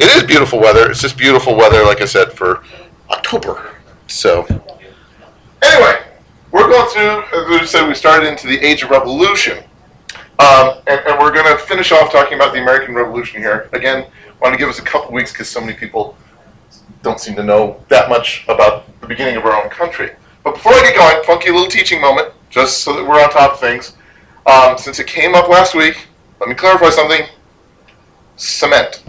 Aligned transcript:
It 0.00 0.08
is 0.16 0.22
beautiful 0.22 0.58
weather. 0.58 0.90
It's 0.90 1.02
just 1.02 1.18
beautiful 1.18 1.54
weather, 1.54 1.84
like 1.84 2.00
I 2.00 2.06
said, 2.06 2.32
for 2.32 2.64
October. 3.10 3.76
So, 4.06 4.46
anyway, 5.60 6.00
we're 6.50 6.68
going 6.68 6.88
through, 6.88 7.38
as 7.38 7.60
we 7.60 7.66
said, 7.66 7.86
we 7.86 7.94
started 7.94 8.26
into 8.26 8.46
the 8.46 8.58
Age 8.60 8.82
of 8.82 8.88
Revolution. 8.88 9.62
Um, 10.38 10.78
and, 10.86 11.00
and 11.06 11.20
we're 11.20 11.34
going 11.34 11.54
to 11.54 11.62
finish 11.64 11.92
off 11.92 12.10
talking 12.10 12.32
about 12.32 12.54
the 12.54 12.62
American 12.62 12.94
Revolution 12.94 13.42
here. 13.42 13.68
Again, 13.74 14.06
want 14.40 14.54
to 14.54 14.58
give 14.58 14.70
us 14.70 14.78
a 14.78 14.82
couple 14.82 15.12
weeks 15.12 15.32
because 15.32 15.50
so 15.50 15.60
many 15.60 15.74
people 15.74 16.16
don't 17.02 17.20
seem 17.20 17.36
to 17.36 17.42
know 17.42 17.84
that 17.88 18.08
much 18.08 18.44
about 18.48 18.86
the 19.02 19.06
beginning 19.06 19.36
of 19.36 19.44
our 19.44 19.62
own 19.62 19.68
country. 19.68 20.12
But 20.42 20.54
before 20.54 20.72
I 20.72 20.80
get 20.80 20.96
going, 20.96 21.22
funky 21.24 21.50
little 21.50 21.68
teaching 21.68 22.00
moment, 22.00 22.32
just 22.48 22.84
so 22.84 22.94
that 22.96 23.06
we're 23.06 23.22
on 23.22 23.28
top 23.28 23.52
of 23.52 23.60
things. 23.60 23.96
Um, 24.46 24.78
since 24.78 24.98
it 24.98 25.06
came 25.06 25.34
up 25.34 25.50
last 25.50 25.74
week, 25.74 26.06
let 26.40 26.48
me 26.48 26.54
clarify 26.54 26.88
something. 26.88 27.26
Cement. 28.36 29.02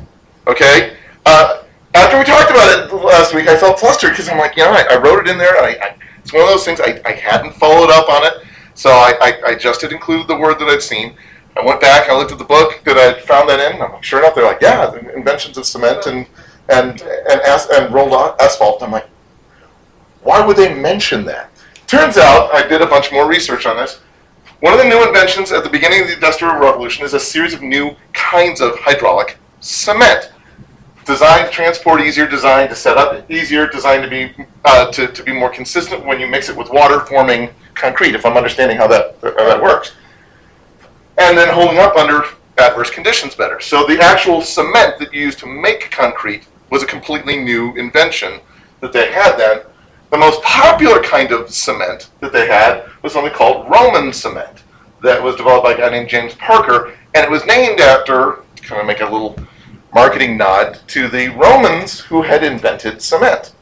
Okay? 0.47 0.97
Uh, 1.25 1.63
after 1.93 2.17
we 2.17 2.23
talked 2.23 2.49
about 2.49 2.67
it 2.77 2.93
last 2.93 3.33
week, 3.33 3.47
I 3.47 3.57
felt 3.57 3.79
flustered 3.79 4.11
because 4.11 4.29
I'm 4.29 4.37
like, 4.37 4.55
you 4.55 4.63
know, 4.63 4.71
I, 4.71 4.85
I 4.91 4.97
wrote 4.97 5.25
it 5.25 5.29
in 5.29 5.37
there. 5.37 5.57
I, 5.57 5.77
I, 5.81 5.95
it's 6.19 6.33
one 6.33 6.43
of 6.43 6.49
those 6.49 6.63
things 6.63 6.79
I, 6.79 7.01
I 7.05 7.11
hadn't 7.11 7.53
followed 7.53 7.89
up 7.89 8.09
on 8.09 8.25
it. 8.25 8.47
So 8.73 8.89
I, 8.89 9.39
I, 9.45 9.55
just 9.55 9.81
had 9.81 9.91
included 9.91 10.27
the 10.27 10.37
word 10.37 10.57
that 10.59 10.67
I'd 10.69 10.81
seen. 10.81 11.15
I 11.57 11.65
went 11.65 11.81
back, 11.81 12.09
I 12.09 12.17
looked 12.17 12.31
at 12.31 12.37
the 12.37 12.45
book 12.45 12.81
that 12.85 12.97
I 12.97 13.19
found 13.19 13.49
that 13.49 13.59
in. 13.59 13.81
I'm 13.81 13.91
like, 13.91 14.03
sure 14.03 14.19
enough, 14.19 14.33
they're 14.33 14.45
like, 14.45 14.61
yeah, 14.61 14.95
inventions 15.13 15.57
of 15.57 15.65
cement 15.65 16.05
and 16.07 16.25
and 16.69 17.01
and, 17.01 17.41
as, 17.41 17.67
and 17.69 17.93
rolled 17.93 18.13
asphalt. 18.39 18.81
I'm 18.81 18.91
like, 18.91 19.07
why 20.23 20.45
would 20.45 20.55
they 20.55 20.73
mention 20.73 21.25
that? 21.25 21.51
Turns 21.87 22.17
out, 22.17 22.53
I 22.53 22.65
did 22.65 22.81
a 22.81 22.87
bunch 22.87 23.11
more 23.11 23.27
research 23.27 23.65
on 23.65 23.75
this. 23.75 23.99
One 24.61 24.71
of 24.71 24.79
the 24.79 24.85
new 24.85 25.05
inventions 25.05 25.51
at 25.51 25.63
the 25.63 25.69
beginning 25.69 26.03
of 26.03 26.07
the 26.07 26.13
Industrial 26.13 26.55
Revolution 26.55 27.03
is 27.03 27.13
a 27.13 27.19
series 27.19 27.53
of 27.53 27.61
new 27.61 27.95
kinds 28.13 28.61
of 28.61 28.77
hydraulic 28.79 29.37
cement. 29.61 30.31
Designed 31.05 31.51
transport 31.51 32.01
easier, 32.01 32.27
designed 32.27 32.69
to 32.69 32.75
set 32.75 32.97
up 32.97 33.29
easier, 33.31 33.67
designed 33.67 34.03
to 34.03 34.09
be 34.09 34.45
uh, 34.65 34.91
to, 34.91 35.07
to 35.07 35.23
be 35.23 35.33
more 35.33 35.49
consistent 35.49 36.05
when 36.05 36.19
you 36.19 36.27
mix 36.27 36.49
it 36.49 36.55
with 36.55 36.69
water, 36.69 36.99
forming 37.01 37.49
concrete. 37.73 38.13
If 38.13 38.25
I'm 38.25 38.37
understanding 38.37 38.77
how 38.77 38.87
that 38.87 39.17
how 39.23 39.47
that 39.47 39.61
works, 39.61 39.93
and 41.17 41.35
then 41.35 41.51
holding 41.51 41.79
up 41.79 41.95
under 41.95 42.23
adverse 42.59 42.91
conditions 42.91 43.33
better. 43.33 43.59
So 43.59 43.85
the 43.87 43.99
actual 43.99 44.41
cement 44.41 44.99
that 44.99 45.11
you 45.11 45.21
use 45.21 45.35
to 45.37 45.47
make 45.47 45.89
concrete 45.89 46.45
was 46.69 46.83
a 46.83 46.85
completely 46.85 47.37
new 47.37 47.75
invention 47.77 48.39
that 48.79 48.93
they 48.93 49.11
had 49.11 49.37
then. 49.37 49.61
The 50.11 50.17
most 50.17 50.41
popular 50.43 51.01
kind 51.01 51.31
of 51.31 51.49
cement 51.49 52.09
that 52.19 52.33
they 52.33 52.45
had 52.45 52.85
was 53.01 53.13
something 53.13 53.33
called 53.33 53.69
Roman 53.69 54.13
cement 54.13 54.63
that 55.01 55.21
was 55.21 55.35
developed 55.35 55.63
by 55.63 55.71
a 55.73 55.77
guy 55.77 55.89
named 55.89 56.09
James 56.09 56.35
Parker, 56.35 56.93
and 57.15 57.23
it 57.23 57.31
was 57.31 57.45
named 57.45 57.79
after, 57.79 58.43
kind 58.57 58.81
of 58.81 58.87
make 58.87 58.99
a 58.99 59.05
little 59.05 59.35
marketing 59.93 60.37
nod, 60.37 60.79
to 60.87 61.07
the 61.07 61.29
Romans 61.29 61.99
who 61.99 62.21
had 62.21 62.43
invented 62.43 63.01
cement. 63.01 63.53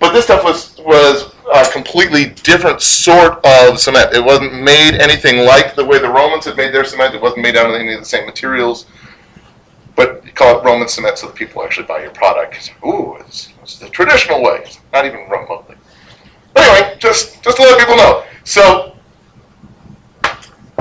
But 0.00 0.12
this 0.12 0.24
stuff 0.24 0.44
was, 0.44 0.78
was 0.80 1.34
a 1.52 1.70
completely 1.72 2.26
different 2.26 2.82
sort 2.82 3.44
of 3.44 3.78
cement. 3.78 4.12
It 4.12 4.22
wasn't 4.22 4.62
made 4.62 4.98
anything 5.00 5.46
like 5.46 5.74
the 5.74 5.84
way 5.84 5.98
the 5.98 6.10
Romans 6.10 6.44
had 6.44 6.56
made 6.56 6.74
their 6.74 6.84
cement. 6.84 7.14
It 7.14 7.22
wasn't 7.22 7.42
made 7.42 7.56
out 7.56 7.70
of 7.70 7.74
any 7.74 7.94
of 7.94 8.00
the 8.00 8.06
same 8.06 8.26
materials 8.26 8.86
but 9.96 10.24
you 10.24 10.32
call 10.32 10.58
it 10.58 10.64
Roman 10.64 10.88
cement 10.88 11.18
so 11.18 11.26
that 11.26 11.36
people 11.36 11.62
actually 11.62 11.86
buy 11.86 12.02
your 12.02 12.10
product. 12.10 12.74
Ooh, 12.84 13.16
it's, 13.20 13.50
it's 13.62 13.78
the 13.78 13.88
traditional 13.88 14.42
way, 14.42 14.60
it's 14.64 14.80
not 14.92 15.04
even 15.04 15.28
remotely. 15.28 15.76
Anyway, 16.56 16.96
just 16.98 17.42
just 17.42 17.56
to 17.56 17.62
let 17.62 17.78
people 17.78 17.96
know. 17.96 18.24
So, 18.44 18.96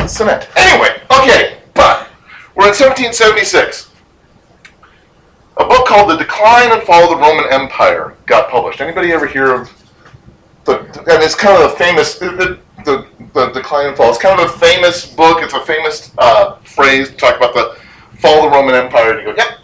cement. 0.08 0.48
Anyway, 0.56 1.02
okay, 1.12 1.58
but 1.74 2.08
we're 2.56 2.66
in 2.66 2.76
1776. 2.76 3.90
A 5.58 5.66
book 5.66 5.86
called 5.88 6.10
The 6.10 6.18
Decline 6.18 6.72
and 6.72 6.82
Fall 6.84 7.04
of 7.04 7.10
the 7.10 7.16
Roman 7.18 7.52
Empire 7.52 8.16
got 8.26 8.50
published. 8.50 8.82
Anybody 8.82 9.12
ever 9.12 9.28
hear 9.28 9.54
of 9.54 9.72
the? 10.66 10.80
And 10.80 11.22
it's 11.24 11.36
kind 11.36 11.62
of 11.62 11.72
a 11.72 11.76
famous. 11.76 12.18
The, 12.18 12.60
the, 12.86 13.08
the 13.34 13.48
Decline 13.52 13.88
and 13.88 13.98
Fall. 13.98 14.10
It's 14.10 14.18
kind 14.18 14.40
of 14.40 14.50
a 14.50 14.58
famous 14.58 15.06
book. 15.14 15.42
It's 15.42 15.54
a 15.54 15.64
famous 15.66 16.12
uh, 16.18 16.58
phrase 16.58 17.10
to 17.10 17.16
talk 17.16 17.38
about 17.38 17.54
the 17.54 17.78
fall 18.20 18.46
of 18.46 18.52
the 18.52 18.58
Roman 18.58 18.76
Empire, 18.76 19.18
and 19.18 19.28
you 19.28 19.34
go, 19.34 19.38
yep. 19.38 19.60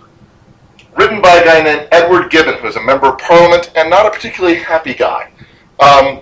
Written 0.97 1.21
by 1.21 1.35
a 1.35 1.45
guy 1.45 1.63
named 1.63 1.87
Edward 1.91 2.29
Gibbon, 2.29 2.55
who 2.55 2.67
was 2.67 2.75
a 2.75 2.81
member 2.81 3.07
of 3.07 3.17
Parliament 3.19 3.71
and 3.75 3.89
not 3.89 4.05
a 4.05 4.11
particularly 4.11 4.57
happy 4.57 4.93
guy. 4.93 5.31
Um, 5.79 6.21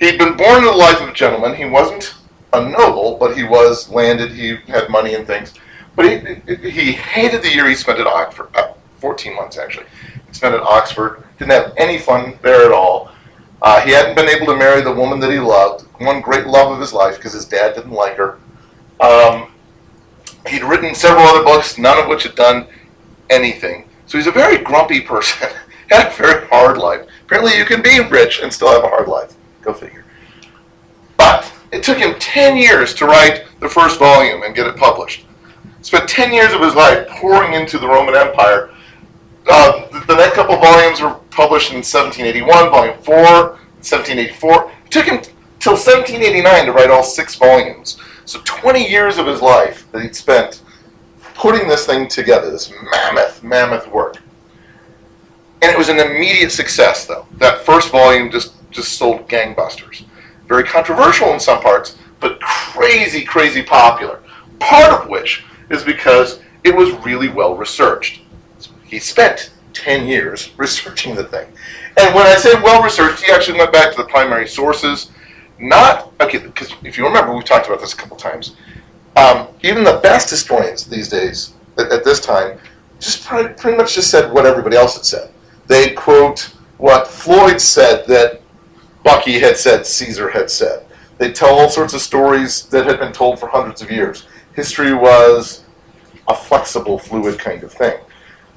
he'd 0.00 0.18
been 0.18 0.36
born 0.36 0.58
in 0.58 0.64
the 0.64 0.72
life 0.72 1.00
of 1.00 1.08
a 1.08 1.12
gentleman. 1.12 1.54
He 1.54 1.66
wasn't 1.66 2.14
a 2.52 2.68
noble, 2.68 3.16
but 3.16 3.36
he 3.36 3.44
was 3.44 3.88
landed. 3.90 4.32
He 4.32 4.56
had 4.66 4.88
money 4.88 5.14
and 5.14 5.26
things. 5.26 5.54
But 5.94 6.06
he, 6.06 6.70
he 6.70 6.92
hated 6.92 7.42
the 7.42 7.50
year 7.50 7.68
he 7.68 7.74
spent 7.74 8.00
at 8.00 8.06
Oxford, 8.06 8.48
uh, 8.54 8.71
14 9.02 9.34
months 9.34 9.58
actually. 9.58 9.86
He 10.28 10.32
spent 10.32 10.54
at 10.54 10.62
Oxford, 10.62 11.24
didn't 11.38 11.50
have 11.50 11.74
any 11.76 11.98
fun 11.98 12.38
there 12.40 12.64
at 12.64 12.72
all. 12.72 13.10
Uh, 13.60 13.80
he 13.80 13.90
hadn't 13.90 14.14
been 14.14 14.28
able 14.28 14.46
to 14.46 14.56
marry 14.56 14.80
the 14.80 14.92
woman 14.92 15.20
that 15.20 15.30
he 15.30 15.38
loved, 15.38 15.82
one 16.00 16.20
great 16.20 16.46
love 16.46 16.72
of 16.72 16.80
his 16.80 16.92
life, 16.92 17.16
because 17.16 17.32
his 17.32 17.44
dad 17.44 17.74
didn't 17.74 17.92
like 17.92 18.16
her. 18.16 18.38
Um, 19.00 19.52
He'd 20.48 20.64
written 20.64 20.94
several 20.94 21.24
other 21.24 21.44
books, 21.44 21.78
none 21.78 21.98
of 21.98 22.08
which 22.08 22.24
had 22.24 22.34
done 22.34 22.66
anything. 23.30 23.88
So 24.06 24.18
he's 24.18 24.26
a 24.26 24.32
very 24.32 24.58
grumpy 24.58 25.00
person. 25.00 25.48
had 25.90 26.08
a 26.08 26.16
very 26.16 26.46
hard 26.48 26.78
life. 26.78 27.06
Apparently, 27.24 27.56
you 27.56 27.64
can 27.64 27.82
be 27.82 28.00
rich 28.00 28.40
and 28.42 28.52
still 28.52 28.68
have 28.68 28.84
a 28.84 28.88
hard 28.88 29.08
life. 29.08 29.34
Go 29.62 29.72
figure. 29.72 30.04
But 31.16 31.52
it 31.70 31.82
took 31.82 31.98
him 31.98 32.18
10 32.18 32.56
years 32.56 32.94
to 32.94 33.06
write 33.06 33.44
the 33.60 33.68
first 33.68 33.98
volume 33.98 34.42
and 34.42 34.54
get 34.54 34.66
it 34.66 34.76
published. 34.76 35.26
Spent 35.82 36.08
10 36.08 36.32
years 36.32 36.52
of 36.52 36.60
his 36.60 36.74
life 36.74 37.06
pouring 37.08 37.54
into 37.54 37.78
the 37.78 37.86
Roman 37.86 38.16
Empire. 38.16 38.71
Uh, 39.48 39.88
the, 39.88 40.00
the 40.06 40.16
next 40.16 40.34
couple 40.34 40.56
volumes 40.56 41.00
were 41.00 41.14
published 41.30 41.70
in 41.70 41.78
1781, 41.78 42.70
volume 42.70 42.98
4, 43.02 43.14
1784. 43.16 44.70
It 44.86 44.90
took 44.90 45.06
him 45.06 45.20
till 45.58 45.72
1789 45.72 46.66
to 46.66 46.72
write 46.72 46.90
all 46.90 47.02
six 47.02 47.34
volumes. 47.34 47.98
So 48.24 48.40
20 48.44 48.88
years 48.88 49.18
of 49.18 49.26
his 49.26 49.42
life 49.42 49.90
that 49.92 50.02
he'd 50.02 50.16
spent 50.16 50.62
putting 51.34 51.68
this 51.68 51.86
thing 51.86 52.08
together, 52.08 52.50
this 52.50 52.72
mammoth, 52.92 53.42
mammoth 53.42 53.88
work. 53.88 54.16
And 55.60 55.70
it 55.70 55.78
was 55.78 55.88
an 55.88 55.98
immediate 55.98 56.50
success, 56.50 57.06
though. 57.06 57.26
That 57.38 57.64
first 57.64 57.90
volume 57.90 58.30
just, 58.30 58.54
just 58.70 58.94
sold 58.94 59.28
gangbusters. 59.28 60.04
Very 60.48 60.64
controversial 60.64 61.32
in 61.32 61.40
some 61.40 61.60
parts, 61.60 61.96
but 62.20 62.40
crazy, 62.40 63.24
crazy 63.24 63.62
popular. 63.62 64.20
Part 64.58 65.02
of 65.02 65.08
which 65.08 65.44
is 65.70 65.84
because 65.84 66.40
it 66.64 66.74
was 66.74 66.90
really 67.04 67.28
well 67.28 67.56
researched. 67.56 68.21
He 68.92 68.98
spent 68.98 69.50
10 69.72 70.06
years 70.06 70.50
researching 70.58 71.14
the 71.14 71.24
thing. 71.24 71.48
And 71.96 72.14
when 72.14 72.26
I 72.26 72.36
say 72.36 72.52
well 72.62 72.82
researched, 72.82 73.24
he 73.24 73.32
actually 73.32 73.56
went 73.58 73.72
back 73.72 73.90
to 73.92 73.96
the 73.96 74.08
primary 74.08 74.46
sources. 74.46 75.10
Not 75.58 76.12
okay 76.20 76.38
because 76.38 76.74
if 76.84 76.98
you 76.98 77.06
remember 77.06 77.34
we've 77.34 77.44
talked 77.44 77.66
about 77.66 77.80
this 77.80 77.94
a 77.94 77.96
couple 77.96 78.18
times. 78.18 78.54
Um, 79.16 79.48
even 79.62 79.82
the 79.82 79.98
best 80.02 80.28
historians 80.28 80.84
these 80.84 81.08
days 81.08 81.54
at, 81.78 81.90
at 81.90 82.04
this 82.04 82.20
time 82.20 82.58
just 83.00 83.24
pretty, 83.24 83.54
pretty, 83.54 83.78
much 83.78 83.94
just 83.94 84.10
said 84.10 84.30
what 84.30 84.44
everybody 84.44 84.76
else 84.76 84.94
had 84.94 85.06
said. 85.06 85.30
They 85.68 85.94
quote 85.94 86.54
what 86.76 87.06
floyd 87.06 87.60
said 87.60 88.06
that 88.08 88.42
bucky 89.04 89.38
had 89.38 89.56
said 89.56 89.86
caesar 89.86 90.28
had 90.28 90.50
said. 90.50 90.84
They 91.16 91.32
tell 91.32 91.58
all 91.58 91.70
sorts 91.70 91.94
of 91.94 92.02
stories 92.02 92.66
that 92.66 92.84
had 92.84 92.98
been 92.98 93.12
told 93.12 93.40
for 93.40 93.48
hundreds 93.48 93.80
of 93.80 93.90
years. 93.90 94.26
History 94.54 94.92
was 94.92 95.64
a 96.28 96.34
flexible 96.34 96.98
fluid 96.98 97.38
kind 97.38 97.62
of 97.64 97.72
thing 97.72 97.98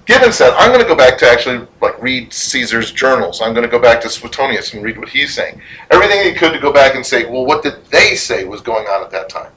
Gibbon 0.06 0.32
said, 0.32 0.54
I'm 0.54 0.70
going 0.70 0.82
to 0.82 0.88
go 0.88 0.96
back 0.96 1.18
to 1.20 1.30
actually 1.30 1.68
like 1.82 2.00
read 2.02 2.32
Caesar's 2.32 2.92
journals. 2.92 3.42
I'm 3.42 3.54
going 3.54 3.66
to 3.66 3.72
go 3.72 3.80
back 3.80 4.02
to 4.02 4.10
Suetonius 4.10 4.74
and 4.74 4.84
read 4.84 5.00
what 5.00 5.10
he's 5.10 5.34
saying. 5.34 5.60
Everything 5.90 6.24
he 6.24 6.34
could 6.34 6.54
to 6.54 6.60
go 6.60 6.72
back 6.72 6.94
and 6.94 7.04
say, 7.04 7.26
well, 7.26 7.46
what 7.46 7.64
did 7.64 7.84
they 7.86 8.16
say 8.16 8.46
was 8.46 8.62
going 8.62 8.86
on 8.86 9.04
at 9.04 9.10
that 9.12 9.30
time? 9.30 9.52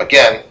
Again, 0.00 0.42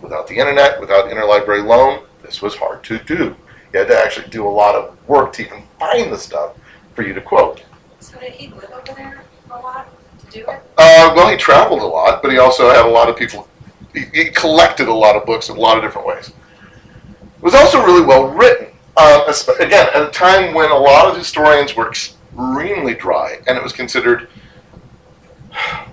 without 0.00 0.28
the 0.28 0.36
internet, 0.36 0.80
without 0.80 1.10
interlibrary 1.10 1.66
loan, 1.66 2.04
this 2.22 2.40
was 2.40 2.54
hard 2.54 2.84
to 2.84 2.98
do. 3.00 3.34
You 3.72 3.80
had 3.80 3.88
to 3.88 3.98
actually 3.98 4.28
do 4.28 4.46
a 4.46 4.48
lot 4.48 4.76
of 4.76 4.96
work 5.08 5.32
to 5.34 5.46
even 5.46 5.64
find 5.78 6.12
the 6.12 6.18
stuff 6.18 6.56
for 6.94 7.02
you 7.02 7.14
to 7.14 7.20
quote. 7.20 7.64
So 7.98 8.18
did 8.20 8.32
he 8.32 8.48
live 8.48 8.70
over 8.70 8.92
there 8.94 9.24
a 9.50 9.58
lot 9.58 9.88
to 10.20 10.26
do 10.30 10.40
it? 10.40 10.62
Uh, 10.78 11.12
well, 11.16 11.28
he 11.28 11.36
traveled 11.36 11.82
a 11.82 11.86
lot, 11.86 12.22
but 12.22 12.30
he 12.30 12.38
also 12.38 12.68
had 12.70 12.86
a 12.86 12.88
lot 12.88 13.08
of 13.08 13.16
people. 13.16 13.48
He, 13.92 14.04
he 14.14 14.30
collected 14.30 14.86
a 14.86 14.94
lot 14.94 15.16
of 15.16 15.26
books 15.26 15.48
in 15.48 15.56
a 15.56 15.60
lot 15.60 15.76
of 15.76 15.82
different 15.82 16.06
ways. 16.06 16.28
It 16.28 17.42
was 17.42 17.54
also 17.54 17.84
really 17.84 18.04
well 18.04 18.28
written. 18.28 18.67
Uh, 19.00 19.32
again, 19.60 19.86
at 19.94 20.08
a 20.08 20.10
time 20.10 20.52
when 20.52 20.72
a 20.72 20.76
lot 20.76 21.06
of 21.06 21.16
historians 21.16 21.76
were 21.76 21.88
extremely 21.88 22.94
dry, 22.94 23.38
and 23.46 23.56
it 23.56 23.62
was 23.62 23.72
considered 23.72 24.28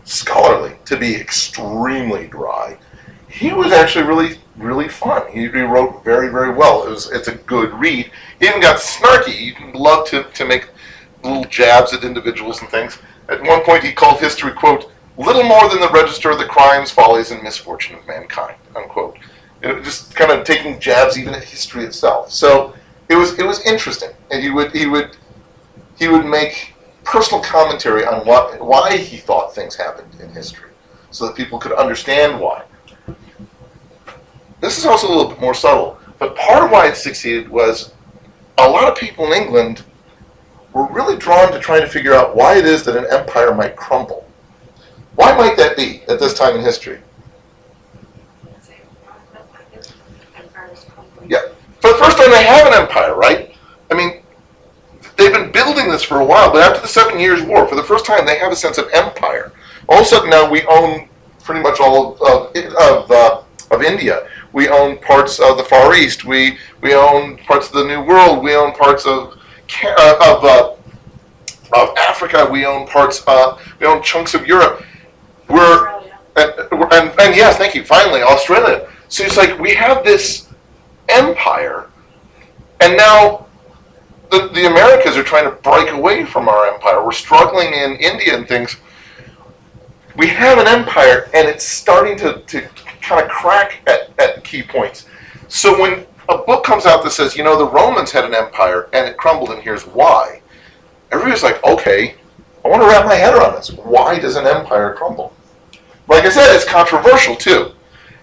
scholarly 0.05 0.75
to 0.85 0.97
be 0.97 1.15
extremely 1.15 2.25
dry, 2.25 2.75
he 3.29 3.53
was 3.53 3.71
actually 3.71 4.05
really, 4.05 4.39
really 4.57 4.87
fun. 4.87 5.31
He, 5.31 5.45
wrote 5.47 6.03
very, 6.03 6.29
very 6.29 6.51
well. 6.51 6.87
It 6.87 6.89
was, 6.89 7.11
it's 7.11 7.27
a 7.27 7.35
good 7.35 7.71
read. 7.73 8.09
He 8.39 8.47
even 8.47 8.59
got 8.59 8.77
snarky. 8.77 9.29
He 9.29 9.53
loved 9.73 10.09
to, 10.09 10.23
to 10.23 10.45
make 10.45 10.69
little 11.23 11.43
jabs 11.43 11.93
at 11.93 12.03
individuals 12.03 12.61
and 12.61 12.71
things. 12.71 12.97
At 13.29 13.43
one 13.43 13.63
point, 13.63 13.83
he 13.83 13.91
called 13.91 14.19
history, 14.19 14.51
quote, 14.51 14.91
little 15.17 15.43
more 15.43 15.69
than 15.69 15.79
the 15.79 15.89
register 15.89 16.31
of 16.31 16.39
the 16.39 16.45
crimes, 16.45 16.89
follies, 16.89 17.29
and 17.29 17.43
misfortune 17.43 17.97
of 17.97 18.07
mankind, 18.07 18.57
unquote. 18.75 19.19
Just 19.61 20.15
kind 20.15 20.31
of 20.31 20.43
taking 20.43 20.79
jabs 20.79 21.19
even 21.19 21.35
at 21.35 21.43
history 21.43 21.83
itself. 21.83 22.31
So 22.31 22.73
it 23.09 23.15
was 23.15 23.37
it 23.37 23.45
was 23.45 23.65
interesting, 23.65 24.09
and 24.31 24.41
he 24.41 24.49
would 24.49 24.71
he 24.71 24.85
would 24.87 25.17
he 25.97 26.07
would 26.07 26.25
make 26.25 26.73
personal 27.03 27.43
commentary 27.43 28.05
on 28.05 28.25
what 28.25 28.59
why 28.63 28.97
he 28.97 29.17
thought 29.17 29.53
things 29.53 29.75
happened 29.75 30.15
in 30.19 30.29
history, 30.29 30.71
so 31.11 31.27
that 31.27 31.35
people 31.35 31.59
could 31.59 31.73
understand 31.73 32.39
why. 32.39 32.63
This 34.61 34.77
is 34.77 34.85
also 34.85 35.07
a 35.07 35.09
little 35.09 35.29
bit 35.29 35.39
more 35.39 35.53
subtle, 35.53 35.99
but 36.17 36.35
part 36.35 36.63
of 36.63 36.71
why 36.71 36.87
it 36.87 36.95
succeeded 36.95 37.49
was 37.49 37.93
a 38.57 38.67
lot 38.67 38.87
of 38.91 38.97
people 38.97 39.25
in 39.31 39.33
England 39.33 39.83
were 40.73 40.87
really 40.87 41.17
drawn 41.17 41.51
to 41.51 41.59
trying 41.59 41.81
to 41.81 41.87
figure 41.87 42.13
out 42.13 42.35
why 42.35 42.57
it 42.57 42.65
is 42.65 42.83
that 42.83 42.95
an 42.95 43.05
empire 43.11 43.53
might 43.53 43.75
crumble. 43.75 44.29
Why 45.15 45.35
might 45.35 45.55
that 45.57 45.77
be 45.77 46.01
at 46.09 46.19
this 46.19 46.33
time 46.33 46.55
in 46.55 46.61
history? 46.61 46.99
Yeah. 51.27 51.41
For 51.85 51.91
the 51.91 52.03
first 52.03 52.17
time, 52.17 52.31
they 52.31 52.43
have 52.43 52.65
an 52.65 52.73
empire, 52.73 53.13
right? 53.13 53.55
I 53.91 53.93
mean, 53.93 54.23
they've 55.17 55.31
been 55.31 55.51
building 55.51 55.87
this 55.87 56.01
for 56.01 56.19
a 56.19 56.25
while, 56.25 56.51
but 56.51 56.63
after 56.63 56.81
the 56.81 56.87
Seven 56.87 57.19
Years' 57.19 57.43
War, 57.43 57.67
for 57.67 57.75
the 57.75 57.83
first 57.83 58.07
time, 58.07 58.25
they 58.25 58.39
have 58.39 58.51
a 58.51 58.55
sense 58.55 58.79
of 58.79 58.89
empire. 58.91 59.51
All 59.87 59.97
of 59.97 60.01
a 60.01 60.05
sudden, 60.05 60.31
now 60.31 60.49
we 60.49 60.63
own 60.63 61.07
pretty 61.43 61.61
much 61.61 61.79
all 61.79 62.15
of 62.15 62.55
of, 62.55 63.11
uh, 63.11 63.43
of 63.69 63.83
India. 63.83 64.27
We 64.51 64.67
own 64.67 64.97
parts 64.97 65.39
of 65.39 65.57
the 65.57 65.63
Far 65.63 65.93
East. 65.93 66.25
We 66.25 66.57
we 66.81 66.95
own 66.95 67.37
parts 67.37 67.67
of 67.67 67.73
the 67.73 67.83
New 67.83 68.01
World. 68.01 68.43
We 68.43 68.55
own 68.55 68.73
parts 68.73 69.05
of 69.05 69.37
uh, 69.85 70.15
of 70.25 70.43
uh, 70.43 70.75
of 71.79 71.95
Africa. 71.99 72.49
We 72.51 72.65
own 72.65 72.87
parts. 72.87 73.23
Uh, 73.27 73.59
we 73.79 73.85
own 73.85 74.01
chunks 74.01 74.33
of 74.33 74.47
Europe. 74.47 74.83
We're 75.49 76.01
and, 76.35 76.51
and, 76.71 77.21
and 77.21 77.35
yes, 77.35 77.57
thank 77.57 77.75
you. 77.75 77.83
Finally, 77.83 78.23
Australia. 78.23 78.89
So 79.07 79.23
it's 79.23 79.37
like 79.37 79.59
we 79.59 79.75
have 79.75 80.03
this 80.03 80.44
empire, 81.09 81.89
and 82.81 82.97
now 82.97 83.45
the, 84.31 84.49
the 84.53 84.67
Americas 84.67 85.17
are 85.17 85.23
trying 85.23 85.45
to 85.45 85.51
break 85.61 85.91
away 85.91 86.25
from 86.25 86.49
our 86.49 86.67
empire. 86.67 87.03
We're 87.03 87.11
struggling 87.11 87.73
in 87.73 87.95
India 87.95 88.35
and 88.35 88.47
things. 88.47 88.77
We 90.17 90.27
have 90.27 90.57
an 90.57 90.67
empire, 90.67 91.29
and 91.33 91.47
it's 91.47 91.65
starting 91.65 92.17
to, 92.17 92.39
to 92.39 92.61
kind 93.01 93.23
of 93.23 93.29
crack 93.29 93.81
at, 93.87 94.17
at 94.19 94.43
key 94.43 94.63
points. 94.63 95.05
So 95.47 95.79
when 95.79 96.05
a 96.29 96.37
book 96.37 96.63
comes 96.63 96.85
out 96.85 97.03
that 97.03 97.11
says, 97.11 97.35
you 97.35 97.43
know, 97.43 97.57
the 97.57 97.69
Romans 97.69 98.11
had 98.11 98.25
an 98.25 98.33
empire 98.33 98.89
and 98.93 99.07
it 99.07 99.17
crumbled, 99.17 99.49
and 99.51 99.61
here's 99.61 99.83
why, 99.83 100.41
everybody's 101.11 101.43
like, 101.43 101.63
okay, 101.63 102.15
I 102.63 102.67
want 102.67 102.81
to 102.81 102.87
wrap 102.87 103.05
my 103.05 103.15
head 103.15 103.35
around 103.35 103.53
this. 103.55 103.71
Why 103.71 104.17
does 104.17 104.37
an 104.37 104.47
empire 104.47 104.93
crumble? 104.93 105.33
Like 106.07 106.25
I 106.25 106.29
said, 106.29 106.55
it's 106.55 106.65
controversial 106.65 107.35
too. 107.35 107.73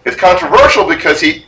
It's 0.04 0.16
controversial 0.16 0.86
because 0.86 1.20
he, 1.20 1.46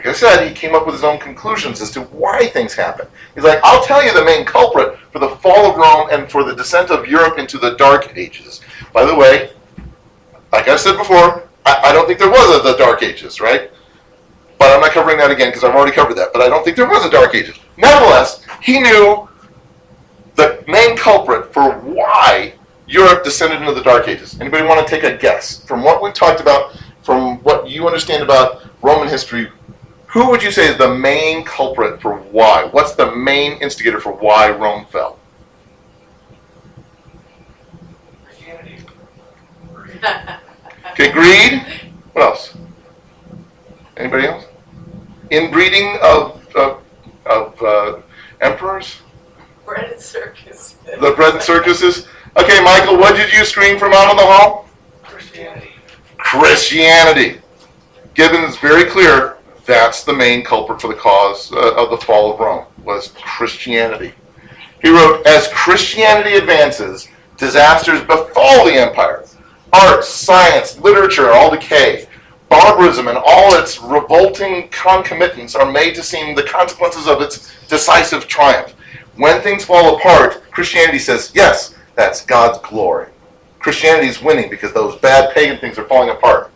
like 0.00 0.08
I 0.08 0.12
said, 0.14 0.48
he 0.48 0.54
came 0.54 0.74
up 0.74 0.86
with 0.86 0.94
his 0.94 1.04
own 1.04 1.18
conclusions 1.18 1.82
as 1.82 1.90
to 1.90 2.00
why 2.04 2.46
things 2.46 2.72
happen. 2.72 3.06
He's 3.34 3.44
like, 3.44 3.60
I'll 3.62 3.84
tell 3.84 4.02
you 4.02 4.14
the 4.14 4.24
main 4.24 4.46
culprit 4.46 4.98
for 5.12 5.18
the 5.18 5.28
fall 5.28 5.70
of 5.70 5.76
Rome 5.76 6.08
and 6.10 6.30
for 6.30 6.42
the 6.42 6.54
descent 6.54 6.90
of 6.90 7.06
Europe 7.06 7.38
into 7.38 7.58
the 7.58 7.76
Dark 7.76 8.16
Ages. 8.16 8.62
By 8.94 9.04
the 9.04 9.14
way, 9.14 9.52
like 10.52 10.68
I 10.68 10.76
said 10.76 10.96
before, 10.96 11.46
I, 11.66 11.80
I 11.84 11.92
don't 11.92 12.06
think 12.06 12.18
there 12.18 12.30
was 12.30 12.60
a, 12.60 12.62
the 12.62 12.78
Dark 12.78 13.02
Ages, 13.02 13.42
right? 13.42 13.70
But 14.58 14.74
I'm 14.74 14.80
not 14.80 14.92
covering 14.92 15.18
that 15.18 15.30
again 15.30 15.50
because 15.50 15.64
I've 15.64 15.74
already 15.74 15.92
covered 15.92 16.14
that. 16.14 16.32
But 16.32 16.40
I 16.40 16.48
don't 16.48 16.64
think 16.64 16.78
there 16.78 16.88
was 16.88 17.04
a 17.04 17.10
Dark 17.10 17.34
Ages. 17.34 17.58
Nevertheless, 17.76 18.42
he 18.62 18.80
knew 18.80 19.28
the 20.36 20.64
main 20.66 20.96
culprit 20.96 21.52
for 21.52 21.72
why 21.72 22.54
Europe 22.86 23.22
descended 23.22 23.60
into 23.60 23.74
the 23.74 23.82
Dark 23.82 24.08
Ages. 24.08 24.40
Anybody 24.40 24.66
want 24.66 24.86
to 24.86 24.90
take 24.90 25.04
a 25.04 25.14
guess? 25.18 25.62
From 25.66 25.84
what 25.84 26.02
we've 26.02 26.14
talked 26.14 26.40
about, 26.40 26.74
from 27.02 27.36
what 27.40 27.68
you 27.68 27.86
understand 27.86 28.22
about 28.22 28.62
Roman 28.80 29.06
history, 29.06 29.50
who 30.10 30.28
would 30.28 30.42
you 30.42 30.50
say 30.50 30.68
is 30.68 30.76
the 30.76 30.92
main 30.92 31.44
culprit 31.44 32.02
for 32.02 32.16
why? 32.16 32.64
What's 32.64 32.94
the 32.94 33.14
main 33.14 33.52
instigator 33.62 34.00
for 34.00 34.12
why 34.12 34.50
Rome 34.50 34.84
fell? 34.86 35.18
Christianity. 38.24 38.78
Okay, 40.90 41.12
greed. 41.12 41.62
What 42.12 42.24
else? 42.24 42.56
Anybody 43.96 44.26
else? 44.26 44.46
Inbreeding 45.30 45.96
of 46.02 46.44
of, 46.56 46.82
of 47.26 47.62
uh, 47.62 48.00
emperors. 48.40 49.02
Bread 49.64 49.92
and 49.92 50.00
circus. 50.00 50.72
The 50.84 51.12
bread 51.14 51.34
and 51.34 51.42
circuses. 51.42 52.08
Okay, 52.36 52.60
Michael, 52.64 52.96
what 52.96 53.14
did 53.14 53.32
you 53.32 53.44
scream 53.44 53.78
from 53.78 53.92
out 53.92 54.10
in 54.10 54.16
the 54.16 54.26
hall? 54.26 54.68
Christianity. 55.04 55.70
Christianity. 56.18 57.40
Gibbon's 58.14 58.56
very 58.56 58.90
clear. 58.90 59.36
That's 59.70 60.02
the 60.02 60.12
main 60.12 60.42
culprit 60.42 60.80
for 60.80 60.88
the 60.88 60.94
cause 60.94 61.52
uh, 61.52 61.76
of 61.76 61.90
the 61.90 62.04
fall 62.04 62.32
of 62.32 62.40
Rome 62.40 62.66
was 62.82 63.14
Christianity. 63.22 64.12
He 64.82 64.90
wrote, 64.90 65.24
"As 65.24 65.46
Christianity 65.52 66.34
advances, 66.34 67.06
disasters 67.36 68.00
befall 68.00 68.66
the 68.66 68.74
empire. 68.74 69.24
Art, 69.72 70.04
science, 70.04 70.76
literature 70.80 71.30
all 71.30 71.52
decay. 71.52 72.08
Barbarism 72.48 73.06
and 73.06 73.16
all 73.16 73.54
its 73.54 73.80
revolting 73.80 74.68
concomitants 74.70 75.54
are 75.54 75.70
made 75.70 75.94
to 75.94 76.02
seem 76.02 76.34
the 76.34 76.42
consequences 76.42 77.06
of 77.06 77.22
its 77.22 77.54
decisive 77.68 78.26
triumph. 78.26 78.72
When 79.14 79.40
things 79.40 79.64
fall 79.64 79.96
apart, 79.96 80.50
Christianity 80.50 80.98
says, 80.98 81.30
yes, 81.32 81.76
that's 81.94 82.26
God's 82.26 82.58
glory. 82.68 83.06
Christianity 83.60 84.08
is 84.08 84.20
winning 84.20 84.50
because 84.50 84.72
those 84.72 84.96
bad 84.96 85.32
pagan 85.32 85.58
things 85.58 85.78
are 85.78 85.84
falling 85.84 86.10
apart. 86.10 86.50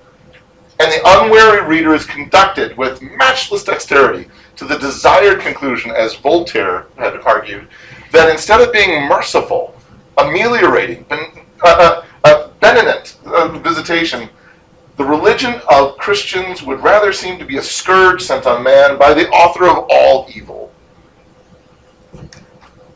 And 0.80 0.90
the 0.90 1.00
unwary 1.04 1.66
reader 1.66 1.94
is 1.94 2.04
conducted 2.04 2.76
with 2.76 3.00
matchless 3.00 3.64
dexterity 3.64 4.28
to 4.56 4.64
the 4.64 4.78
desired 4.78 5.40
conclusion, 5.40 5.92
as 5.92 6.14
Voltaire 6.16 6.86
had 6.96 7.16
argued, 7.20 7.68
that 8.12 8.30
instead 8.30 8.60
of 8.60 8.72
being 8.72 9.08
merciful, 9.08 9.74
ameliorating, 10.18 11.04
ben, 11.04 11.20
uh, 11.62 11.68
uh, 11.68 12.04
uh, 12.24 12.48
benignant 12.60 13.16
uh, 13.26 13.48
visitation, 13.58 14.28
the 14.96 15.04
religion 15.04 15.60
of 15.70 15.96
Christians 15.98 16.62
would 16.62 16.80
rather 16.80 17.12
seem 17.12 17.38
to 17.38 17.44
be 17.44 17.56
a 17.56 17.62
scourge 17.62 18.22
sent 18.22 18.46
on 18.46 18.62
man 18.62 18.98
by 18.98 19.12
the 19.12 19.28
author 19.30 19.68
of 19.68 19.86
all 19.90 20.28
evil. 20.32 20.72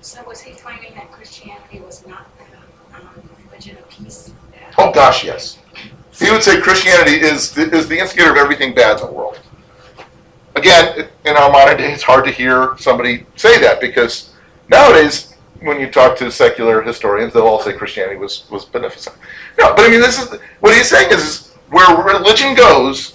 So 0.01 0.23
was 0.25 0.41
he 0.41 0.55
claiming 0.55 0.95
that 0.95 1.11
Christianity 1.11 1.81
was 1.81 2.07
not 2.07 2.27
the 2.39 2.97
um, 2.97 3.09
religion 3.47 3.77
of 3.79 3.89
peace? 3.89 4.33
Oh 4.79 4.93
gosh, 4.93 5.25
yes. 5.25 5.59
He 6.19 6.31
would 6.31 6.43
say 6.43 6.61
Christianity 6.61 7.21
is 7.21 7.53
the, 7.53 7.71
is 7.71 7.89
the 7.89 7.99
instigator 7.99 8.33
of 8.33 8.37
everything 8.37 8.75
bad 8.75 9.01
in 9.01 9.07
the 9.07 9.13
world. 9.13 9.41
Again, 10.57 11.09
in 11.25 11.37
our 11.37 11.51
modern 11.51 11.77
day, 11.77 11.93
it's 11.93 12.03
hard 12.03 12.25
to 12.25 12.33
hear 12.33 12.75
somebody 12.79 13.25
say 13.37 13.61
that 13.61 13.81
because 13.81 14.35
nowadays, 14.69 15.37
when 15.61 15.81
you 15.81 15.89
talk 15.89 16.17
to 16.19 16.31
secular 16.31 16.83
historians, 16.83 17.33
they'll 17.33 17.47
all 17.47 17.61
say 17.61 17.73
Christianity 17.73 18.17
was, 18.17 18.49
was 18.51 18.65
beneficent. 18.65 19.17
No, 19.59 19.75
but 19.75 19.85
I 19.85 19.89
mean, 19.89 20.01
this 20.01 20.21
is 20.21 20.41
what 20.61 20.75
he's 20.75 20.89
saying 20.89 21.13
is, 21.13 21.23
is 21.23 21.55
where 21.71 21.97
religion 22.03 22.55
goes, 22.55 23.15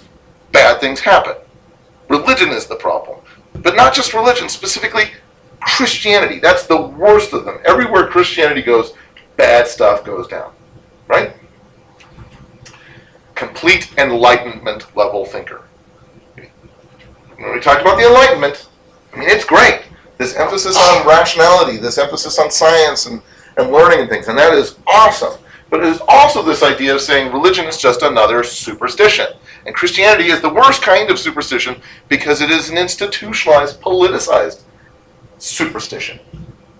bad 0.52 0.80
things 0.80 1.00
happen. 1.00 1.34
Religion 2.08 2.50
is 2.50 2.66
the 2.66 2.76
problem, 2.76 3.18
but 3.54 3.76
not 3.76 3.92
just 3.92 4.14
religion, 4.14 4.48
specifically 4.48 5.10
Christianity. 5.60 6.38
That's 6.38 6.66
the 6.66 6.80
worst 6.80 7.32
of 7.32 7.44
them. 7.44 7.58
Everywhere 7.66 8.06
Christianity 8.08 8.62
goes, 8.62 8.94
bad 9.36 9.66
stuff 9.66 10.04
goes 10.04 10.26
down, 10.28 10.52
right? 11.08 11.34
Complete 13.34 13.92
enlightenment 13.98 14.96
level 14.96 15.24
thinker. 15.24 15.62
When 17.36 17.52
we 17.52 17.60
talked 17.60 17.82
about 17.82 17.98
the 17.98 18.06
Enlightenment, 18.06 18.68
I 19.12 19.18
mean, 19.18 19.28
it's 19.28 19.44
great. 19.44 19.82
This 20.18 20.34
emphasis 20.36 20.76
on 20.76 21.06
rationality, 21.06 21.76
this 21.78 21.98
emphasis 21.98 22.38
on 22.38 22.50
science 22.50 23.06
and, 23.06 23.20
and 23.56 23.72
learning 23.72 24.00
and 24.00 24.08
things, 24.08 24.28
and 24.28 24.38
that 24.38 24.54
is 24.54 24.76
awesome. 24.86 25.38
But 25.68 25.80
it 25.80 25.86
is 25.86 26.00
also 26.08 26.42
this 26.42 26.62
idea 26.62 26.94
of 26.94 27.00
saying 27.00 27.32
religion 27.32 27.66
is 27.66 27.78
just 27.78 28.02
another 28.02 28.44
superstition. 28.44 29.26
And 29.66 29.74
Christianity 29.74 30.28
is 30.28 30.40
the 30.40 30.48
worst 30.48 30.82
kind 30.82 31.10
of 31.10 31.18
superstition 31.18 31.80
because 32.08 32.40
it 32.40 32.50
is 32.50 32.70
an 32.70 32.78
institutionalized, 32.78 33.80
politicized 33.80 34.62
superstition. 35.38 36.20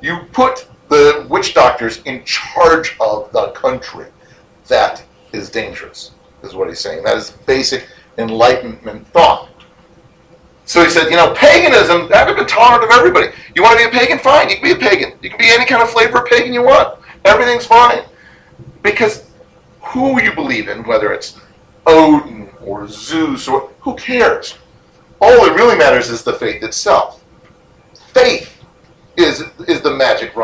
You 0.00 0.20
put 0.32 0.68
the 0.88 1.26
witch 1.28 1.54
doctors 1.54 2.02
in 2.02 2.24
charge 2.24 2.96
of 3.00 3.32
the 3.32 3.48
country. 3.48 4.06
That 4.68 5.02
is 5.32 5.50
dangerous, 5.50 6.12
is 6.44 6.54
what 6.54 6.68
he's 6.68 6.80
saying. 6.80 7.04
That 7.04 7.16
is 7.16 7.30
basic 7.46 7.88
Enlightenment 8.18 9.06
thought. 9.08 9.48
So 10.66 10.82
he 10.82 10.88
said, 10.88 11.10
you 11.10 11.16
know, 11.16 11.34
paganism, 11.34 12.08
that 12.08 12.26
would 12.26 12.38
be 12.38 12.44
tolerant 12.46 12.84
of 12.84 12.90
everybody. 12.90 13.28
You 13.54 13.62
want 13.62 13.78
to 13.78 13.90
be 13.90 13.96
a 13.96 14.00
pagan? 14.00 14.18
Fine, 14.18 14.48
you 14.48 14.56
can 14.56 14.64
be 14.64 14.72
a 14.72 14.76
pagan. 14.76 15.18
You 15.20 15.30
can 15.30 15.38
be 15.38 15.50
any 15.50 15.66
kind 15.66 15.82
of 15.82 15.90
flavor 15.90 16.18
of 16.18 16.26
pagan 16.26 16.54
you 16.54 16.62
want. 16.62 16.98
Everything's 17.24 17.66
fine. 17.66 18.02
Because 18.82 19.30
who 19.82 20.20
you 20.22 20.32
believe 20.32 20.68
in, 20.68 20.84
whether 20.84 21.12
it's 21.12 21.38
Odin 21.86 22.48
or 22.62 22.88
Zeus 22.88 23.46
or 23.46 23.70
who 23.80 23.94
cares? 23.96 24.56
All 25.20 25.44
that 25.44 25.54
really 25.54 25.76
matters 25.76 26.08
is 26.08 26.22
the 26.22 26.32
faith 26.34 26.62
itself. 26.62 27.22
Faith 28.12 28.50
is 29.16 29.44
is 29.68 29.80
the 29.80 29.94
magic 29.94 30.34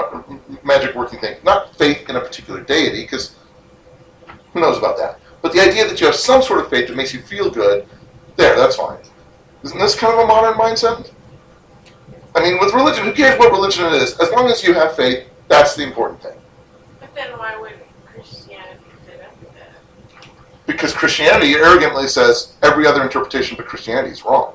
magic 0.64 0.94
working 0.94 1.18
thing, 1.18 1.36
not 1.42 1.74
faith 1.76 2.08
in 2.08 2.16
a 2.16 2.20
particular 2.20 2.60
deity, 2.60 3.02
because 3.02 3.34
who 4.52 4.60
knows 4.60 4.78
about 4.78 4.96
that. 4.96 5.19
But 5.42 5.52
the 5.52 5.60
idea 5.60 5.88
that 5.88 6.00
you 6.00 6.06
have 6.06 6.14
some 6.14 6.42
sort 6.42 6.60
of 6.60 6.70
faith 6.70 6.88
that 6.88 6.96
makes 6.96 7.14
you 7.14 7.22
feel 7.22 7.50
good, 7.50 7.86
there, 8.36 8.56
that's 8.56 8.76
fine. 8.76 8.98
Isn't 9.62 9.78
this 9.78 9.94
kind 9.94 10.12
of 10.12 10.20
a 10.20 10.26
modern 10.26 10.54
mindset? 10.54 11.10
I 12.34 12.40
mean, 12.42 12.58
with 12.60 12.72
religion, 12.74 13.04
who 13.04 13.12
cares 13.12 13.38
what 13.38 13.50
religion 13.50 13.86
it 13.86 13.94
is? 13.94 14.18
As 14.20 14.30
long 14.30 14.48
as 14.48 14.62
you 14.62 14.72
have 14.74 14.94
faith, 14.96 15.28
that's 15.48 15.74
the 15.74 15.82
important 15.82 16.22
thing. 16.22 16.38
But 17.00 17.14
then 17.14 17.36
why 17.38 17.56
wouldn't 17.56 17.82
Christianity 18.06 18.84
fit 19.04 19.20
up 19.22 19.54
that? 19.54 20.28
Because 20.66 20.92
Christianity 20.92 21.54
arrogantly 21.54 22.06
says 22.06 22.54
every 22.62 22.86
other 22.86 23.02
interpretation 23.02 23.56
but 23.56 23.66
Christianity 23.66 24.12
is 24.12 24.24
wrong. 24.24 24.54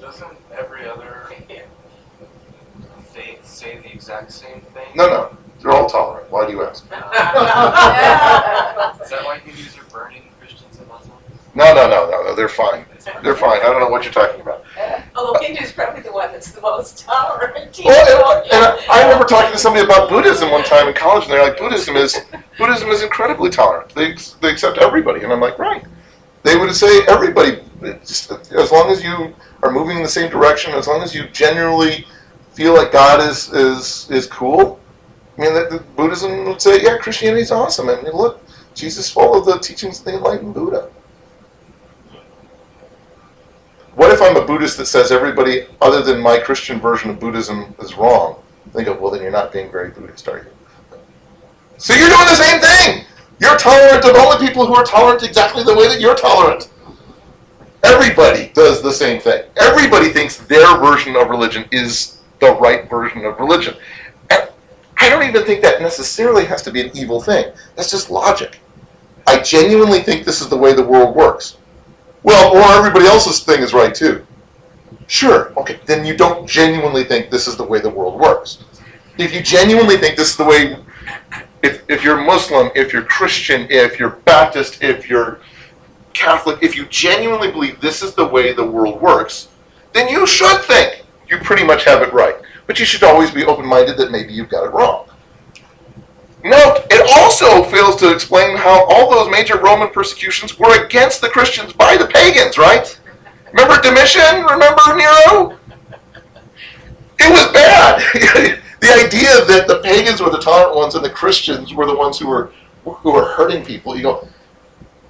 Doesn't 0.00 0.36
every 0.56 0.86
other 0.86 1.30
faith 3.12 3.46
say 3.46 3.78
the 3.78 3.92
exact 3.92 4.30
same 4.32 4.60
thing? 4.60 4.88
No, 4.94 5.06
no, 5.06 5.36
they're 5.62 5.72
all 5.72 5.88
tolerant. 5.88 6.30
Why 6.30 6.46
do 6.46 6.52
you 6.52 6.62
ask? 6.62 6.84
Is 6.84 6.90
that 6.90 7.34
why 9.24 9.38
Hindus 9.38 9.78
are 9.78 9.84
burning 9.92 10.22
Christians 10.38 10.78
and 10.78 10.88
Muslims? 10.88 11.20
No, 11.54 11.74
no, 11.74 11.88
no, 11.88 12.08
no, 12.10 12.22
no. 12.22 12.34
They're 12.34 12.48
fine. 12.48 12.84
They're 13.22 13.36
fine. 13.36 13.60
I 13.60 13.64
don't 13.64 13.80
know 13.80 13.88
what 13.88 14.04
you're 14.04 14.12
talking 14.12 14.40
about. 14.40 14.64
Although 15.16 15.38
Hindu 15.40 15.62
is 15.62 15.72
probably 15.72 16.00
the 16.00 16.12
one 16.12 16.32
that's 16.32 16.52
the 16.52 16.60
most 16.60 17.00
tolerant. 17.00 17.78
Well, 17.84 18.42
and, 18.42 18.52
and 18.52 18.64
I, 18.64 18.86
I 18.90 19.02
remember 19.04 19.26
talking 19.26 19.52
to 19.52 19.58
somebody 19.58 19.84
about 19.84 20.08
Buddhism 20.08 20.50
one 20.50 20.64
time 20.64 20.88
in 20.88 20.94
college, 20.94 21.24
and 21.24 21.32
they're 21.32 21.42
like, 21.42 21.58
Buddhism 21.58 21.96
is 21.96 22.18
Buddhism 22.58 22.88
is 22.88 23.02
incredibly 23.02 23.50
tolerant. 23.50 23.94
They 23.94 24.14
they 24.40 24.50
accept 24.50 24.78
everybody, 24.78 25.22
and 25.22 25.32
I'm 25.32 25.40
like, 25.40 25.58
right. 25.58 25.84
They 26.42 26.56
would 26.56 26.74
say 26.74 27.02
everybody, 27.06 27.58
just 28.00 28.32
as 28.52 28.72
long 28.72 28.90
as 28.90 29.04
you 29.04 29.34
are 29.62 29.70
moving 29.70 29.98
in 29.98 30.02
the 30.02 30.08
same 30.08 30.30
direction, 30.30 30.72
as 30.72 30.86
long 30.86 31.02
as 31.02 31.14
you 31.14 31.28
genuinely 31.28 32.06
feel 32.54 32.74
like 32.74 32.92
God 32.92 33.20
is 33.20 33.52
is 33.52 34.10
is 34.10 34.26
cool. 34.26 34.79
I 35.40 35.44
mean, 35.44 35.54
the, 35.54 35.78
the 35.78 35.84
Buddhism 35.96 36.44
would 36.44 36.60
say, 36.60 36.82
yeah, 36.82 36.98
Christianity's 36.98 37.50
awesome, 37.50 37.88
and 37.88 38.02
look, 38.12 38.44
Jesus 38.74 39.10
followed 39.10 39.46
the 39.46 39.58
teachings 39.58 40.00
of 40.00 40.04
the 40.04 40.16
enlightened 40.16 40.52
Buddha. 40.52 40.90
What 43.94 44.10
if 44.10 44.20
I'm 44.20 44.36
a 44.36 44.44
Buddhist 44.44 44.76
that 44.76 44.86
says 44.86 45.10
everybody 45.10 45.66
other 45.80 46.02
than 46.02 46.20
my 46.20 46.38
Christian 46.38 46.78
version 46.78 47.08
of 47.08 47.18
Buddhism 47.18 47.74
is 47.80 47.94
wrong? 47.94 48.42
They 48.74 48.84
go, 48.84 48.92
well, 48.92 49.10
then 49.10 49.22
you're 49.22 49.30
not 49.30 49.50
being 49.50 49.70
very 49.70 49.88
Buddhist, 49.90 50.28
are 50.28 50.38
you? 50.38 50.98
So 51.78 51.94
you're 51.94 52.10
doing 52.10 52.26
the 52.26 52.34
same 52.34 52.60
thing. 52.60 53.06
You're 53.40 53.56
tolerant 53.56 54.04
of 54.04 54.14
only 54.16 54.46
people 54.46 54.66
who 54.66 54.74
are 54.74 54.84
tolerant 54.84 55.22
exactly 55.22 55.64
the 55.64 55.74
way 55.74 55.88
that 55.88 56.02
you're 56.02 56.14
tolerant. 56.14 56.70
Everybody 57.82 58.52
does 58.52 58.82
the 58.82 58.92
same 58.92 59.22
thing. 59.22 59.44
Everybody 59.56 60.10
thinks 60.10 60.36
their 60.36 60.76
version 60.76 61.16
of 61.16 61.30
religion 61.30 61.64
is 61.72 62.20
the 62.40 62.52
right 62.56 62.88
version 62.90 63.24
of 63.24 63.38
religion. 63.38 63.74
I 65.00 65.08
don't 65.08 65.22
even 65.22 65.44
think 65.44 65.62
that 65.62 65.80
necessarily 65.80 66.44
has 66.44 66.62
to 66.62 66.70
be 66.70 66.82
an 66.82 66.90
evil 66.94 67.20
thing. 67.20 67.52
That's 67.74 67.90
just 67.90 68.10
logic. 68.10 68.58
I 69.26 69.40
genuinely 69.40 70.00
think 70.00 70.24
this 70.24 70.40
is 70.40 70.48
the 70.48 70.56
way 70.56 70.74
the 70.74 70.86
world 70.86 71.16
works. 71.16 71.56
Well, 72.22 72.54
or 72.54 72.78
everybody 72.78 73.06
else's 73.06 73.40
thing 73.40 73.62
is 73.62 73.72
right 73.72 73.94
too. 73.94 74.26
Sure, 75.06 75.52
okay, 75.58 75.80
then 75.86 76.04
you 76.04 76.16
don't 76.16 76.46
genuinely 76.46 77.04
think 77.04 77.30
this 77.30 77.48
is 77.48 77.56
the 77.56 77.64
way 77.64 77.80
the 77.80 77.90
world 77.90 78.20
works. 78.20 78.62
If 79.18 79.34
you 79.34 79.42
genuinely 79.42 79.96
think 79.96 80.16
this 80.16 80.30
is 80.30 80.36
the 80.36 80.44
way, 80.44 80.76
if, 81.62 81.82
if 81.88 82.04
you're 82.04 82.22
Muslim, 82.22 82.70
if 82.74 82.92
you're 82.92 83.02
Christian, 83.02 83.66
if 83.70 83.98
you're 83.98 84.10
Baptist, 84.10 84.82
if 84.82 85.08
you're 85.08 85.40
Catholic, 86.12 86.62
if 86.62 86.76
you 86.76 86.86
genuinely 86.86 87.50
believe 87.50 87.80
this 87.80 88.02
is 88.02 88.14
the 88.14 88.26
way 88.26 88.52
the 88.52 88.64
world 88.64 89.00
works, 89.00 89.48
then 89.92 90.08
you 90.08 90.26
should 90.26 90.60
think 90.62 91.04
you 91.28 91.38
pretty 91.38 91.64
much 91.64 91.84
have 91.84 92.02
it 92.02 92.12
right. 92.12 92.36
But 92.70 92.78
you 92.78 92.86
should 92.86 93.02
always 93.02 93.32
be 93.32 93.44
open 93.44 93.66
minded 93.66 93.96
that 93.96 94.12
maybe 94.12 94.32
you've 94.32 94.48
got 94.48 94.64
it 94.64 94.70
wrong. 94.70 95.08
Note, 96.44 96.86
it 96.88 97.04
also 97.18 97.64
fails 97.64 97.96
to 97.96 98.14
explain 98.14 98.56
how 98.56 98.86
all 98.88 99.10
those 99.10 99.28
major 99.28 99.58
Roman 99.58 99.88
persecutions 99.88 100.56
were 100.56 100.86
against 100.86 101.20
the 101.20 101.28
Christians 101.30 101.72
by 101.72 101.96
the 101.96 102.06
pagans, 102.06 102.58
right? 102.58 102.96
Remember 103.50 103.82
Domitian? 103.82 104.44
Remember 104.44 104.82
Nero? 104.94 105.58
It 107.18 107.32
was 107.32 107.52
bad. 107.52 108.02
the 108.80 109.04
idea 109.04 109.44
that 109.46 109.64
the 109.66 109.80
pagans 109.82 110.20
were 110.20 110.30
the 110.30 110.38
tolerant 110.38 110.76
ones 110.76 110.94
and 110.94 111.04
the 111.04 111.10
Christians 111.10 111.74
were 111.74 111.86
the 111.86 111.96
ones 111.96 112.20
who 112.20 112.28
were 112.28 112.52
who 112.84 113.12
were 113.12 113.32
hurting 113.32 113.64
people. 113.64 113.96
You 113.96 114.02
go, 114.04 114.28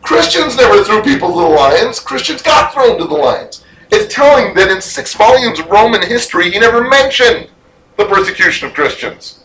Christians 0.00 0.56
never 0.56 0.82
threw 0.82 1.02
people 1.02 1.28
to 1.28 1.40
the 1.40 1.56
lions. 1.56 2.00
Christians 2.00 2.40
got 2.40 2.72
thrown 2.72 2.96
to 2.96 3.04
the 3.04 3.12
lions. 3.12 3.66
It's 3.92 4.14
telling 4.14 4.54
that 4.54 4.70
in 4.70 4.80
six 4.80 5.14
volumes 5.14 5.58
of 5.58 5.66
Roman 5.68 6.02
history, 6.02 6.50
he 6.50 6.58
never 6.58 6.88
mentioned 6.88 7.50
the 7.96 8.04
persecution 8.04 8.68
of 8.68 8.74
Christians. 8.74 9.44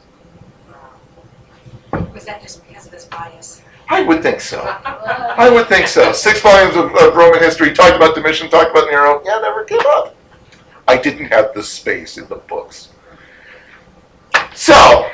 Was 1.92 2.26
that 2.26 2.42
just 2.42 2.66
because 2.68 2.86
of 2.86 2.94
his 2.94 3.06
bias? 3.06 3.62
I 3.90 4.02
would 4.02 4.22
think 4.22 4.42
so. 4.42 4.62
I 4.86 5.50
would 5.50 5.68
think 5.68 5.88
so. 5.88 6.12
Six 6.12 6.42
volumes 6.42 6.76
of, 6.76 6.96
of 6.96 7.16
Roman 7.16 7.40
history 7.40 7.74
talked 7.74 7.96
about 7.96 8.16
Domitian, 8.16 8.50
talked 8.50 8.72
about 8.72 8.90
Nero. 8.90 9.22
Yeah, 9.26 9.40
never 9.42 9.64
came 9.64 9.80
up. 9.88 10.16
I 10.88 10.98
didn't 10.98 11.26
have 11.26 11.54
the 11.54 11.64
space 11.64 12.18
in 12.18 12.28
the 12.28 12.36
books. 12.36 12.90
So, 14.54 15.10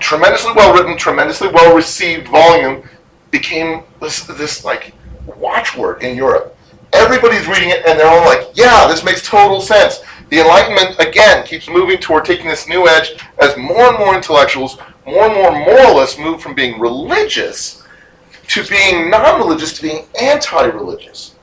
tremendously 0.00 0.52
well 0.54 0.74
written, 0.74 0.96
tremendously 0.98 1.48
well 1.48 1.74
received 1.74 2.28
volume 2.28 2.88
became 3.30 3.84
this, 4.00 4.24
this 4.24 4.64
like 4.64 4.92
watchword 5.26 6.02
in 6.02 6.16
Europe. 6.16 6.53
Everybody's 6.94 7.46
reading 7.46 7.70
it 7.70 7.84
and 7.86 7.98
they're 7.98 8.08
all 8.08 8.24
like, 8.24 8.48
yeah, 8.54 8.86
this 8.86 9.04
makes 9.04 9.26
total 9.26 9.60
sense. 9.60 10.02
The 10.30 10.40
Enlightenment, 10.40 10.98
again, 10.98 11.44
keeps 11.44 11.68
moving 11.68 11.98
toward 11.98 12.24
taking 12.24 12.46
this 12.46 12.68
new 12.68 12.88
edge 12.88 13.16
as 13.38 13.56
more 13.56 13.88
and 13.88 13.98
more 13.98 14.14
intellectuals, 14.14 14.78
more 15.06 15.26
and 15.26 15.34
more 15.34 15.52
moralists 15.52 16.18
move 16.18 16.40
from 16.40 16.54
being 16.54 16.80
religious 16.80 17.82
to 18.48 18.64
being 18.66 19.10
non 19.10 19.38
religious 19.38 19.74
to 19.74 19.82
being 19.82 20.06
anti 20.20 20.64
religious. 20.64 21.34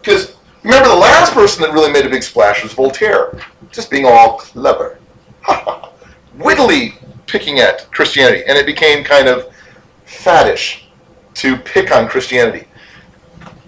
Because 0.00 0.36
remember, 0.62 0.88
the 0.88 0.94
last 0.94 1.32
person 1.32 1.62
that 1.62 1.72
really 1.72 1.92
made 1.92 2.06
a 2.06 2.10
big 2.10 2.22
splash 2.22 2.62
was 2.62 2.72
Voltaire, 2.72 3.40
just 3.70 3.90
being 3.90 4.04
all 4.04 4.38
clever, 4.38 4.98
wittily 6.36 6.94
picking 7.26 7.60
at 7.60 7.90
Christianity, 7.90 8.42
and 8.46 8.58
it 8.58 8.66
became 8.66 9.04
kind 9.04 9.28
of 9.28 9.52
faddish 10.06 10.82
to 11.34 11.56
pick 11.56 11.92
on 11.92 12.08
Christianity. 12.08 12.66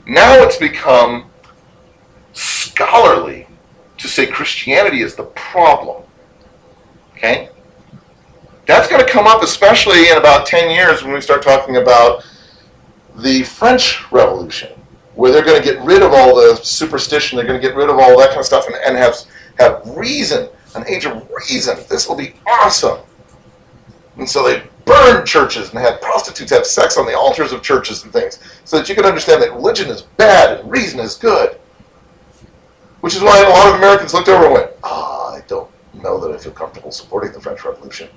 Now 0.07 0.43
it's 0.43 0.57
become 0.57 1.31
scholarly 2.33 3.47
to 3.99 4.09
say 4.09 4.27
Christianity 4.27 5.01
is 5.01 5.15
the 5.15 5.25
problem. 5.25 6.03
Okay? 7.13 7.49
That's 8.67 8.89
going 8.89 9.05
to 9.05 9.11
come 9.11 9.27
up 9.27 9.43
especially 9.43 10.11
in 10.11 10.19
about 10.19 10.47
10 10.47 10.71
years 10.71 11.03
when 11.03 11.13
we 11.13 11.21
start 11.21 11.43
talking 11.43 11.77
about 11.77 12.25
the 13.17 13.45
French 13.45 14.11
Revolution, 14.11 14.73
where 15.15 15.31
they're 15.33 15.45
going 15.45 15.61
to 15.61 15.67
get 15.67 15.81
rid 15.83 16.03
of 16.03 16.13
all 16.13 16.35
the 16.35 16.57
superstition, 16.63 17.37
they're 17.37 17.47
going 17.47 17.61
to 17.61 17.67
get 17.67 17.77
rid 17.77 17.89
of 17.89 17.99
all 17.99 18.19
that 18.19 18.29
kind 18.29 18.41
of 18.41 18.47
stuff 18.47 18.67
and, 18.67 18.77
and 18.85 18.97
have, 18.97 19.17
have 19.59 19.83
reason, 19.97 20.49
an 20.75 20.85
age 20.89 21.07
of 21.07 21.29
reason. 21.31 21.79
This 21.89 22.09
will 22.09 22.17
be 22.17 22.35
awesome. 22.47 22.99
And 24.17 24.29
so 24.29 24.43
they 24.47 24.63
burned 24.85 25.27
churches 25.27 25.71
and 25.71 25.79
had 25.79 26.01
prostitutes 26.01 26.51
have 26.51 26.67
sex 26.67 26.97
on 26.97 27.07
the 27.07 27.17
altars 27.17 27.53
of 27.53 27.63
churches 27.63 28.05
and 28.05 28.13
things 28.13 28.39
so 28.65 28.79
that 28.79 28.89
you 28.89 28.95
can 28.95 29.05
understand 29.05 29.43
that 29.43 29.53
religion 29.53 29.89
is 29.89 30.03
bad 30.03 30.61
and 30.61 30.71
reason 30.71 31.01
is 31.01 31.15
good. 31.15 31.59
Which 33.01 33.15
is 33.15 33.23
why 33.23 33.43
a 33.43 33.49
lot 33.49 33.69
of 33.69 33.75
Americans 33.75 34.15
looked 34.15 34.29
over 34.29 34.45
and 34.45 34.55
went, 34.55 34.71
ah, 34.83 35.35
I 35.35 35.41
don't 35.47 35.71
know 35.95 36.19
that 36.21 36.35
I 36.35 36.39
feel 36.39 36.53
comfortable 36.53 36.91
supporting 36.91 37.33
the 37.33 37.41
French 37.41 37.65
Revolution. 37.65 38.09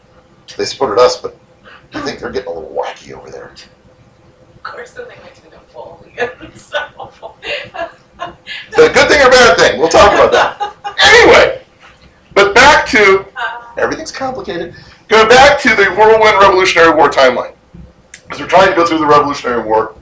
They 0.56 0.66
supported 0.66 1.02
us, 1.02 1.22
but 1.22 1.38
I 1.94 2.02
think 2.02 2.20
they're 2.20 2.32
getting 2.32 2.50
a 2.50 2.54
little 2.54 2.74
wacky 2.74 3.12
over 3.12 3.30
there. 3.30 3.52
Of 4.56 4.64
course, 4.64 4.92
then 4.92 5.08
they 5.08 5.16
went 5.22 5.36
to 5.36 5.50
Napoleon. 5.50 6.58
So. 6.58 6.78
Is 8.20 8.76
that 8.76 8.90
a 8.90 8.94
good 8.94 9.10
thing 9.10 9.22
or 9.22 9.30
bad 9.30 9.58
thing? 9.58 9.80
We'll 9.80 9.90
talk 9.90 10.14
about 10.14 10.32
that. 10.32 10.74
Anyway, 11.00 11.62
but 12.34 12.56
back 12.56 12.88
to 12.88 13.26
everything's 13.78 14.12
complicated. 14.12 14.76
Go 15.08 15.28
back 15.28 15.60
to 15.62 15.70
the 15.70 15.86
whirlwind 15.98 16.38
Revolutionary 16.42 16.94
War 16.94 17.10
timeline. 17.10 17.54
Because 18.24 18.42
we're 18.42 18.48
trying 18.48 18.70
to 18.70 18.76
go 18.76 18.86
through 18.86 19.00
the 19.00 19.06
Revolutionary 19.06 19.64
War 19.64 19.96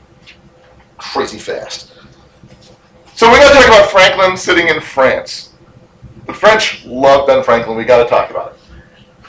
crazy 0.97 1.37
fast. 1.37 1.93
So 3.13 3.31
we 3.31 3.37
got 3.37 3.49
to 3.49 3.55
talk 3.55 3.67
about 3.67 3.91
Franklin 3.91 4.35
sitting 4.35 4.67
in 4.67 4.81
France. 4.81 5.53
The 6.25 6.33
French 6.33 6.85
love 6.85 7.27
Ben 7.27 7.43
Franklin. 7.43 7.77
We 7.77 7.83
got 7.83 8.03
to 8.03 8.09
talk 8.09 8.31
about 8.31 8.53
it. 8.53 8.59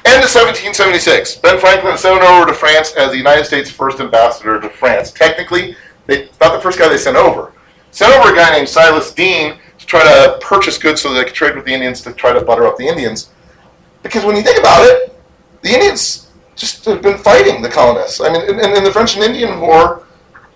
End 0.07 0.23
of 0.25 0.31
1776. 0.31 1.37
Ben 1.37 1.59
Franklin 1.59 1.99
sent 1.99 2.23
over 2.23 2.47
to 2.47 2.55
France 2.55 2.95
as 2.97 3.11
the 3.11 3.17
United 3.17 3.45
States' 3.45 3.71
first 3.71 4.01
ambassador 4.01 4.61
to 4.61 4.69
France. 4.69 5.11
Technically, 5.11 5.77
they, 6.07 6.29
not 6.41 6.55
the 6.55 6.61
first 6.61 6.79
guy 6.79 6.89
they 6.89 6.97
sent 6.97 7.17
over. 7.17 7.53
Sent 7.91 8.15
over 8.15 8.33
a 8.33 8.37
guy 8.37 8.51
named 8.53 8.69
Silas 8.69 9.13
Deane 9.13 9.59
to 9.79 9.87
try 9.87 10.03
to 10.03 10.39
purchase 10.41 10.79
goods 10.79 11.03
so 11.03 11.13
they 11.13 11.25
could 11.25 11.35
trade 11.35 11.55
with 11.55 11.65
the 11.65 11.73
Indians 11.73 12.01
to 12.03 12.13
try 12.13 12.33
to 12.33 12.41
butter 12.41 12.67
up 12.67 12.77
the 12.77 12.87
Indians. 12.87 13.31
Because 14.03 14.25
when 14.25 14.37
you 14.37 14.43
think 14.43 14.59
about 14.59 14.85
it, 14.85 15.16
the 15.67 15.75
Indians 15.75 16.31
just 16.55 16.85
have 16.85 17.03
been 17.03 17.19
fighting 17.19 17.61
the 17.61 17.69
colonists. 17.69 18.21
I 18.21 18.33
mean, 18.33 18.43
in, 18.43 18.61
in 18.61 18.85
the 18.85 18.93
French 18.93 19.17
and 19.17 19.25
Indian 19.25 19.61
War, 19.61 20.07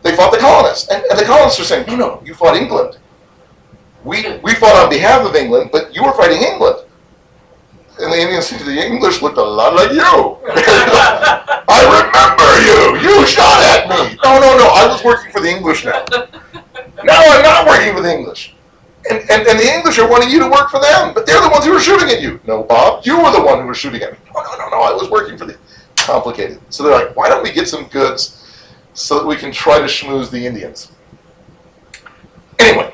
they 0.02 0.14
fought 0.14 0.32
the 0.32 0.38
colonists. 0.38 0.88
And, 0.88 1.02
and 1.10 1.18
the 1.18 1.24
colonists 1.24 1.58
are 1.60 1.64
saying, 1.64 1.86
no, 1.88 1.96
no, 1.96 2.22
you 2.24 2.32
fought 2.32 2.56
England. 2.56 2.98
We, 4.04 4.38
we 4.38 4.54
fought 4.54 4.76
on 4.76 4.88
behalf 4.88 5.26
of 5.26 5.34
England, 5.34 5.70
but 5.72 5.94
you 5.94 6.04
were 6.04 6.12
fighting 6.12 6.42
England. 6.42 6.86
And 7.98 8.12
the 8.12 8.18
Indians 8.18 8.46
said, 8.46 8.60
the 8.60 8.80
English 8.80 9.20
looked 9.20 9.36
a 9.36 9.42
lot 9.42 9.74
like 9.74 9.90
you. 9.90 10.00
I 11.68 11.80
remember 12.00 12.50
you. 12.64 13.10
You 13.10 13.26
shot 13.26 13.60
at 13.74 13.90
me. 13.90 14.16
No, 14.22 14.38
no, 14.40 14.56
no. 14.56 14.70
I 14.72 14.86
was 14.86 15.04
working 15.04 15.32
for 15.32 15.40
the 15.40 15.50
English 15.50 15.84
now. 15.84 16.04
No, 17.04 17.12
I'm 17.12 17.42
not 17.42 17.66
working 17.66 17.94
for 17.94 18.00
the 18.00 18.14
English. 18.16 18.54
And, 19.08 19.18
and, 19.30 19.46
and 19.46 19.58
the 19.58 19.72
English 19.72 19.98
are 19.98 20.08
wanting 20.08 20.30
you 20.30 20.38
to 20.40 20.48
work 20.48 20.68
for 20.70 20.80
them, 20.80 21.14
but 21.14 21.26
they're 21.26 21.40
the 21.40 21.48
ones 21.48 21.64
who 21.64 21.72
are 21.72 21.80
shooting 21.80 22.10
at 22.10 22.20
you. 22.20 22.38
No, 22.46 22.62
Bob, 22.62 23.06
you 23.06 23.16
were 23.16 23.32
the 23.32 23.42
one 23.42 23.62
who 23.62 23.68
was 23.68 23.78
shooting 23.78 24.02
at 24.02 24.12
me. 24.12 24.18
No, 24.34 24.42
no, 24.42 24.58
no, 24.58 24.68
no, 24.68 24.80
I 24.82 24.92
was 24.92 25.08
working 25.10 25.38
for 25.38 25.46
the 25.46 25.56
complicated. 25.96 26.60
So 26.68 26.82
they're 26.82 26.92
like, 26.92 27.16
why 27.16 27.28
don't 27.28 27.42
we 27.42 27.52
get 27.52 27.68
some 27.68 27.84
goods 27.84 28.36
so 28.92 29.18
that 29.18 29.26
we 29.26 29.36
can 29.36 29.52
try 29.52 29.78
to 29.78 29.84
schmooze 29.84 30.30
the 30.30 30.44
Indians? 30.44 30.92
Anyway, 32.58 32.92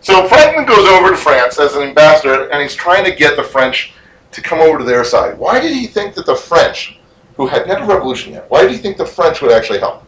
so 0.00 0.26
Franklin 0.26 0.64
goes 0.64 0.88
over 0.88 1.10
to 1.10 1.16
France 1.16 1.58
as 1.58 1.74
an 1.74 1.82
ambassador, 1.82 2.48
and 2.50 2.62
he's 2.62 2.74
trying 2.74 3.04
to 3.04 3.14
get 3.14 3.36
the 3.36 3.42
French 3.42 3.92
to 4.32 4.40
come 4.40 4.60
over 4.60 4.78
to 4.78 4.84
their 4.84 5.04
side. 5.04 5.38
Why 5.38 5.60
did 5.60 5.74
he 5.74 5.86
think 5.86 6.14
that 6.14 6.26
the 6.26 6.34
French, 6.34 6.98
who 7.36 7.46
had 7.46 7.66
had 7.66 7.82
a 7.82 7.84
revolution 7.84 8.32
yet, 8.32 8.50
why 8.50 8.62
did 8.62 8.70
he 8.70 8.78
think 8.78 8.96
the 8.96 9.06
French 9.06 9.42
would 9.42 9.52
actually 9.52 9.80
help? 9.80 10.02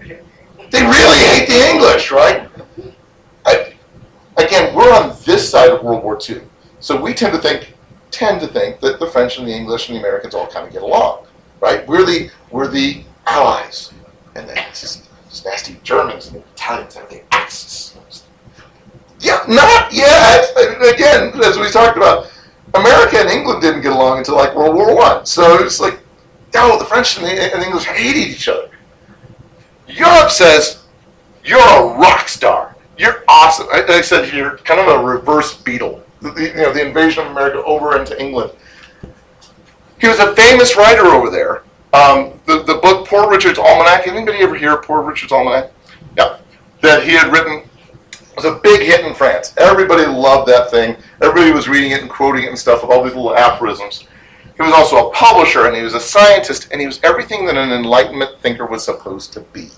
They 0.00 0.82
really 0.82 1.18
hate 1.18 1.48
the 1.48 1.70
English, 1.70 2.10
right? 2.10 2.48
Again, 4.38 4.74
we're 4.74 4.92
on 4.92 5.16
this 5.24 5.48
side 5.50 5.70
of 5.70 5.82
World 5.82 6.04
War 6.04 6.18
II, 6.28 6.42
so 6.80 7.00
we 7.00 7.12
tend 7.12 7.32
to 7.34 7.38
think 7.40 7.74
tend 8.10 8.40
to 8.40 8.46
think 8.46 8.80
that 8.80 8.98
the 8.98 9.06
French 9.06 9.38
and 9.38 9.46
the 9.46 9.52
English 9.52 9.88
and 9.88 9.96
the 9.96 10.00
Americans 10.00 10.34
all 10.34 10.46
kind 10.46 10.66
of 10.66 10.72
get 10.72 10.82
along, 10.82 11.26
right? 11.60 11.86
We're 11.86 12.06
the 12.06 12.30
we're 12.50 12.68
the 12.68 13.02
allies, 13.26 13.92
and 14.34 14.48
then 14.48 14.56
these, 14.68 15.08
these 15.28 15.44
nasty 15.44 15.76
Germans 15.82 16.28
and 16.28 16.36
the 16.36 16.48
Italians 16.54 16.96
are 16.96 17.06
the 17.06 17.22
Axis. 17.34 17.96
Yeah, 19.20 19.42
not 19.48 19.92
yet. 19.92 20.50
Again, 20.94 21.32
as 21.42 21.58
we 21.58 21.70
talked 21.70 21.96
about, 21.96 22.30
America 22.74 23.18
and 23.18 23.28
England 23.28 23.62
didn't 23.62 23.80
get 23.80 23.92
along 23.92 24.18
until 24.18 24.36
like 24.36 24.54
World 24.54 24.76
War 24.76 24.94
One. 24.94 25.26
So 25.26 25.58
it's 25.64 25.80
like, 25.80 25.98
oh, 26.54 26.78
the 26.78 26.84
French 26.84 27.16
and 27.16 27.26
the, 27.26 27.30
and 27.30 27.60
the 27.60 27.66
English 27.66 27.84
hated 27.84 28.28
each 28.28 28.48
other. 28.48 28.70
Europe 29.88 30.30
says, 30.30 30.84
you're 31.44 31.58
a 31.58 31.98
rock 31.98 32.28
star. 32.28 32.76
You're 32.98 33.24
awesome. 33.28 33.68
I, 33.72 33.84
I 33.88 34.00
said 34.00 34.32
you're 34.34 34.58
kind 34.58 34.80
of 34.80 34.88
a 34.88 35.04
reverse 35.04 35.56
Beatle. 35.62 36.02
The, 36.20 36.30
you 36.40 36.54
know, 36.54 36.72
the 36.72 36.84
invasion 36.84 37.24
of 37.24 37.30
America 37.30 37.62
over 37.64 37.96
into 37.98 38.20
England. 38.20 38.50
He 40.00 40.08
was 40.08 40.18
a 40.18 40.34
famous 40.34 40.76
writer 40.76 41.06
over 41.06 41.30
there. 41.30 41.62
Um, 41.92 42.38
the, 42.46 42.64
the 42.64 42.74
book 42.82 43.06
Poor 43.06 43.30
Richard's 43.30 43.58
Almanac. 43.58 44.06
Anybody 44.06 44.38
ever 44.38 44.56
hear 44.56 44.76
Poor 44.76 45.02
Richard's 45.02 45.32
Almanac? 45.32 45.70
Yeah. 46.16 46.38
That 46.82 47.04
he 47.04 47.12
had 47.12 47.32
written 47.32 47.68
was 48.34 48.44
a 48.44 48.60
big 48.62 48.80
hit 48.80 49.04
in 49.04 49.14
France. 49.14 49.54
Everybody 49.58 50.06
loved 50.06 50.48
that 50.48 50.70
thing. 50.70 50.96
Everybody 51.22 51.52
was 51.52 51.68
reading 51.68 51.92
it 51.92 52.02
and 52.02 52.10
quoting 52.10 52.44
it 52.44 52.48
and 52.48 52.58
stuff 52.58 52.82
with 52.82 52.90
all 52.90 53.02
these 53.02 53.14
little 53.14 53.36
aphorisms. 53.36 54.06
He 54.56 54.62
was 54.62 54.72
also 54.72 55.08
a 55.08 55.12
publisher 55.12 55.66
and 55.66 55.76
he 55.76 55.82
was 55.82 55.94
a 55.94 56.00
scientist 56.00 56.68
and 56.72 56.80
he 56.80 56.86
was 56.86 57.00
everything 57.04 57.46
that 57.46 57.56
an 57.56 57.70
Enlightenment 57.70 58.40
thinker 58.40 58.66
was 58.66 58.84
supposed 58.84 59.32
to 59.34 59.40
be. 59.40 59.70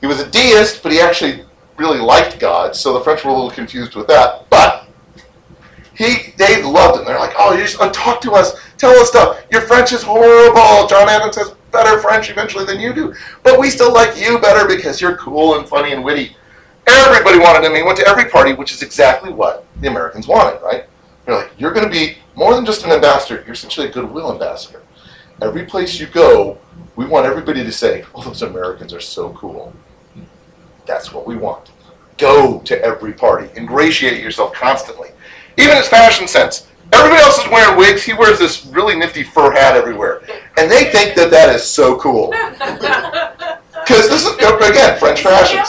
He 0.00 0.06
was 0.06 0.20
a 0.20 0.30
deist, 0.30 0.82
but 0.82 0.92
he 0.92 1.00
actually 1.00 1.44
really 1.76 1.98
liked 1.98 2.38
God, 2.38 2.74
so 2.74 2.92
the 2.92 3.00
French 3.00 3.24
were 3.24 3.30
a 3.30 3.34
little 3.34 3.50
confused 3.50 3.94
with 3.94 4.06
that. 4.08 4.48
But 4.50 4.88
he, 5.94 6.32
they 6.36 6.62
loved 6.62 7.00
him. 7.00 7.04
They're 7.04 7.18
like, 7.18 7.34
"Oh, 7.38 7.52
you 7.52 7.62
just 7.62 7.80
uh, 7.80 7.90
talk 7.90 8.20
to 8.22 8.32
us, 8.32 8.54
tell 8.76 8.90
us 8.90 9.08
stuff. 9.08 9.44
Your 9.50 9.62
French 9.62 9.92
is 9.92 10.02
horrible." 10.02 10.86
John 10.86 11.08
Adams 11.08 11.36
has 11.36 11.50
better 11.72 12.00
French 12.00 12.30
eventually 12.30 12.64
than 12.64 12.80
you 12.80 12.92
do, 12.92 13.14
but 13.42 13.58
we 13.58 13.70
still 13.70 13.92
like 13.92 14.16
you 14.18 14.38
better 14.38 14.68
because 14.68 15.00
you're 15.00 15.16
cool 15.16 15.58
and 15.58 15.68
funny 15.68 15.92
and 15.92 16.04
witty. 16.04 16.36
Everybody 16.86 17.38
wanted 17.38 17.66
him. 17.66 17.74
He 17.74 17.82
went 17.82 17.98
to 17.98 18.06
every 18.06 18.26
party, 18.26 18.54
which 18.54 18.72
is 18.72 18.82
exactly 18.82 19.32
what 19.32 19.66
the 19.80 19.88
Americans 19.88 20.26
wanted, 20.26 20.62
right? 20.62 20.84
They're 21.24 21.34
like, 21.34 21.50
"You're 21.58 21.72
going 21.72 21.86
to 21.86 21.92
be 21.92 22.18
more 22.34 22.54
than 22.54 22.64
just 22.64 22.84
an 22.84 22.92
ambassador. 22.92 23.42
You're 23.44 23.54
essentially 23.54 23.88
a 23.88 23.90
goodwill 23.90 24.32
ambassador. 24.32 24.82
Every 25.42 25.66
place 25.66 26.00
you 26.00 26.06
go, 26.06 26.58
we 26.96 27.06
want 27.06 27.26
everybody 27.26 27.64
to 27.64 27.72
say, 27.72 28.04
"Oh, 28.14 28.22
those 28.22 28.42
Americans 28.42 28.94
are 28.94 29.00
so 29.00 29.30
cool." 29.30 29.74
That's 30.88 31.12
what 31.12 31.26
we 31.26 31.36
want. 31.36 31.70
Go 32.16 32.60
to 32.60 32.82
every 32.82 33.12
party. 33.12 33.48
Ingratiate 33.56 34.20
yourself 34.20 34.54
constantly. 34.54 35.10
Even 35.58 35.76
his 35.76 35.86
fashion 35.86 36.26
sense. 36.26 36.66
Everybody 36.92 37.22
else 37.22 37.38
is 37.38 37.50
wearing 37.50 37.76
wigs. 37.76 38.02
He 38.02 38.14
wears 38.14 38.38
this 38.38 38.64
really 38.66 38.96
nifty 38.96 39.22
fur 39.22 39.52
hat 39.52 39.76
everywhere. 39.76 40.22
And 40.56 40.70
they 40.70 40.90
think 40.90 41.14
that 41.14 41.30
that 41.30 41.54
is 41.54 41.62
so 41.62 41.96
cool. 42.00 42.34
Because 43.86 44.10
this 44.10 44.26
is, 44.26 44.34
again, 44.36 44.98
French 44.98 45.22
fashion. 45.22 45.64